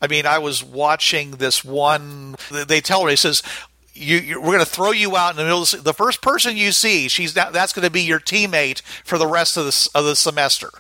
I 0.03 0.09
mean, 0.09 0.27
I 0.27 0.39
was 0.39 0.65
watching 0.65 1.33
this 1.33 1.65
one. 1.65 2.35
They 2.51 2.81
tell 2.81 3.05
her, 3.05 3.11
he 3.11 3.17
says, 3.17 3.45
you, 3.95 4.17
you, 4.17 4.41
"We're 4.41 4.47
going 4.47 4.59
to 4.59 4.65
throw 4.65 4.91
you 4.91 5.17
out 5.17 5.31
in 5.31 5.37
the 5.37 5.45
middle. 5.45 5.63
Of 5.63 5.71
the, 5.71 5.77
the 5.77 5.95
first 5.95 6.21
person 6.21 6.57
you 6.57 6.73
see, 6.73 7.07
she's 7.07 7.35
that, 7.35 7.53
that's 7.53 7.73
going 7.73 7.85
to 7.85 7.91
be 7.91 8.03
your 8.03 8.19
teammate 8.19 8.83
for 9.05 9.19
the 9.19 9.29
rest 9.29 9.57
of 9.57 9.67
the 9.67 9.91
of 9.95 10.05
the 10.05 10.17
semester." 10.17 10.71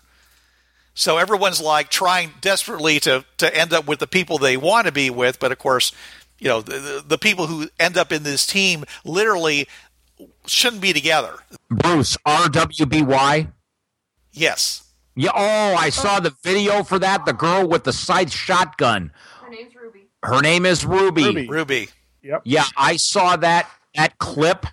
So 1.00 1.16
everyone's 1.16 1.62
like 1.62 1.88
trying 1.88 2.34
desperately 2.42 3.00
to 3.00 3.24
to 3.38 3.56
end 3.56 3.72
up 3.72 3.86
with 3.86 4.00
the 4.00 4.06
people 4.06 4.36
they 4.36 4.58
want 4.58 4.86
to 4.86 4.92
be 4.92 5.08
with, 5.08 5.40
but 5.40 5.50
of 5.50 5.58
course, 5.58 5.92
you 6.38 6.48
know, 6.48 6.60
the, 6.60 6.78
the, 6.78 7.04
the 7.08 7.18
people 7.18 7.46
who 7.46 7.68
end 7.78 7.96
up 7.96 8.12
in 8.12 8.22
this 8.22 8.46
team 8.46 8.84
literally 9.02 9.66
shouldn't 10.46 10.82
be 10.82 10.92
together. 10.92 11.36
Bruce 11.70 12.18
RWBY. 12.26 13.50
Yes. 14.32 14.84
Yeah. 15.16 15.30
Oh, 15.34 15.74
I 15.74 15.88
saw 15.88 16.20
the 16.20 16.34
video 16.44 16.82
for 16.82 16.98
that. 16.98 17.24
The 17.24 17.32
girl 17.32 17.66
with 17.66 17.84
the 17.84 17.94
side 17.94 18.30
shotgun. 18.30 19.10
Her 19.42 19.48
name's 19.48 19.74
Ruby. 19.74 20.06
Her 20.22 20.42
name 20.42 20.66
is 20.66 20.84
Ruby. 20.84 21.24
Ruby. 21.24 21.48
Ruby. 21.48 21.88
Yep. 22.22 22.42
Yeah, 22.44 22.64
I 22.76 22.96
saw 22.96 23.36
that 23.36 23.70
that 23.94 24.18
clip, 24.18 24.66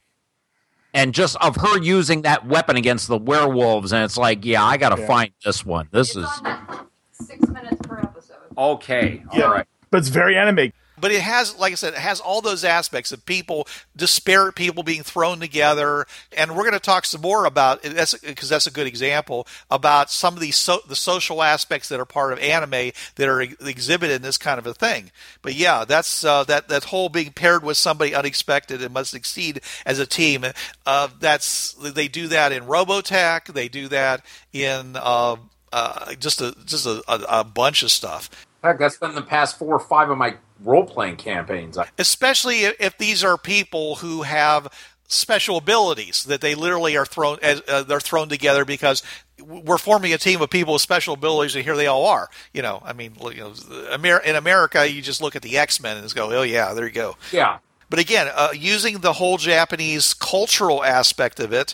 and 0.97 1.13
just 1.13 1.35
of 1.37 1.55
her 1.57 1.77
using 1.79 2.23
that 2.23 2.45
weapon 2.47 2.75
against 2.75 3.07
the 3.07 3.17
werewolves, 3.17 3.93
and 3.93 4.03
it's 4.03 4.17
like, 4.17 4.43
yeah, 4.43 4.63
I 4.63 4.77
got 4.77 4.89
to 4.95 4.99
Yeah. 5.01 5.07
find 5.07 5.31
this 5.45 5.65
one. 5.65 5.87
This 5.91 6.09
It's 6.09 6.17
is 6.17 6.41
on 6.43 6.87
Six 7.11 7.47
minutes 7.49 7.81
per 7.87 7.99
episode. 7.99 8.35
okay 8.57 9.23
Yeah. 9.33 9.43
all 9.45 9.51
right 9.53 9.65
But 9.91 9.99
it's 9.99 10.09
very 10.09 10.35
anime. 10.37 10.71
But 10.99 11.11
it 11.11 11.21
has 11.21 11.57
like 11.57 11.71
i 11.71 11.75
said 11.75 11.93
it 11.93 11.99
has 11.99 12.19
all 12.19 12.41
those 12.41 12.63
aspects 12.63 13.11
of 13.11 13.25
people 13.25 13.67
disparate 13.95 14.55
people 14.55 14.83
being 14.83 15.03
thrown 15.03 15.39
together 15.39 16.05
and 16.35 16.51
we're 16.51 16.63
going 16.63 16.73
to 16.73 16.79
talk 16.79 17.05
some 17.05 17.21
more 17.21 17.45
about 17.45 17.81
that's 17.83 18.13
because 18.15 18.49
that's 18.49 18.67
a 18.67 18.71
good 18.71 18.87
example 18.87 19.47
about 19.69 20.09
some 20.09 20.33
of 20.33 20.39
these 20.39 20.55
so, 20.55 20.79
the 20.87 20.95
social 20.95 21.43
aspects 21.43 21.89
that 21.89 21.99
are 21.99 22.05
part 22.05 22.33
of 22.33 22.39
anime 22.39 22.91
that 23.15 23.27
are 23.27 23.41
exhibited 23.41 24.15
in 24.15 24.21
this 24.21 24.37
kind 24.37 24.59
of 24.59 24.65
a 24.65 24.73
thing. 24.73 25.11
But 25.41 25.55
yeah 25.55 25.85
that's 25.85 26.23
uh, 26.23 26.43
that 26.45 26.67
that 26.69 26.85
whole 26.85 27.09
being 27.09 27.31
paired 27.31 27.63
with 27.63 27.77
somebody 27.77 28.13
unexpected 28.13 28.81
and 28.81 28.93
must 28.93 29.11
succeed 29.11 29.61
as 29.85 29.99
a 29.99 30.05
team 30.05 30.45
uh, 30.85 31.07
that's 31.19 31.73
they 31.73 32.07
do 32.07 32.27
that 32.27 32.51
in 32.51 32.63
robotech 32.63 33.53
they 33.53 33.67
do 33.67 33.87
that 33.87 34.25
in 34.53 34.95
uh, 34.95 35.35
uh, 35.73 36.13
just 36.15 36.41
a 36.41 36.55
just 36.65 36.85
a, 36.85 37.03
a, 37.07 37.39
a 37.39 37.43
bunch 37.43 37.83
of 37.83 37.91
stuff 37.91 38.46
Heck, 38.67 38.79
that's 38.79 38.97
been 38.97 39.15
the 39.15 39.21
past 39.21 39.57
four 39.57 39.75
or 39.75 39.79
five 39.79 40.09
of 40.09 40.17
my 40.17 40.35
role-playing 40.63 41.15
campaigns. 41.15 41.77
Especially 41.97 42.65
if, 42.65 42.97
these 42.97 43.23
are 43.23 43.37
people 43.37 43.95
who 43.95 44.23
have 44.23 44.67
special 45.07 45.55
abilities 45.55 46.25
that 46.25 46.41
they 46.41 46.53
literally 46.53 46.97
are 46.97 47.05
thrown 47.05 47.37
as 47.41 47.61
uh, 47.69 47.81
they're 47.83 48.01
thrown 48.01 48.27
together 48.27 48.65
because 48.65 49.01
we're 49.41 49.77
forming 49.77 50.11
a 50.11 50.17
team 50.17 50.41
of 50.41 50.49
people 50.49 50.73
with 50.73 50.81
special 50.81 51.13
abilities 51.13 51.55
and 51.55 51.63
here 51.63 51.77
they 51.77 51.87
all 51.87 52.05
are 52.05 52.29
you 52.51 52.61
know? 52.61 52.81
I 52.83 52.91
mean 52.91 53.13
you 53.33 53.37
know 53.37 54.19
in 54.25 54.35
america 54.35 54.85
you 54.91 55.01
just 55.01 55.21
look 55.21 55.37
at 55.37 55.43
the 55.43 55.57
x-men 55.57 55.95
and 55.95 56.03
just 56.03 56.13
go 56.13 56.29
oh 56.37 56.41
yeah 56.41 56.73
there 56.73 56.85
you 56.85 56.91
go. 56.91 57.15
Yeah. 57.31 57.59
But 57.89 57.99
again 57.99 58.29
uh, 58.35 58.49
using 58.53 58.97
the 58.97 59.13
whole 59.13 59.37
japanese 59.37 60.13
cultural 60.13 60.83
aspect 60.83 61.39
of 61.39 61.53
it 61.53 61.73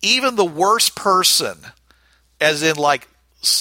even 0.00 0.36
the 0.36 0.44
worst 0.46 0.96
person 0.96 1.58
as 2.40 2.62
in 2.62 2.76
like 2.76 3.06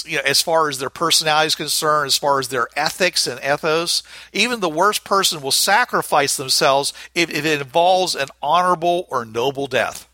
you 0.06 0.18
know, 0.18 0.24
as 0.26 0.42
far 0.42 0.70
as 0.70 0.80
their 0.80 0.90
personality 0.90 1.48
is 1.48 1.56
concerned, 1.56 2.08
as 2.08 2.18
far 2.18 2.40
as 2.40 2.50
their 2.50 2.68
ethics 2.76 3.28
and 3.28 3.40
ethos, 3.44 4.04
even 4.34 4.60
the 4.60 4.70
worst 4.70 5.04
person 5.04 5.42
will 5.42 5.52
sacrifice 5.52 6.38
themselves 6.38 6.94
if, 7.16 7.30
if 7.30 7.46
it 7.46 7.62
involves 7.62 8.16
an 8.16 8.30
honorable 8.42 9.08
or 9.10 9.26
noble 9.26 9.68
death. 9.68 10.08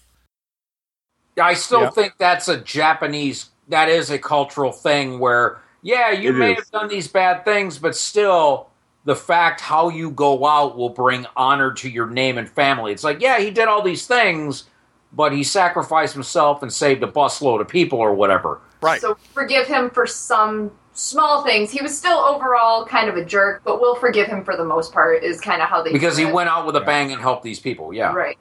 I 1.41 1.53
still 1.55 1.87
Yeah. 1.87 1.89
think 1.89 2.13
that's 2.17 2.47
a 2.47 2.57
Japanese. 2.59 3.49
That 3.69 3.89
is 3.89 4.09
a 4.11 4.19
cultural 4.19 4.71
thing 4.71 5.19
where, 5.19 5.59
yeah, 5.81 6.11
you 6.11 6.29
It 6.29 6.33
may 6.33 6.53
is. 6.53 6.57
have 6.57 6.69
done 6.71 6.87
these 6.89 7.07
bad 7.07 7.45
things, 7.45 7.77
but 7.79 7.95
still, 7.95 8.67
the 9.05 9.15
fact 9.15 9.61
how 9.61 9.89
you 9.89 10.11
go 10.11 10.45
out 10.45 10.77
will 10.77 10.89
bring 10.89 11.25
honor 11.35 11.73
to 11.73 11.89
your 11.89 12.07
name 12.07 12.37
and 12.37 12.49
family. 12.49 12.91
It's 12.91 13.03
like, 13.03 13.21
yeah, 13.21 13.39
he 13.39 13.51
did 13.51 13.67
all 13.67 13.81
these 13.81 14.07
things, 14.07 14.65
but 15.13 15.33
he 15.33 15.43
sacrificed 15.43 16.13
himself 16.13 16.61
and 16.63 16.71
saved 16.73 17.03
a 17.03 17.07
busload 17.07 17.61
of 17.61 17.67
people 17.67 17.99
or 17.99 18.13
whatever. 18.13 18.61
Right. 18.81 19.01
So 19.01 19.17
forgive 19.33 19.67
him 19.67 19.89
for 19.89 20.05
some 20.07 20.71
small 20.93 21.43
things. 21.43 21.71
He 21.71 21.81
was 21.81 21.97
still 21.97 22.17
overall 22.17 22.85
kind 22.85 23.09
of 23.09 23.15
a 23.17 23.25
jerk, 23.25 23.61
but 23.63 23.79
we'll 23.81 23.95
forgive 23.95 24.27
him 24.27 24.43
for 24.43 24.55
the 24.57 24.65
most 24.65 24.93
part. 24.93 25.23
Is 25.23 25.39
kind 25.41 25.61
of 25.61 25.69
how 25.69 25.81
they 25.83 25.91
Because 25.91 26.17
he 26.17 26.25
it. 26.25 26.33
went 26.33 26.49
out 26.49 26.65
with 26.65 26.75
a 26.75 26.81
bang 26.81 27.11
and 27.11 27.21
helped 27.21 27.43
these 27.43 27.59
people. 27.59 27.93
Yeah. 27.93 28.13
right. 28.13 28.37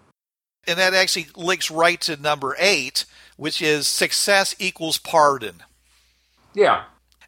and 0.66 0.78
that 0.78 0.94
actually 0.94 1.26
links 1.36 1.70
right 1.70 2.00
to 2.02 2.16
number 2.16 2.56
eight, 2.58 3.04
which 3.36 3.60
is 3.62 3.86
success 3.88 4.54
equals 4.58 4.98
pardon. 4.98 5.62
Yeah. 6.54 6.84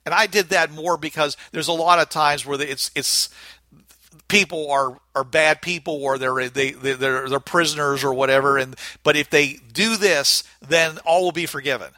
and 0.07 0.15
I 0.15 0.27
did 0.27 0.49
that 0.49 0.71
more 0.71 0.97
because 0.97 1.37
there's 1.53 1.69
a 1.69 1.73
lot 1.73 1.99
of 1.99 2.09
times 2.09 2.45
where 2.47 2.61
it's 2.61 2.91
it's 2.95 3.29
people 4.29 4.71
are 4.71 4.99
are 5.15 5.25
bad 5.25 5.61
people 5.63 6.03
or 6.03 6.19
they're 6.19 6.49
they 6.49 6.71
they're 6.73 7.29
they're 7.29 7.41
prisoners 7.41 8.03
or 8.05 8.13
whatever 8.15 8.59
and 8.59 8.77
but 9.03 9.17
if 9.17 9.31
they 9.31 9.59
do 9.73 9.97
this 9.97 10.45
then 10.67 10.99
all 11.05 11.25
will 11.25 11.33
be 11.33 11.47
forgiven. 11.47 11.91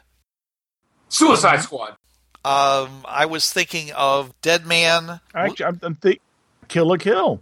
Suicide 1.11 1.61
Squad. 1.61 1.95
Um, 2.43 3.05
I 3.07 3.25
was 3.27 3.51
thinking 3.53 3.91
of 3.91 4.33
Dead 4.41 4.65
Man. 4.65 5.19
Actually, 5.35 5.65
I'm, 5.65 5.79
I'm 5.83 5.95
think 5.95 6.19
Kill 6.67 6.87
la 6.87 6.97
Kill. 6.97 7.41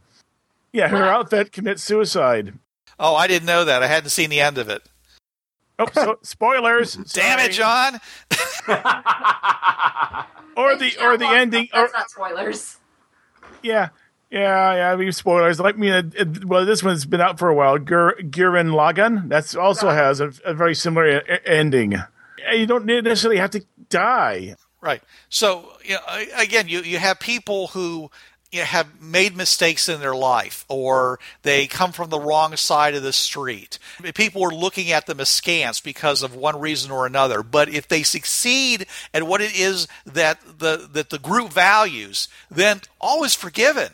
Yeah, 0.73 0.87
her 0.89 1.03
outfit 1.05 1.51
commits 1.51 1.83
suicide. 1.83 2.53
Oh, 2.99 3.15
I 3.15 3.27
didn't 3.27 3.45
know 3.45 3.63
that. 3.63 3.81
I 3.81 3.87
hadn't 3.87 4.09
seen 4.09 4.29
the 4.29 4.41
end 4.41 4.57
of 4.57 4.67
it. 4.69 4.83
Oh, 5.79 5.87
so, 5.93 6.19
spoilers! 6.23 6.95
Damn 6.95 7.39
it, 7.39 7.51
John! 7.53 7.99
Or 10.57 10.75
the 10.75 10.91
or 11.01 11.15
the 11.17 11.25
ending. 11.27 11.69
Or, 11.73 11.83
That's 11.83 11.93
not 11.93 12.09
spoilers. 12.09 12.77
yeah, 13.63 13.89
yeah, 14.29 14.75
yeah. 14.75 14.91
I 14.91 14.95
mean, 14.97 15.09
spoilers. 15.13 15.57
Like 15.57 15.77
me, 15.77 15.89
uh, 15.89 16.03
it- 16.13 16.43
well, 16.43 16.65
this 16.65 16.83
one's 16.83 17.05
been 17.05 17.21
out 17.21 17.39
for 17.39 17.47
a 17.47 17.55
while. 17.55 17.77
Gur, 17.77 18.15
Gurren 18.15 18.71
Lagann. 18.73 19.29
That's 19.29 19.55
also 19.55 19.87
Right. 19.87 19.95
has 19.95 20.19
a, 20.19 20.33
a 20.43 20.53
very 20.53 20.75
similar 20.75 21.21
ending. 21.45 21.95
Yeah, 22.43 22.53
You 22.53 22.67
don't 22.67 22.85
necessarily 22.85 23.39
have 23.39 23.51
to 23.51 23.63
die. 23.89 24.55
Right. 24.81 25.01
So 25.29 25.73
you 25.83 25.95
know, 25.95 26.23
again, 26.37 26.67
you 26.67 26.81
you 26.81 26.97
have 26.97 27.19
people 27.19 27.67
who 27.67 28.09
you 28.51 28.59
know, 28.59 28.65
have 28.65 29.01
made 29.01 29.35
mistakes 29.35 29.89
in 29.89 29.99
their 29.99 30.15
life, 30.15 30.65
or 30.67 31.19
they 31.43 31.67
come 31.67 31.91
from 31.91 32.09
the 32.09 32.19
wrong 32.19 32.55
side 32.55 32.95
of 32.95 33.03
the 33.03 33.13
street. 33.13 33.77
People 34.15 34.43
are 34.43 34.53
looking 34.53 34.91
at 34.91 35.05
them 35.05 35.19
askance 35.19 35.79
because 35.79 36.23
of 36.23 36.33
one 36.33 36.59
reason 36.59 36.91
or 36.91 37.05
another. 37.05 37.43
But 37.43 37.69
if 37.69 37.87
they 37.87 38.03
succeed 38.03 38.87
at 39.13 39.27
what 39.27 39.41
it 39.41 39.55
is 39.55 39.87
that 40.05 40.39
the 40.59 40.89
that 40.93 41.09
the 41.09 41.19
group 41.19 41.51
values, 41.51 42.27
then 42.49 42.81
all 42.99 43.23
is 43.23 43.35
forgiven. 43.35 43.89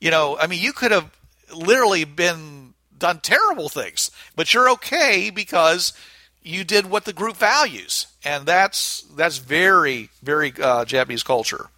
You 0.00 0.10
know, 0.10 0.38
I 0.38 0.46
mean, 0.46 0.62
you 0.62 0.72
could 0.72 0.90
have 0.90 1.10
literally 1.54 2.04
been 2.04 2.74
done 2.98 3.20
terrible 3.20 3.68
things, 3.68 4.10
but 4.34 4.52
you're 4.52 4.70
okay 4.70 5.30
because 5.30 5.92
you 6.42 6.64
did 6.64 6.90
what 6.90 7.04
the 7.04 7.12
group 7.12 7.36
values, 7.36 8.06
and 8.24 8.46
that's 8.46 9.02
that's 9.16 9.38
very 9.38 10.10
very 10.22 10.52
uh, 10.60 10.84
Japanese 10.84 11.22
culture. 11.22 11.68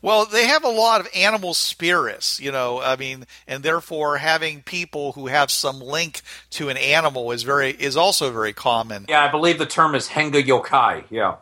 Well, 0.00 0.26
they 0.26 0.46
have 0.46 0.64
a 0.64 0.68
lot 0.68 1.00
of 1.00 1.08
animal 1.14 1.54
spirits, 1.54 2.40
you 2.40 2.50
know. 2.50 2.80
I 2.80 2.96
mean, 2.96 3.24
and 3.46 3.62
therefore 3.62 4.16
having 4.16 4.62
people 4.62 5.12
who 5.12 5.28
have 5.28 5.50
some 5.50 5.78
link 5.78 6.22
to 6.50 6.68
an 6.68 6.76
animal 6.76 7.30
is 7.30 7.44
very 7.44 7.70
is 7.70 7.96
also 7.96 8.32
very 8.32 8.52
common. 8.52 9.06
Yeah, 9.08 9.24
I 9.24 9.30
believe 9.30 9.58
the 9.58 9.66
term 9.66 9.94
is 9.94 10.08
Henge 10.08 10.42
Yokai. 10.42 11.04
Yeah. 11.08 11.36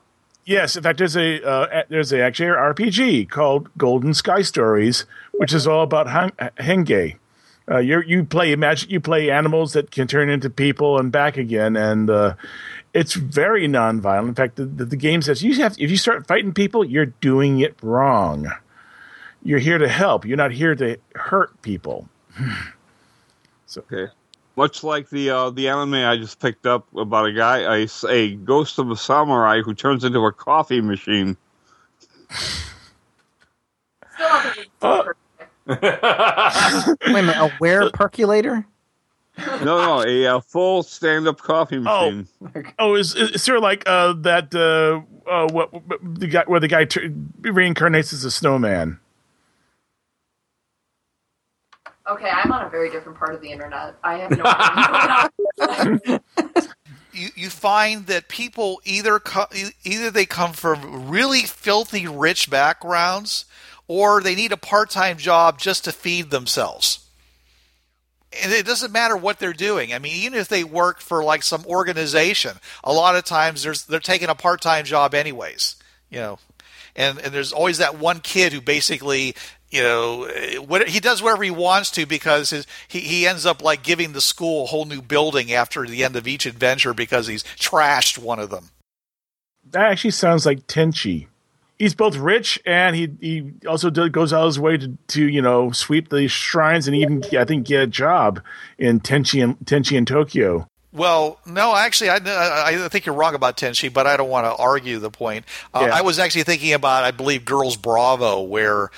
Yes, 0.44 0.76
in 0.76 0.82
fact, 0.82 0.98
there's 0.98 1.16
a 1.16 1.46
uh, 1.46 1.84
there's 1.88 2.12
a 2.12 2.20
actually 2.20 2.48
an 2.48 2.55
RPG 2.55 3.30
called 3.30 3.70
Golden 3.78 4.12
Sky 4.12 4.42
Stories, 4.42 5.07
which 5.32 5.55
is 5.55 5.66
all 5.66 5.82
about 5.82 6.07
henge. 6.59 7.16
Uh, 7.70 7.78
you 7.78 8.02
you 8.04 8.24
play 8.24 8.50
imagine 8.50 8.90
you 8.90 9.00
play 9.00 9.30
animals 9.30 9.74
that 9.74 9.90
can 9.90 10.08
turn 10.08 10.28
into 10.28 10.50
people 10.50 10.98
and 10.98 11.12
back 11.12 11.36
again, 11.36 11.76
and 11.76 12.10
uh, 12.10 12.34
it's 12.92 13.14
very 13.14 13.68
nonviolent. 13.68 14.28
In 14.28 14.34
fact, 14.34 14.56
the, 14.56 14.64
the, 14.64 14.84
the 14.86 14.96
game 14.96 15.22
says 15.22 15.42
you 15.42 15.54
have 15.62 15.76
if 15.78 15.90
you 15.90 15.96
start 15.96 16.26
fighting 16.26 16.52
people, 16.52 16.84
you're 16.84 17.06
doing 17.06 17.60
it 17.60 17.76
wrong. 17.80 18.50
You're 19.42 19.60
here 19.60 19.78
to 19.78 19.88
help. 19.88 20.24
You're 20.24 20.36
not 20.36 20.50
here 20.50 20.74
to 20.74 20.98
hurt 21.14 21.62
people. 21.62 22.08
so 23.66 23.82
Okay. 23.82 24.12
Much 24.56 24.82
like 24.82 25.08
the 25.08 25.30
uh, 25.30 25.50
the 25.50 25.68
anime 25.68 25.94
I 25.94 26.16
just 26.16 26.40
picked 26.40 26.66
up 26.66 26.86
about 26.96 27.26
a 27.26 27.32
guy, 27.32 27.82
a, 27.82 27.88
a 28.08 28.34
ghost 28.34 28.80
of 28.80 28.90
a 28.90 28.96
samurai 28.96 29.62
who 29.62 29.74
turns 29.74 30.02
into 30.04 30.18
a 30.26 30.32
coffee 30.32 30.80
machine. 30.80 31.36
Still 34.76 35.14
don't 35.70 35.80
think 35.80 36.46
it's 36.46 36.84
super. 36.84 36.96
Wait 37.06 37.20
a 37.20 37.22
minute, 37.22 37.36
a 37.36 37.48
where 37.58 37.90
percolator? 37.90 38.66
No, 39.38 39.64
no, 39.64 40.02
a, 40.04 40.26
uh 40.26 40.40
full 40.40 40.82
stand-up 40.82 41.40
coffee 41.40 41.78
machine. 41.78 42.28
Oh, 42.42 42.62
oh 42.78 42.94
is 42.94 43.14
is 43.14 43.44
there 43.44 43.60
like 43.60 43.84
uh, 43.86 44.12
that 44.18 44.54
uh, 44.54 45.00
uh, 45.30 45.48
what 45.50 45.70
the 46.02 46.26
guy 46.26 46.44
where 46.46 46.60
the 46.60 46.68
guy 46.68 46.84
tur 46.84 47.08
reincarnates 47.40 48.12
as 48.12 48.24
a 48.24 48.30
snowman? 48.30 48.98
Okay, 52.10 52.28
I'm 52.28 52.50
on 52.50 52.66
a 52.66 52.68
very 52.68 52.90
different 52.90 53.18
part 53.18 53.34
of 53.34 53.40
the 53.40 53.52
internet. 53.52 53.94
I 54.02 54.16
have 54.18 54.30
no 54.32 54.42
idea 54.44 55.30
what's 55.56 55.94
going 55.94 56.20
on. 56.56 56.68
you, 57.12 57.28
you 57.36 57.50
find 57.50 58.06
that 58.06 58.28
people 58.28 58.80
either 58.84 59.20
co- 59.20 59.46
either 59.84 60.10
they 60.10 60.26
come 60.26 60.52
from 60.52 61.08
really 61.08 61.42
filthy 61.42 62.06
rich 62.08 62.50
backgrounds 62.50 63.44
or 63.91 64.20
they 64.20 64.36
need 64.36 64.53
a 64.53 64.57
part-time 64.57 65.16
job 65.16 65.59
just 65.59 65.82
to 65.82 65.91
feed 65.91 66.30
themselves 66.30 67.09
and 68.41 68.53
it 68.53 68.64
doesn't 68.64 68.93
matter 68.93 69.16
what 69.16 69.41
they're 69.41 69.53
doing 69.53 69.93
i 69.93 69.99
mean 69.99 70.14
even 70.14 70.38
if 70.38 70.47
they 70.47 70.62
work 70.62 71.01
for 71.01 71.24
like 71.24 71.43
some 71.43 71.66
organization 71.66 72.57
a 72.84 72.93
lot 72.93 73.16
of 73.16 73.24
times 73.24 73.64
there's 73.64 73.84
they're 73.86 73.99
taking 73.99 74.28
a 74.28 74.34
part-time 74.34 74.84
job 74.84 75.12
anyways 75.12 75.74
you 76.09 76.20
know 76.20 76.38
and 76.95 77.18
and 77.18 77.34
there's 77.34 77.53
always 77.53 77.78
that 77.78 77.99
one 77.99 78.20
kid 78.20 78.53
who 78.53 78.61
basically 78.61 79.34
you 79.70 79.82
know 79.82 80.28
what 80.66 80.88
he 80.88 81.01
does 81.01 81.20
whatever 81.20 81.43
he 81.43 81.51
wants 81.51 81.91
to 81.91 82.07
because 82.07 82.51
his, 82.51 82.68
he 82.86 83.01
he 83.01 83.26
ends 83.26 83.45
up 83.45 83.61
like 83.61 83.82
giving 83.82 84.12
the 84.12 84.20
school 84.20 84.64
a 84.64 84.66
whole 84.66 84.84
new 84.84 85.03
building 85.03 85.53
after 85.53 85.84
the 85.84 86.05
end 86.05 86.14
of 86.14 86.28
each 86.28 86.47
adventure 86.47 86.95
because 86.95 87.26
he's 87.26 87.43
trashed 87.43 88.18
one 88.18 88.38
of 88.38 88.51
them. 88.51 88.70
That 89.70 89.93
actually 89.93 90.11
sounds 90.11 90.45
like 90.47 90.66
Tenchi. 90.66 91.28
He's 91.80 91.94
both 91.94 92.16
rich 92.16 92.60
and 92.66 92.94
he 92.94 93.08
he 93.20 93.52
also 93.66 93.90
goes 93.90 94.34
out 94.34 94.42
of 94.42 94.46
his 94.48 94.60
way 94.60 94.76
to, 94.76 94.98
to 95.08 95.26
you 95.26 95.40
know 95.40 95.72
sweep 95.72 96.10
the 96.10 96.28
shrines 96.28 96.86
and 96.86 96.94
even 96.94 97.24
I 97.36 97.46
think 97.46 97.66
get 97.66 97.82
a 97.82 97.86
job 97.86 98.42
in 98.78 99.00
Tenchi 99.00 99.42
and 99.42 99.56
Tenchi 99.64 99.96
in 99.96 100.04
Tokyo. 100.04 100.68
Well, 100.92 101.38
no, 101.46 101.74
actually, 101.74 102.10
I, 102.10 102.16
I 102.16 102.84
I 102.84 102.88
think 102.88 103.06
you're 103.06 103.14
wrong 103.14 103.34
about 103.34 103.56
Tenchi, 103.56 103.90
but 103.90 104.06
I 104.06 104.18
don't 104.18 104.28
want 104.28 104.44
to 104.44 104.54
argue 104.54 104.98
the 104.98 105.10
point. 105.10 105.46
Uh, 105.72 105.86
Yeah. 105.86 105.96
I 105.96 106.02
was 106.02 106.18
actually 106.18 106.42
thinking 106.42 106.74
about, 106.74 107.04
I 107.04 107.12
believe, 107.12 107.44
Girls 107.46 107.76
Bravo, 107.76 108.42
where 108.42 108.90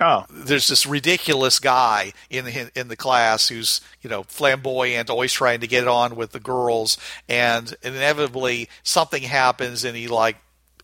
Oh, 0.00 0.24
there's 0.30 0.68
this 0.68 0.86
ridiculous 0.86 1.58
guy 1.58 2.12
in 2.30 2.44
the, 2.44 2.70
in 2.78 2.86
the 2.86 2.94
class 2.96 3.48
who's 3.48 3.80
you 4.00 4.08
know 4.08 4.22
flamboyant, 4.28 5.10
always 5.10 5.32
trying 5.32 5.58
to 5.60 5.66
get 5.66 5.88
on 5.88 6.14
with 6.14 6.30
the 6.30 6.38
girls, 6.38 6.98
and 7.28 7.74
inevitably 7.82 8.68
something 8.84 9.24
happens, 9.24 9.84
and 9.84 9.96
he 9.96 10.06
like 10.06 10.36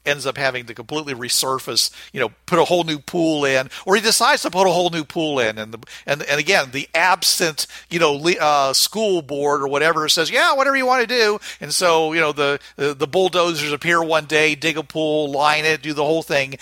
ends 0.07 0.27
up 0.27 0.37
having 0.37 0.67
to 0.67 0.75
completely 0.75 1.15
resurface, 1.15 1.91
you 2.13 2.21
know, 2.21 2.31
put 2.47 2.59
a 2.59 2.65
whole 2.65 2.85
new 2.85 2.99
pool 2.99 3.45
in, 3.45 3.71
or 3.87 3.97
he 3.97 4.01
decides 4.01 4.43
to 4.43 4.51
put 4.51 4.67
a 4.67 4.71
whole 4.71 4.91
new 4.91 5.05
pool 5.05 5.39
in, 5.39 5.59
and 5.59 5.73
the 5.73 5.79
and 6.07 6.23
and 6.23 6.41
again 6.41 6.71
the 6.73 6.89
absent, 6.95 7.67
you 7.91 7.99
know, 7.99 8.23
uh, 8.41 8.73
school 8.73 9.23
board 9.23 9.63
or 9.63 9.69
whatever 9.69 10.09
says, 10.09 10.31
yeah, 10.31 10.55
whatever 10.55 10.77
you 10.77 10.87
want 10.87 11.01
to 11.01 11.07
do, 11.07 11.39
and 11.61 11.73
so 11.73 12.13
you 12.13 12.21
know 12.21 12.33
the 12.33 12.61
the, 12.77 12.95
the 12.95 13.07
bulldozers 13.07 13.73
appear 13.73 14.03
one 14.03 14.27
day, 14.27 14.55
dig 14.55 14.77
a 14.77 14.83
pool, 14.83 15.31
line 15.31 15.65
it, 15.65 15.83
do 15.83 15.93
the 15.93 16.05
whole 16.05 16.23
thing, 16.23 16.57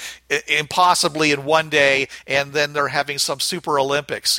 impossibly 0.48 1.32
in 1.32 1.44
one 1.44 1.68
day, 1.68 2.08
and 2.26 2.52
then 2.52 2.72
they're 2.72 2.88
having 2.88 3.18
some 3.18 3.40
super 3.40 3.78
Olympics 3.78 4.38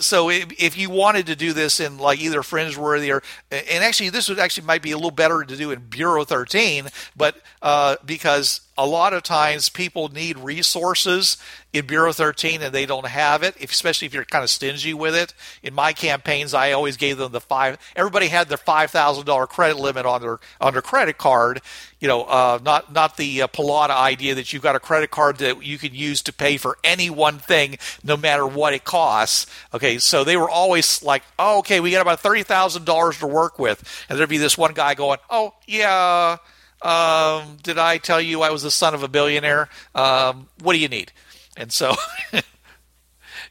so 0.00 0.30
if, 0.30 0.52
if 0.60 0.78
you 0.78 0.90
wanted 0.90 1.26
to 1.26 1.36
do 1.36 1.52
this 1.52 1.80
in 1.80 1.98
like 1.98 2.20
either 2.20 2.40
Fringeworthy 2.40 3.14
or 3.14 3.22
and 3.50 3.84
actually 3.84 4.10
this 4.10 4.28
would 4.28 4.38
actually 4.38 4.66
might 4.66 4.82
be 4.82 4.92
a 4.92 4.96
little 4.96 5.10
better 5.10 5.44
to 5.44 5.56
do 5.56 5.70
in 5.70 5.80
Bureau 5.80 6.24
13 6.24 6.88
but 7.16 7.36
uh, 7.62 7.96
because 8.04 8.62
a 8.80 8.86
lot 8.86 9.12
of 9.12 9.22
times 9.22 9.68
people 9.68 10.08
need 10.08 10.38
resources 10.38 11.36
in 11.70 11.86
Bureau 11.86 12.14
13 12.14 12.62
and 12.62 12.74
they 12.74 12.86
don't 12.86 13.06
have 13.06 13.42
it 13.42 13.54
especially 13.62 14.06
if 14.06 14.14
you're 14.14 14.24
kind 14.24 14.42
of 14.42 14.48
stingy 14.48 14.94
with 14.94 15.14
it. 15.14 15.34
In 15.62 15.74
my 15.74 15.92
campaigns 15.92 16.54
I 16.54 16.72
always 16.72 16.96
gave 16.96 17.18
them 17.18 17.30
the 17.30 17.42
five 17.42 17.76
everybody 17.94 18.28
had 18.28 18.48
their 18.48 18.56
$5,000 18.56 19.48
credit 19.48 19.76
limit 19.76 20.06
on 20.06 20.22
their 20.22 20.40
on 20.62 20.72
their 20.72 20.82
credit 20.82 21.18
card 21.18 21.60
you 22.00 22.08
know 22.08 22.22
uh, 22.22 22.58
not 22.64 22.92
not 22.92 23.18
the 23.18 23.42
uh, 23.42 23.48
Pilata 23.48 23.90
idea 23.90 24.34
that 24.34 24.50
you've 24.52 24.62
got 24.62 24.76
a 24.76 24.80
credit 24.80 25.10
card 25.10 25.36
that 25.38 25.62
you 25.62 25.76
can 25.76 25.94
use 25.94 26.22
to 26.22 26.32
pay 26.32 26.56
for 26.56 26.78
any 26.82 27.10
one 27.10 27.38
thing 27.38 27.76
no 28.02 28.16
matter 28.16 28.46
what 28.46 28.72
it 28.72 28.84
costs. 28.84 29.46
Okay 29.74 29.98
so 29.98 30.24
they 30.24 30.38
were 30.38 30.48
always 30.48 31.02
like 31.02 31.22
oh 31.38 31.58
okay 31.58 31.80
we 31.80 31.90
got 31.90 32.00
about 32.00 32.22
$30,000 32.22 33.18
to 33.18 33.26
work 33.26 33.58
with. 33.58 34.06
And 34.08 34.18
there'd 34.18 34.30
be 34.30 34.38
this 34.38 34.56
one 34.56 34.72
guy 34.72 34.94
going 34.94 35.18
oh 35.28 35.52
yeah 35.66 36.38
um, 36.82 37.58
did 37.62 37.78
I 37.78 37.98
tell 37.98 38.20
you 38.20 38.42
I 38.42 38.50
was 38.50 38.62
the 38.62 38.70
son 38.70 38.94
of 38.94 39.02
a 39.02 39.08
billionaire? 39.08 39.68
Um, 39.94 40.48
what 40.62 40.72
do 40.72 40.78
you 40.78 40.88
need? 40.88 41.12
And 41.56 41.72
so 41.72 41.94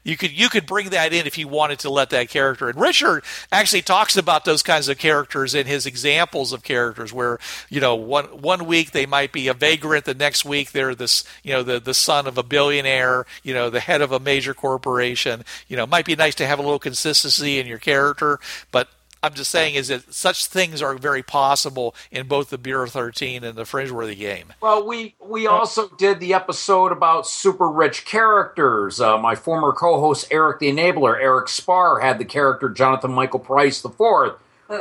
you 0.02 0.16
could 0.16 0.32
you 0.32 0.48
could 0.48 0.66
bring 0.66 0.90
that 0.90 1.12
in 1.12 1.26
if 1.26 1.36
you 1.36 1.46
wanted 1.46 1.78
to 1.80 1.90
let 1.90 2.10
that 2.10 2.28
character. 2.28 2.68
And 2.68 2.80
Richard 2.80 3.22
actually 3.52 3.82
talks 3.82 4.16
about 4.16 4.44
those 4.44 4.62
kinds 4.62 4.88
of 4.88 4.98
characters 4.98 5.54
in 5.54 5.66
his 5.66 5.86
examples 5.86 6.52
of 6.52 6.62
characters, 6.62 7.12
where 7.12 7.38
you 7.68 7.80
know 7.80 7.94
one 7.94 8.24
one 8.26 8.66
week 8.66 8.92
they 8.92 9.06
might 9.06 9.32
be 9.32 9.48
a 9.48 9.54
vagrant, 9.54 10.06
the 10.06 10.14
next 10.14 10.44
week 10.44 10.72
they're 10.72 10.94
this 10.94 11.24
you 11.42 11.52
know 11.52 11.62
the 11.62 11.78
the 11.78 11.94
son 11.94 12.26
of 12.26 12.38
a 12.38 12.42
billionaire, 12.42 13.26
you 13.42 13.54
know 13.54 13.70
the 13.70 13.80
head 13.80 14.00
of 14.00 14.12
a 14.12 14.20
major 14.20 14.54
corporation. 14.54 15.44
You 15.68 15.76
know, 15.76 15.84
it 15.84 15.90
might 15.90 16.06
be 16.06 16.16
nice 16.16 16.34
to 16.36 16.46
have 16.46 16.58
a 16.58 16.62
little 16.62 16.78
consistency 16.78 17.58
in 17.58 17.66
your 17.66 17.78
character, 17.78 18.40
but 18.72 18.88
I'm 19.22 19.34
just 19.34 19.50
saying 19.50 19.74
is 19.74 19.88
that 19.88 20.14
such 20.14 20.46
things 20.46 20.80
are 20.80 20.94
very 20.94 21.22
possible 21.22 21.94
in 22.10 22.26
both 22.26 22.48
the 22.48 22.56
Bureau 22.56 22.86
13 22.86 23.44
and 23.44 23.56
the 23.56 23.64
Fringeworthy 23.64 24.16
game. 24.16 24.54
Well, 24.62 24.86
we 24.86 25.14
we 25.20 25.46
also 25.46 25.88
did 25.98 26.20
the 26.20 26.32
episode 26.32 26.90
about 26.90 27.26
super 27.26 27.68
rich 27.68 28.06
characters. 28.06 29.00
Uh, 29.00 29.18
my 29.18 29.34
former 29.34 29.72
co-host 29.72 30.28
Eric 30.30 30.60
the 30.60 30.70
Enabler, 30.72 31.20
Eric 31.20 31.48
Spar, 31.48 32.00
had 32.00 32.18
the 32.18 32.24
character 32.24 32.70
Jonathan 32.70 33.12
Michael 33.12 33.40
Price 33.40 33.82
the 33.82 33.90
Fourth, 33.90 34.34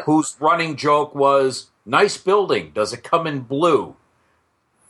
whose 0.06 0.38
running 0.40 0.78
joke 0.78 1.14
was 1.14 1.68
"Nice 1.86 2.16
building. 2.16 2.72
Does 2.74 2.94
it 2.94 3.04
come 3.04 3.28
in 3.28 3.42
blue?" 3.42 3.96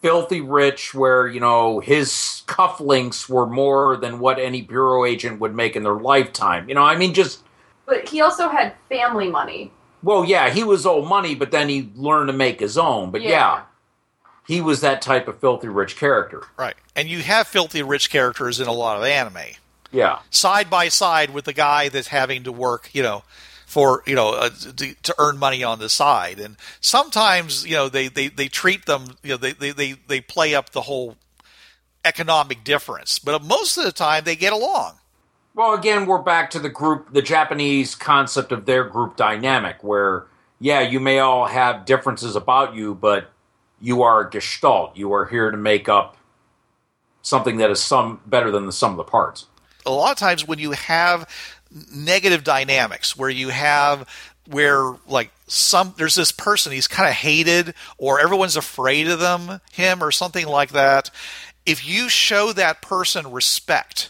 Filthy 0.02 0.40
rich, 0.40 0.94
where 0.94 1.28
you 1.28 1.40
know 1.40 1.80
his 1.80 2.44
cufflinks 2.46 3.28
were 3.28 3.48
more 3.48 3.98
than 3.98 4.20
what 4.20 4.40
any 4.40 4.62
bureau 4.62 5.06
agent 5.06 5.40
would 5.40 5.56
make 5.56 5.76
in 5.76 5.84
their 5.84 6.00
lifetime. 6.00 6.70
You 6.70 6.76
know, 6.76 6.84
I 6.84 6.96
mean, 6.96 7.14
just 7.14 7.44
But 7.90 8.08
he 8.10 8.22
also 8.22 8.48
had 8.50 8.74
family 8.88 9.30
money. 9.30 9.72
well, 10.04 10.24
yeah, 10.24 10.50
he 10.50 10.64
was 10.64 10.86
old 10.86 11.08
money, 11.10 11.36
but 11.36 11.52
then 11.52 11.68
he 11.68 11.90
learned 11.96 12.28
to 12.28 12.34
make 12.34 12.60
his 12.62 12.78
own. 12.78 13.12
But 13.12 13.22
Yeah. 13.22 13.30
yeah, 13.30 13.62
he 14.48 14.62
was 14.62 14.80
that 14.82 15.02
type 15.02 15.28
of 15.28 15.40
filthy 15.42 15.68
rich 15.68 15.98
character. 15.98 16.44
Right. 16.56 16.76
And 16.96 17.10
you 17.10 17.20
have 17.24 17.48
filthy 17.48 17.84
rich 17.84 18.10
characters 18.10 18.60
in 18.60 18.68
a 18.68 18.72
lot 18.72 18.96
of 18.98 19.04
anime. 19.04 19.56
Yeah. 19.92 20.20
Side 20.30 20.70
by 20.70 20.88
side 20.90 21.32
with 21.32 21.46
the 21.46 21.54
guy 21.54 21.90
that's 21.90 22.08
having 22.10 22.44
to 22.44 22.52
work, 22.52 22.90
you 22.94 23.02
know, 23.04 23.24
for 23.66 24.02
you 24.06 24.16
know 24.16 24.30
uh, 24.34 24.50
to, 24.78 24.94
to 25.04 25.16
earn 25.20 25.38
money 25.38 25.64
on 25.64 25.80
the 25.80 25.90
side. 25.90 26.40
And 26.40 26.56
sometimes 26.80 27.66
you 27.66 27.76
know 27.76 27.90
they 27.90 28.08
they, 28.08 28.28
they 28.30 28.48
treat 28.48 28.86
them 28.86 29.18
you 29.24 29.32
know 29.32 29.38
they, 29.38 29.52
they 29.54 29.72
they 29.72 29.94
they 30.08 30.22
play 30.22 30.54
up 30.56 30.70
the 30.70 30.82
whole 30.82 31.18
economic 32.06 32.64
difference, 32.64 33.20
but 33.20 33.44
most 33.44 33.78
of 33.78 33.84
the 33.84 33.92
time 33.92 34.24
they 34.24 34.36
get 34.36 34.54
along. 34.54 34.94
Well, 35.60 35.74
again, 35.74 36.06
we're 36.06 36.22
back 36.22 36.52
to 36.52 36.60
the 36.60 36.70
group, 36.70 37.12
the 37.12 37.22
Japanese 37.22 37.94
concept 37.94 38.54
of 38.54 38.66
their 38.66 38.86
group 38.86 39.18
dynamic, 39.18 39.84
where 39.84 40.26
yeah, 40.58 40.80
you 40.80 41.02
may 41.02 41.20
all 41.20 41.48
have 41.48 41.84
differences 41.84 42.38
about 42.38 42.76
you, 42.76 42.96
but 42.96 43.30
you 43.82 44.02
are 44.02 44.26
a 44.26 44.30
gestalt. 44.30 44.96
You 44.96 45.12
are 45.12 45.26
here 45.26 45.52
to 45.52 45.58
make 45.58 45.90
up 45.90 46.16
something 47.24 47.58
that 47.58 47.70
is 47.70 47.84
some 47.84 48.22
better 48.26 48.52
than 48.52 48.68
the 48.68 48.72
sum 48.72 48.92
of 48.92 48.98
the 49.00 49.04
parts. 49.04 49.48
A 49.86 49.92
lot 49.92 50.14
of 50.14 50.18
times 50.18 50.48
when 50.48 50.60
you 50.60 50.72
have 50.72 51.28
negative 51.94 52.46
dynamics 52.46 53.18
where 53.18 53.30
you 53.30 53.50
have 53.50 54.08
where 54.48 54.96
like 55.10 55.30
some 55.48 55.94
there's 55.98 56.16
this 56.16 56.32
person 56.32 56.72
he's 56.72 56.88
kind 56.88 57.10
of 57.10 57.16
hated 57.16 57.74
or 57.98 58.22
everyone's 58.22 58.56
afraid 58.56 59.10
of 59.10 59.20
them 59.20 59.60
him 59.74 60.02
or 60.02 60.10
something 60.10 60.48
like 60.48 60.72
that 60.72 61.12
if 61.66 61.86
you 61.86 62.08
show 62.08 62.54
that 62.54 62.82
person 62.82 63.30
respect 63.30 64.10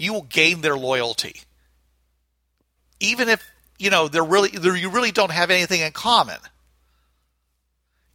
you 0.00 0.14
will 0.14 0.22
gain 0.22 0.62
their 0.62 0.76
loyalty. 0.76 1.42
Even 3.00 3.28
if 3.28 3.46
you 3.78 3.90
know 3.90 4.08
they're 4.08 4.24
really 4.24 4.48
they're, 4.48 4.76
you 4.76 4.90
really 4.90 5.12
don't 5.12 5.30
have 5.30 5.50
anything 5.50 5.80
in 5.80 5.92
common. 5.92 6.38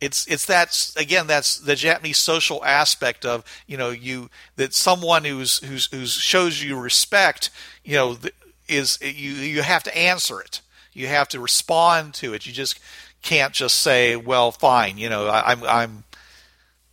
It's 0.01 0.27
it's 0.27 0.45
that 0.47 0.93
again 0.97 1.27
that's 1.27 1.57
the 1.57 1.75
Japanese 1.75 2.17
social 2.17 2.63
aspect 2.65 3.25
of 3.25 3.43
you 3.67 3.77
know 3.77 3.91
you 3.91 4.29
that 4.55 4.73
someone 4.73 5.25
who's 5.25 5.59
who's 5.59 5.85
who's 5.87 6.11
shows 6.11 6.61
you 6.61 6.77
respect 6.77 7.49
you 7.83 7.95
know 7.95 8.17
is 8.67 8.97
you 9.01 9.31
you 9.31 9.61
have 9.61 9.83
to 9.83 9.97
answer 9.97 10.41
it. 10.41 10.61
You 10.93 11.07
have 11.07 11.27
to 11.29 11.39
respond 11.39 12.13
to 12.15 12.33
it. 12.33 12.45
You 12.45 12.53
just 12.53 12.79
can't 13.21 13.53
just 13.53 13.79
say 13.79 14.15
well 14.15 14.51
fine 14.51 14.99
you 14.99 15.09
know 15.09 15.25
I, 15.25 15.51
I'm 15.51 15.63
I'm 15.63 16.03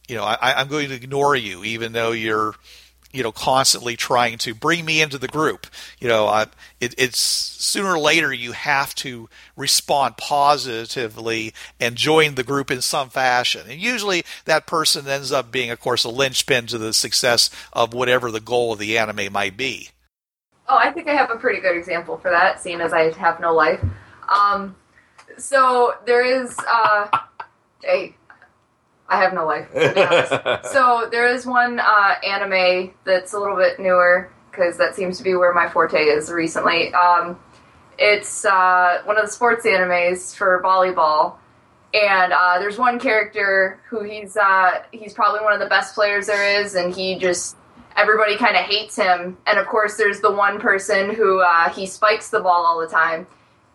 you 0.08 0.16
know 0.16 0.24
I, 0.24 0.60
I'm 0.60 0.68
going 0.68 0.88
to 0.88 0.94
ignore 0.94 1.36
you 1.36 1.62
even 1.62 1.92
though 1.92 2.12
you're 2.12 2.54
you 3.12 3.22
know, 3.22 3.32
constantly 3.32 3.96
trying 3.96 4.38
to 4.38 4.54
bring 4.54 4.84
me 4.84 5.00
into 5.00 5.18
the 5.18 5.28
group. 5.28 5.66
You 6.00 6.08
know, 6.08 6.26
uh, 6.26 6.46
it, 6.80 6.94
it's 6.98 7.18
sooner 7.18 7.92
or 7.92 7.98
later 7.98 8.32
you 8.32 8.52
have 8.52 8.94
to 8.96 9.28
respond 9.56 10.16
positively 10.16 11.54
and 11.78 11.96
join 11.96 12.34
the 12.34 12.42
group 12.42 12.70
in 12.70 12.80
some 12.80 13.10
fashion. 13.10 13.62
And 13.68 13.80
usually 13.80 14.24
that 14.46 14.66
person 14.66 15.06
ends 15.06 15.30
up 15.30 15.52
being, 15.52 15.70
of 15.70 15.80
course, 15.80 16.04
a 16.04 16.08
linchpin 16.08 16.66
to 16.68 16.78
the 16.78 16.92
success 16.92 17.50
of 17.72 17.94
whatever 17.94 18.30
the 18.30 18.40
goal 18.40 18.72
of 18.72 18.78
the 18.78 18.98
anime 18.98 19.32
might 19.32 19.56
be. 19.56 19.90
Oh, 20.68 20.78
I 20.78 20.90
think 20.90 21.08
I 21.08 21.14
have 21.14 21.30
a 21.30 21.36
pretty 21.36 21.60
good 21.60 21.76
example 21.76 22.16
for 22.16 22.30
that, 22.30 22.60
seeing 22.60 22.80
as 22.80 22.92
I 22.92 23.12
have 23.18 23.40
no 23.40 23.52
life. 23.52 23.80
Um, 24.28 24.76
so 25.36 25.94
there 26.06 26.24
is 26.24 26.56
uh, 26.66 27.08
a 27.86 28.14
I 29.12 29.20
have 29.20 29.34
no 29.34 29.44
life. 29.44 29.68
so 30.72 31.06
there 31.10 31.28
is 31.28 31.44
one 31.44 31.78
uh, 31.78 32.14
anime 32.26 32.94
that's 33.04 33.34
a 33.34 33.38
little 33.38 33.56
bit 33.56 33.78
newer 33.78 34.32
because 34.50 34.78
that 34.78 34.94
seems 34.94 35.18
to 35.18 35.24
be 35.24 35.34
where 35.34 35.52
my 35.52 35.68
forte 35.68 35.98
is 35.98 36.30
recently. 36.30 36.94
Um, 36.94 37.38
it's 37.98 38.46
uh, 38.46 39.02
one 39.04 39.18
of 39.18 39.26
the 39.26 39.30
sports 39.30 39.66
animes 39.66 40.34
for 40.34 40.62
volleyball, 40.64 41.36
and 41.92 42.32
uh, 42.32 42.58
there's 42.58 42.78
one 42.78 42.98
character 42.98 43.80
who 43.90 44.02
he's 44.02 44.34
uh, 44.36 44.82
he's 44.92 45.12
probably 45.12 45.40
one 45.40 45.52
of 45.52 45.60
the 45.60 45.68
best 45.68 45.94
players 45.94 46.26
there 46.26 46.62
is, 46.62 46.74
and 46.74 46.94
he 46.94 47.18
just 47.18 47.56
everybody 47.94 48.38
kind 48.38 48.56
of 48.56 48.62
hates 48.62 48.96
him. 48.96 49.36
And 49.46 49.58
of 49.58 49.66
course, 49.66 49.96
there's 49.96 50.20
the 50.20 50.32
one 50.32 50.58
person 50.58 51.14
who 51.14 51.42
uh, 51.42 51.68
he 51.68 51.86
spikes 51.86 52.30
the 52.30 52.40
ball 52.40 52.64
all 52.64 52.80
the 52.80 52.88
time, 52.88 53.26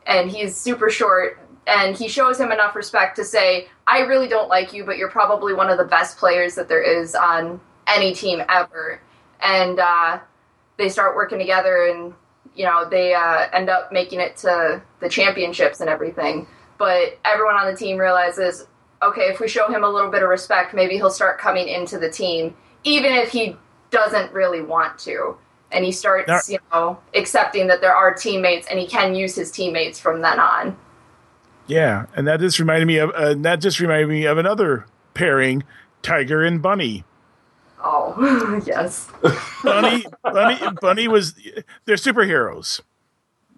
and 0.08 0.32
he's 0.32 0.58
super 0.58 0.90
short 0.90 1.40
and 1.68 1.98
he 1.98 2.08
shows 2.08 2.40
him 2.40 2.52
enough 2.52 2.76
respect 2.76 3.18
to 3.18 3.26
say, 3.26 3.68
I 3.86 4.00
really 4.00 4.30
don't 4.30 4.48
like 4.48 4.72
you, 4.72 4.86
but 4.86 4.98
you're 4.98 5.10
probably 5.10 5.54
one 5.54 5.70
of 5.70 5.78
the 5.78 5.84
best 5.84 6.18
players 6.18 6.56
that 6.56 6.70
there 6.70 6.82
is 6.82 7.14
on 7.14 7.60
any 7.88 8.14
team 8.16 8.42
ever. 8.48 9.02
And 9.42 9.78
uh, 9.78 10.20
they 10.78 10.88
start 10.88 11.16
working 11.16 11.40
together, 11.40 11.88
and 11.88 12.14
you 12.56 12.66
know 12.66 12.90
they 12.90 13.14
uh, 13.14 13.48
end 13.54 13.70
up 13.70 13.92
making 13.92 14.20
it 14.20 14.38
to 14.38 14.82
the 15.02 15.10
championships 15.10 15.82
and 15.82 15.90
everything. 15.90 16.48
But 16.78 17.20
everyone 17.26 17.56
on 17.56 17.70
the 17.70 17.78
team 17.78 17.98
realizes, 17.98 18.66
okay, 19.04 19.24
if 19.24 19.40
we 19.40 19.48
show 19.48 19.68
him 19.68 19.84
a 19.84 19.90
little 19.90 20.10
bit 20.10 20.24
of 20.24 20.30
respect, 20.30 20.74
maybe 20.74 20.96
he'll 20.96 21.12
start 21.12 21.38
coming 21.38 21.68
into 21.68 22.00
the 22.00 22.10
team, 22.10 22.56
even 22.84 23.12
if 23.14 23.30
he 23.30 23.58
doesn't 23.92 24.32
really 24.32 24.62
want 24.62 24.98
to. 25.00 25.38
And 25.72 25.84
he 25.84 25.92
starts, 25.92 26.50
you 26.50 26.60
know, 26.72 26.98
accepting 27.14 27.68
that 27.68 27.82
there 27.82 27.94
are 27.94 28.14
teammates, 28.14 28.68
and 28.68 28.80
he 28.80 28.88
can 28.88 29.16
use 29.16 29.36
his 29.36 29.52
teammates 29.52 30.00
from 30.00 30.22
then 30.22 30.40
on. 30.40 30.78
Yeah, 31.68 32.06
and 32.16 32.26
that 32.28 32.40
just 32.40 32.60
reminded 32.60 32.86
me 32.86 32.98
of 32.98 33.12
uh, 33.12 33.34
that 33.36 33.58
just 33.58 33.80
reminded 33.80 34.08
me 34.08 34.26
of 34.26 34.38
another 34.38 34.86
pairing, 35.14 35.64
Tiger 36.02 36.44
and 36.44 36.62
Bunny. 36.62 37.04
Oh 37.84 38.62
yes, 38.66 39.10
Bunny, 39.64 40.06
Bunny, 40.24 40.60
Bunny 40.82 41.08
was 41.08 41.36
they're 41.86 41.98
superheroes, 41.98 42.82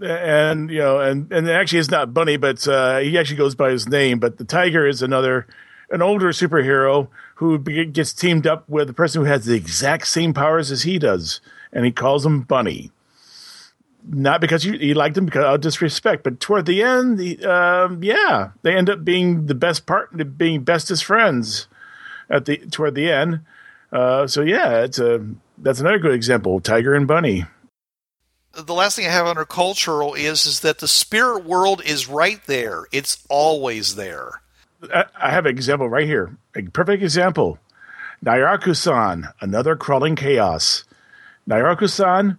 and 0.02 0.70
you 0.72 0.80
know, 0.80 1.00
and 1.00 1.32
and 1.32 1.50
actually 1.50 1.80
it's 1.80 1.92
not 1.92 2.14
Bunny, 2.14 2.38
but 2.38 2.68
uh, 2.68 2.98
he 2.98 3.18
actually 3.18 3.38
goes 3.38 3.56
by 3.56 3.70
his 3.70 3.88
name. 3.88 4.20
But 4.20 4.38
the 4.38 4.44
Tiger 4.44 4.88
is 4.88 5.04
another, 5.04 5.46
an 5.92 6.02
older 6.02 6.30
superhero 6.30 7.10
who 7.36 7.60
gets 7.60 8.12
teamed 8.12 8.48
up 8.48 8.68
with 8.68 8.90
a 8.90 8.94
person 8.94 9.22
who 9.22 9.28
has 9.28 9.46
the 9.46 9.56
exact 9.56 10.08
same 10.08 10.34
powers 10.34 10.72
as 10.72 10.82
he 10.82 10.98
does, 10.98 11.42
and 11.72 11.86
he 11.86 11.92
calls 11.92 12.26
him 12.26 12.42
Bunny 12.42 12.92
not 14.08 14.42
because 14.42 14.66
you, 14.66 14.74
you 14.74 14.94
liked 14.94 15.16
them 15.16 15.26
because 15.26 15.44
of 15.44 15.62
disrespect, 15.62 16.24
but 16.24 16.40
toward 16.40 16.66
the 16.66 16.82
end, 16.84 17.18
the, 17.18 17.44
um, 17.46 18.04
yeah, 18.04 18.52
they 18.62 18.76
end 18.76 18.90
up 18.90 19.04
being 19.04 19.46
the 19.46 19.56
best 19.56 19.86
part, 19.86 20.38
being 20.38 20.64
bestest 20.64 21.06
friends 21.06 21.68
at 22.30 22.46
the 22.46 22.58
toward 22.58 22.96
the 22.96 23.12
end. 23.12 23.42
Uh, 23.92 24.28
so 24.28 24.42
yeah, 24.42 24.84
it's 24.84 25.00
a 25.00 25.26
that's 25.58 25.80
another 25.80 26.00
good 26.00 26.14
example. 26.14 26.60
Tiger 26.60 26.94
and 26.94 27.08
Bunny. 27.08 27.46
The 28.54 28.74
last 28.74 28.96
thing 28.96 29.06
I 29.06 29.12
have 29.12 29.28
under 29.28 29.46
cultural 29.46 30.16
is 30.16 30.46
is 30.46 30.62
that 30.62 30.80
the 30.80 30.88
spirit 30.88 31.46
world 31.46 31.82
is 31.86 32.08
right 32.08 32.42
there. 32.46 32.86
It's 32.92 33.26
always 33.30 33.96
there. 33.96 34.42
I, 34.94 35.06
I 35.20 35.32
have 35.32 35.46
an 35.46 35.52
example 35.52 35.90
right 35.90 36.08
here. 36.08 36.38
A 36.56 36.64
perfect 36.64 37.04
example. 37.04 37.60
Nyaruko-san, 38.26 39.30
another 39.40 39.76
crawling 39.76 40.16
chaos. 40.16 40.84
Nyaruko-san 41.48 42.38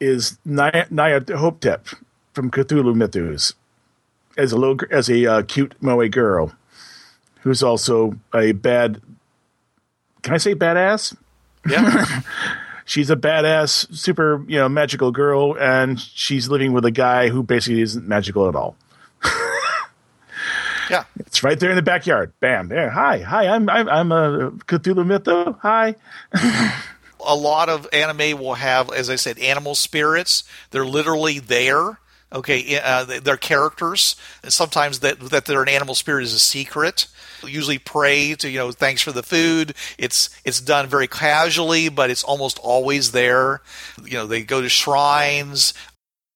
is 0.00 0.38
Hoptep 0.46 1.94
from 2.32 2.50
Cthulhu 2.50 2.94
Mythos 2.94 3.54
as 4.36 4.52
a 4.52 4.56
little 4.56 4.78
as 4.90 5.10
a 5.10 5.26
uh, 5.26 5.42
cute 5.42 5.74
moe 5.82 6.08
girl 6.08 6.52
who's 7.40 7.62
also 7.62 8.14
a 8.34 8.52
bad. 8.52 9.00
Can 10.22 10.34
I 10.34 10.38
say 10.38 10.54
badass? 10.54 11.16
Yeah. 11.68 12.22
she's 12.84 13.10
a 13.10 13.16
badass, 13.16 13.94
super 13.94 14.44
you 14.48 14.58
know 14.58 14.68
magical 14.68 15.10
girl, 15.10 15.56
and 15.58 16.00
she's 16.00 16.48
living 16.48 16.72
with 16.72 16.84
a 16.84 16.90
guy 16.90 17.28
who 17.28 17.42
basically 17.42 17.82
isn't 17.82 18.06
magical 18.06 18.48
at 18.48 18.54
all. 18.54 18.76
yeah, 20.90 21.04
it's 21.18 21.42
right 21.42 21.58
there 21.58 21.70
in 21.70 21.76
the 21.76 21.82
backyard. 21.82 22.32
Bam! 22.40 22.68
There. 22.68 22.90
Hi, 22.90 23.18
hi. 23.20 23.48
I'm 23.48 23.68
I'm, 23.68 23.88
I'm 23.88 24.12
a 24.12 24.50
Cthulhu 24.50 25.04
Mytho. 25.04 25.58
Hi. 25.60 25.94
a 27.28 27.34
lot 27.36 27.68
of 27.68 27.86
anime 27.92 28.38
will 28.38 28.54
have, 28.54 28.90
as 28.90 29.08
I 29.10 29.16
said, 29.16 29.38
animal 29.38 29.74
spirits. 29.74 30.42
They're 30.70 30.86
literally 30.86 31.38
there. 31.38 32.00
Okay, 32.32 32.78
uh, 32.82 33.04
they're 33.22 33.36
characters. 33.36 34.16
And 34.42 34.52
sometimes 34.52 35.00
that 35.00 35.20
that 35.30 35.46
they're 35.46 35.62
an 35.62 35.68
animal 35.68 35.94
spirit 35.94 36.24
is 36.24 36.34
a 36.34 36.38
secret. 36.38 37.06
Usually 37.42 37.78
pray 37.78 38.34
to 38.34 38.50
you 38.50 38.58
know 38.58 38.72
thanks 38.72 39.00
for 39.00 39.12
the 39.12 39.22
food. 39.22 39.74
It's 39.96 40.28
it's 40.44 40.60
done 40.60 40.88
very 40.88 41.06
casually, 41.06 41.88
but 41.88 42.10
it's 42.10 42.24
almost 42.24 42.58
always 42.58 43.12
there. 43.12 43.62
You 44.04 44.14
know 44.14 44.26
they 44.26 44.42
go 44.42 44.60
to 44.60 44.68
shrines. 44.68 45.72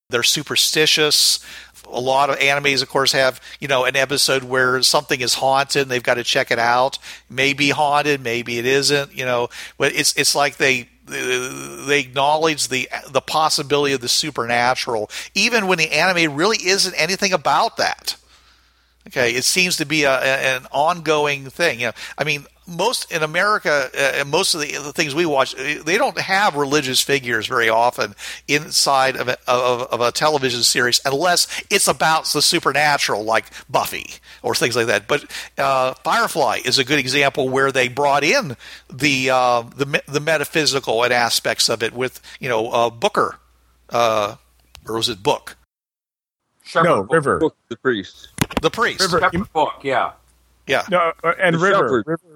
They're 0.09 0.22
superstitious 0.22 1.45
a 1.93 2.01
lot 2.01 2.30
of 2.30 2.38
animes, 2.38 2.82
of 2.82 2.88
course, 2.88 3.12
have 3.12 3.40
you 3.61 3.68
know 3.68 3.84
an 3.84 3.97
episode 3.97 4.45
where 4.45 4.82
something 4.82 5.20
is 5.20 5.34
haunted 5.34 5.82
and 5.82 5.90
they've 5.90 6.03
got 6.03 6.14
to 6.14 6.24
check 6.24 6.51
it 6.51 6.59
out. 6.59 6.99
Maybe 7.30 7.70
haunted, 7.70 8.22
maybe 8.22 8.59
it 8.59 8.66
isn't. 8.66 9.14
You 9.14 9.24
know, 9.24 9.49
but 9.78 9.95
it's 9.95 10.14
it's 10.16 10.34
like 10.34 10.57
they 10.57 10.88
they 11.07 12.01
acknowledge 12.01 12.68
the 12.68 12.88
the 13.11 13.20
possibility 13.20 13.95
of 13.95 14.01
the 14.01 14.09
supernatural, 14.09 15.11
even 15.34 15.66
when 15.66 15.78
the 15.78 15.90
anime 15.93 16.34
really 16.34 16.59
isn't 16.59 16.95
anything 16.95 17.32
about 17.32 17.76
that. 17.76 18.16
Okay, 19.09 19.34
it 19.34 19.45
seems 19.45 19.76
to 19.78 19.84
be 19.84 20.05
a, 20.05 20.12
an 20.12 20.66
ongoing 20.70 21.51
thing. 21.51 21.80
You 21.80 21.86
know, 21.86 21.93
I 22.16 22.24
mean, 22.24 22.47
most 22.67 23.11
in 23.11 23.23
America, 23.23 23.91
uh, 24.21 24.25
most 24.25 24.55
of 24.55 24.61
the, 24.61 24.73
the, 24.73 24.93
things 24.93 25.15
we 25.15 25.27
watch, 25.27 25.55
uh, 25.55 25.83
they 25.83 25.99
don't 25.99 26.19
have 26.19 26.55
religious 26.55 27.01
figures 27.03 27.47
very 27.47 27.69
often 27.69 28.15
inside 28.47 29.17
of 29.17 29.29
a, 29.29 29.37
of, 29.49 29.83
of 29.93 30.01
a, 30.01 30.13
television 30.13 30.63
series, 30.63 31.01
unless 31.05 31.63
it's 31.71 31.89
about 31.89 32.27
the 32.27 32.43
supernatural, 32.43 33.25
like 33.25 33.47
Buffy 33.69 34.07
or 34.43 34.55
things 34.55 34.77
like 34.77 34.87
that. 34.87 35.09
But 35.09 35.25
uh, 35.59 35.95
Firefly 36.05 36.61
is 36.65 36.79
a 36.79 36.85
good 36.85 36.99
example 36.99 37.49
where 37.49 37.73
they 37.73 37.89
brought 37.89 38.25
in 38.25 38.57
the 38.93 39.31
uh, 39.31 39.63
the, 39.63 40.03
the 40.07 40.21
metaphysical 40.21 41.03
and 41.03 41.13
aspects 41.13 41.69
of 41.69 41.83
it 41.83 41.93
with 41.93 42.21
you 42.39 42.49
know 42.49 42.69
uh, 42.69 42.91
Booker, 42.91 43.39
uh, 43.91 44.37
or 44.87 44.97
was 44.97 45.09
it 45.09 45.23
Book? 45.23 45.57
Shepherd 46.63 46.89
no. 46.89 47.01
River. 47.03 47.39
Book 47.39 47.57
the 47.69 47.77
priest. 47.77 48.29
The 48.61 48.71
priest. 48.71 49.01
River. 49.01 49.21
Shepherd 49.21 49.53
book, 49.53 49.81
yeah. 49.83 50.13
Yeah. 50.67 50.85
No, 50.91 51.13
uh, 51.25 51.33
and 51.39 51.57
The 51.57 51.59
River. 51.59 51.75
Shepherd. 51.75 52.07
River. 52.07 52.32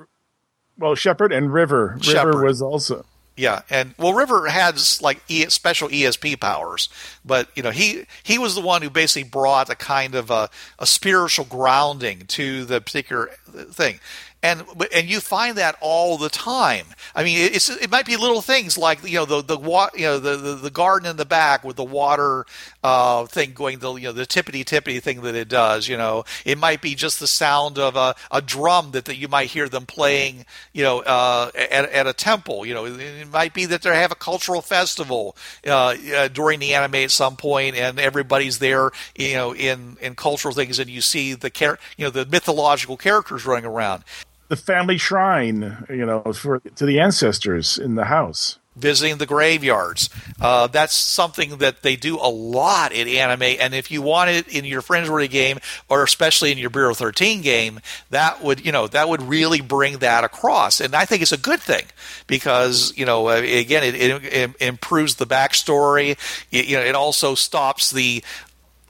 Well, 0.79 0.95
Shepherd 0.95 1.33
and 1.33 1.53
River. 1.53 1.95
River 1.99 2.05
Shepherd. 2.05 2.45
was 2.45 2.63
also. 2.63 3.05
Yeah, 3.37 3.63
and 3.69 3.95
well, 3.99 4.15
River 4.15 4.49
has 4.49 5.03
like 5.03 5.23
e- 5.29 5.51
special 5.51 5.89
ESP 5.91 6.41
powers, 6.41 6.89
but 7.23 7.49
you 7.55 7.63
know 7.63 7.71
he 7.71 8.07
he 8.23 8.39
was 8.39 8.55
the 8.55 8.63
one 8.63 8.81
who 8.81 8.89
basically 8.89 9.29
brought 9.29 9.69
a 9.69 9.75
kind 9.75 10.15
of 10.15 10.31
a, 10.31 10.49
a 10.79 10.87
spiritual 10.87 11.45
grounding 11.45 12.21
to 12.29 12.65
the 12.65 12.81
particular 12.81 13.27
thing, 13.71 14.01
and 14.43 14.65
and 14.95 15.07
you 15.07 15.21
find 15.21 15.59
that 15.59 15.77
all 15.83 16.17
the 16.17 16.31
time. 16.31 16.87
I 17.15 17.25
mean, 17.25 17.37
it's 17.53 17.69
it 17.69 17.91
might 17.91 18.07
be 18.07 18.17
little 18.17 18.41
things 18.41 18.79
like 18.79 19.03
you 19.03 19.17
know 19.17 19.25
the 19.27 19.43
the 19.43 19.59
you 19.95 20.07
know 20.07 20.19
the, 20.19 20.37
the, 20.37 20.55
the 20.55 20.71
garden 20.71 21.11
in 21.11 21.17
the 21.17 21.27
back 21.27 21.63
with 21.63 21.77
the 21.77 21.85
water 21.85 22.47
uh, 22.87 23.27
thing 23.27 23.53
going 23.53 23.81
the 23.81 23.93
you 23.95 24.05
know 24.05 24.13
the 24.13 24.25
tippity 24.25 24.65
tippity 24.65 25.03
thing 25.03 25.23
that 25.23 25.35
it 25.35 25.49
does. 25.49 25.89
You 25.89 25.97
know, 25.97 26.25
it 26.45 26.57
might 26.57 26.81
be 26.81 26.95
just 26.95 27.19
the 27.19 27.27
sound 27.27 27.81
of 27.81 27.97
a, 27.97 28.15
a 28.31 28.41
drum 28.41 28.93
that, 28.93 29.07
that 29.07 29.17
you 29.17 29.27
might 29.27 29.49
hear 29.49 29.69
them 29.69 29.87
playing. 29.87 30.47
You 30.73 30.85
know, 30.85 31.01
uh, 31.01 31.51
at 31.57 31.91
at 31.91 32.07
a 32.07 32.13
temple. 32.13 32.65
You 32.65 32.75
know, 32.75 32.85
it 32.85 33.29
might 33.33 33.53
be 33.55 33.65
that 33.67 33.83
they 33.83 33.97
have 33.97 34.13
a 34.13 34.17
cultural 34.17 34.63
festival 34.63 35.37
uh, 35.67 35.97
uh, 36.15 36.29
during 36.29 36.61
the 36.61 36.75
anime 36.75 36.95
at 36.95 37.11
some 37.11 37.35
point, 37.35 37.75
and 37.75 37.99
everybody's 37.99 38.61
there. 38.61 38.93
You 39.17 39.35
know, 39.35 39.53
in 39.53 39.97
in 40.01 40.15
cultural 40.15 40.55
things, 40.55 40.79
and 40.79 40.89
you 40.89 41.01
see 41.01 41.35
the 41.35 41.51
char- 41.51 41.81
you 41.97 42.05
know 42.05 42.11
the 42.11 42.25
mythological 42.25 42.97
characters 42.97 43.45
running 43.45 43.67
around. 43.67 44.05
The 44.47 44.55
family 44.55 44.97
shrine, 44.97 45.85
you 45.91 46.07
know, 46.07 46.23
for 46.33 46.61
to 46.61 46.87
the 46.87 47.01
ancestors 47.01 47.79
in 47.79 47.97
the 47.97 48.05
house. 48.05 48.61
Visiting 48.77 49.19
the 49.19 49.27
graveyards. 49.27 50.11
Uh, 50.41 50.67
that's 50.67 50.95
something 50.95 51.59
that 51.59 51.83
they 51.83 51.97
do 51.97 52.17
a 52.17 52.29
lot 52.29 52.93
in 52.93 53.09
anime, 53.09 53.57
and 53.61 53.75
if 53.75 53.91
you 53.91 54.03
want 54.03 54.31
it 54.31 54.49
in 54.49 54.65
your 54.65 54.83
Fringeworthy 54.83 55.31
game, 55.31 55.59
or 55.89 56.03
especially 56.03 56.53
in 56.53 56.59
your 56.59 56.71
Bureau 56.71 56.95
13 56.95 57.41
game, 57.41 57.81
that 58.11 58.43
would 58.43 58.65
you 58.65 58.73
know 58.73 58.87
that 58.87 59.09
would 59.09 59.23
really 59.23 59.61
bring 59.61 59.99
that 59.99 60.25
across, 60.25 60.81
and 60.81 60.95
I 60.95 61.05
think 61.05 61.23
it's 61.23 61.33
a 61.33 61.39
good 61.39 61.61
thing 61.61 61.85
because 62.27 62.93
you 62.97 63.07
know 63.07 63.29
uh, 63.29 63.37
again 63.37 63.83
it, 63.83 63.95
it, 63.95 64.25
it 64.25 64.51
improves 64.61 65.17
the 65.17 65.27
backstory. 65.27 66.19
It, 66.53 66.67
you 66.67 66.77
know, 66.77 66.83
it 66.83 66.95
also 66.95 67.35
stops 67.35 67.91
the 67.91 68.23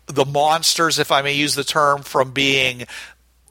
the 0.07 0.24
monsters, 0.24 0.99
if 0.99 1.11
I 1.11 1.22
may 1.22 1.32
use 1.32 1.55
the 1.55 1.64
term, 1.64 2.03
from 2.03 2.30
being 2.30 2.84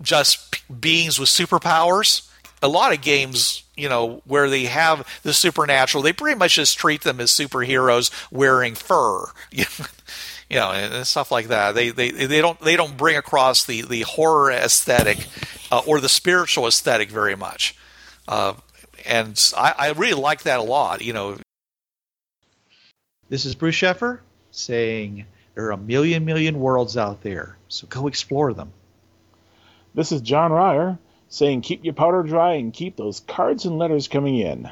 just 0.02 0.64
beings 0.82 1.20
with 1.20 1.30
superpowers. 1.30 2.30
A 2.62 2.68
lot 2.68 2.94
of 2.94 3.02
games, 3.02 3.64
you 3.78 3.90
know, 3.90 4.22
where 4.26 4.50
they 4.50 4.66
have 4.66 5.08
the 5.24 5.34
supernatural, 5.34 6.04
they 6.04 6.14
pretty 6.14 6.38
much 6.38 6.56
just 6.56 6.78
treat 6.78 7.02
them 7.02 7.20
as 7.20 7.32
superheroes 7.32 8.12
wearing 8.32 8.76
fur, 8.76 9.26
you 9.52 9.66
know, 10.52 10.72
and 10.72 10.94
and 10.94 11.08
stuff 11.08 11.32
like 11.32 11.48
that. 11.48 11.76
They 11.76 11.90
they 11.90 12.12
they 12.12 12.42
don't 12.42 12.60
they 12.60 12.76
don't 12.76 12.98
bring 12.98 13.18
across 13.18 13.66
the 13.66 13.82
the 13.82 14.02
horror 14.02 14.52
aesthetic 14.52 15.28
uh, 15.72 15.82
or 15.86 16.00
the 16.00 16.10
spiritual 16.10 16.68
aesthetic 16.68 17.10
very 17.10 17.36
much. 17.36 17.76
Uh, 18.28 18.54
and 19.06 19.52
I, 19.56 19.74
I 19.78 19.92
really 19.92 20.20
like 20.20 20.44
that 20.44 20.60
a 20.60 20.64
lot. 20.64 21.04
You 21.04 21.14
know, 21.14 21.38
This 23.30 23.46
is 23.46 23.56
Bruce 23.56 23.76
Sheffer 23.76 24.20
saying 24.52 25.26
there 25.54 25.66
are 25.66 25.72
a 25.72 25.78
million, 25.78 26.26
million 26.26 26.60
worlds 26.60 26.98
out 26.98 27.22
there, 27.22 27.58
so 27.68 27.88
go 27.88 28.08
explore 28.08 28.54
them. 28.54 28.72
This 29.94 30.12
is 30.12 30.22
John 30.22 30.52
Ryer 30.52 30.98
saying, 31.36 31.62
"Keep 31.62 31.84
your 31.84 31.94
powder 31.94 32.24
dry 32.24 32.54
and 32.54 32.74
keep 32.74 32.96
those 32.96 33.20
cards 33.20 33.66
and 33.66 33.78
letters 33.78 34.08
coming 34.08 34.38
in." 34.38 34.70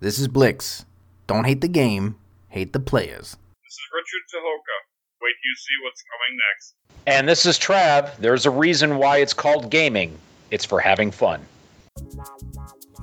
This 0.00 0.18
is 0.18 0.28
Blix. 0.28 0.84
Don't 1.26 1.44
hate 1.44 1.60
the 1.60 1.68
game, 1.68 2.16
hate 2.48 2.72
the 2.72 2.80
players. 2.80 3.36
This 3.64 3.74
is 3.74 3.88
Richard 3.92 4.22
Tucholka. 4.32 4.76
Wait 5.20 5.34
till 5.42 5.50
you 5.50 5.56
see 5.56 5.76
what's 5.82 6.04
coming 6.12 6.38
next. 6.50 6.74
And 7.06 7.28
this 7.28 7.44
is 7.46 7.58
Trav. 7.58 8.16
There's 8.18 8.46
a 8.46 8.50
reason 8.50 8.98
why 8.98 9.18
it's 9.18 9.34
called 9.34 9.70
gaming. 9.70 10.16
It's 10.50 10.64
for 10.64 10.78
having 10.78 11.10
fun. 11.10 11.44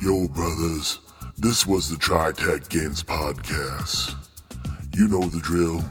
Yo, 0.01 0.27
brothers, 0.29 0.99
this 1.37 1.67
was 1.67 1.89
the 1.89 1.97
TriTac 1.97 2.69
Games 2.69 3.03
Podcast. 3.03 4.15
You 4.95 5.09
know 5.09 5.27
the 5.27 5.41
drill. 5.41 5.83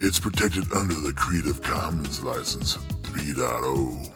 It's 0.00 0.20
protected 0.20 0.70
under 0.72 0.94
the 0.94 1.14
Creative 1.14 1.62
Commons 1.62 2.22
License 2.22 2.76
3.0. 3.02 4.15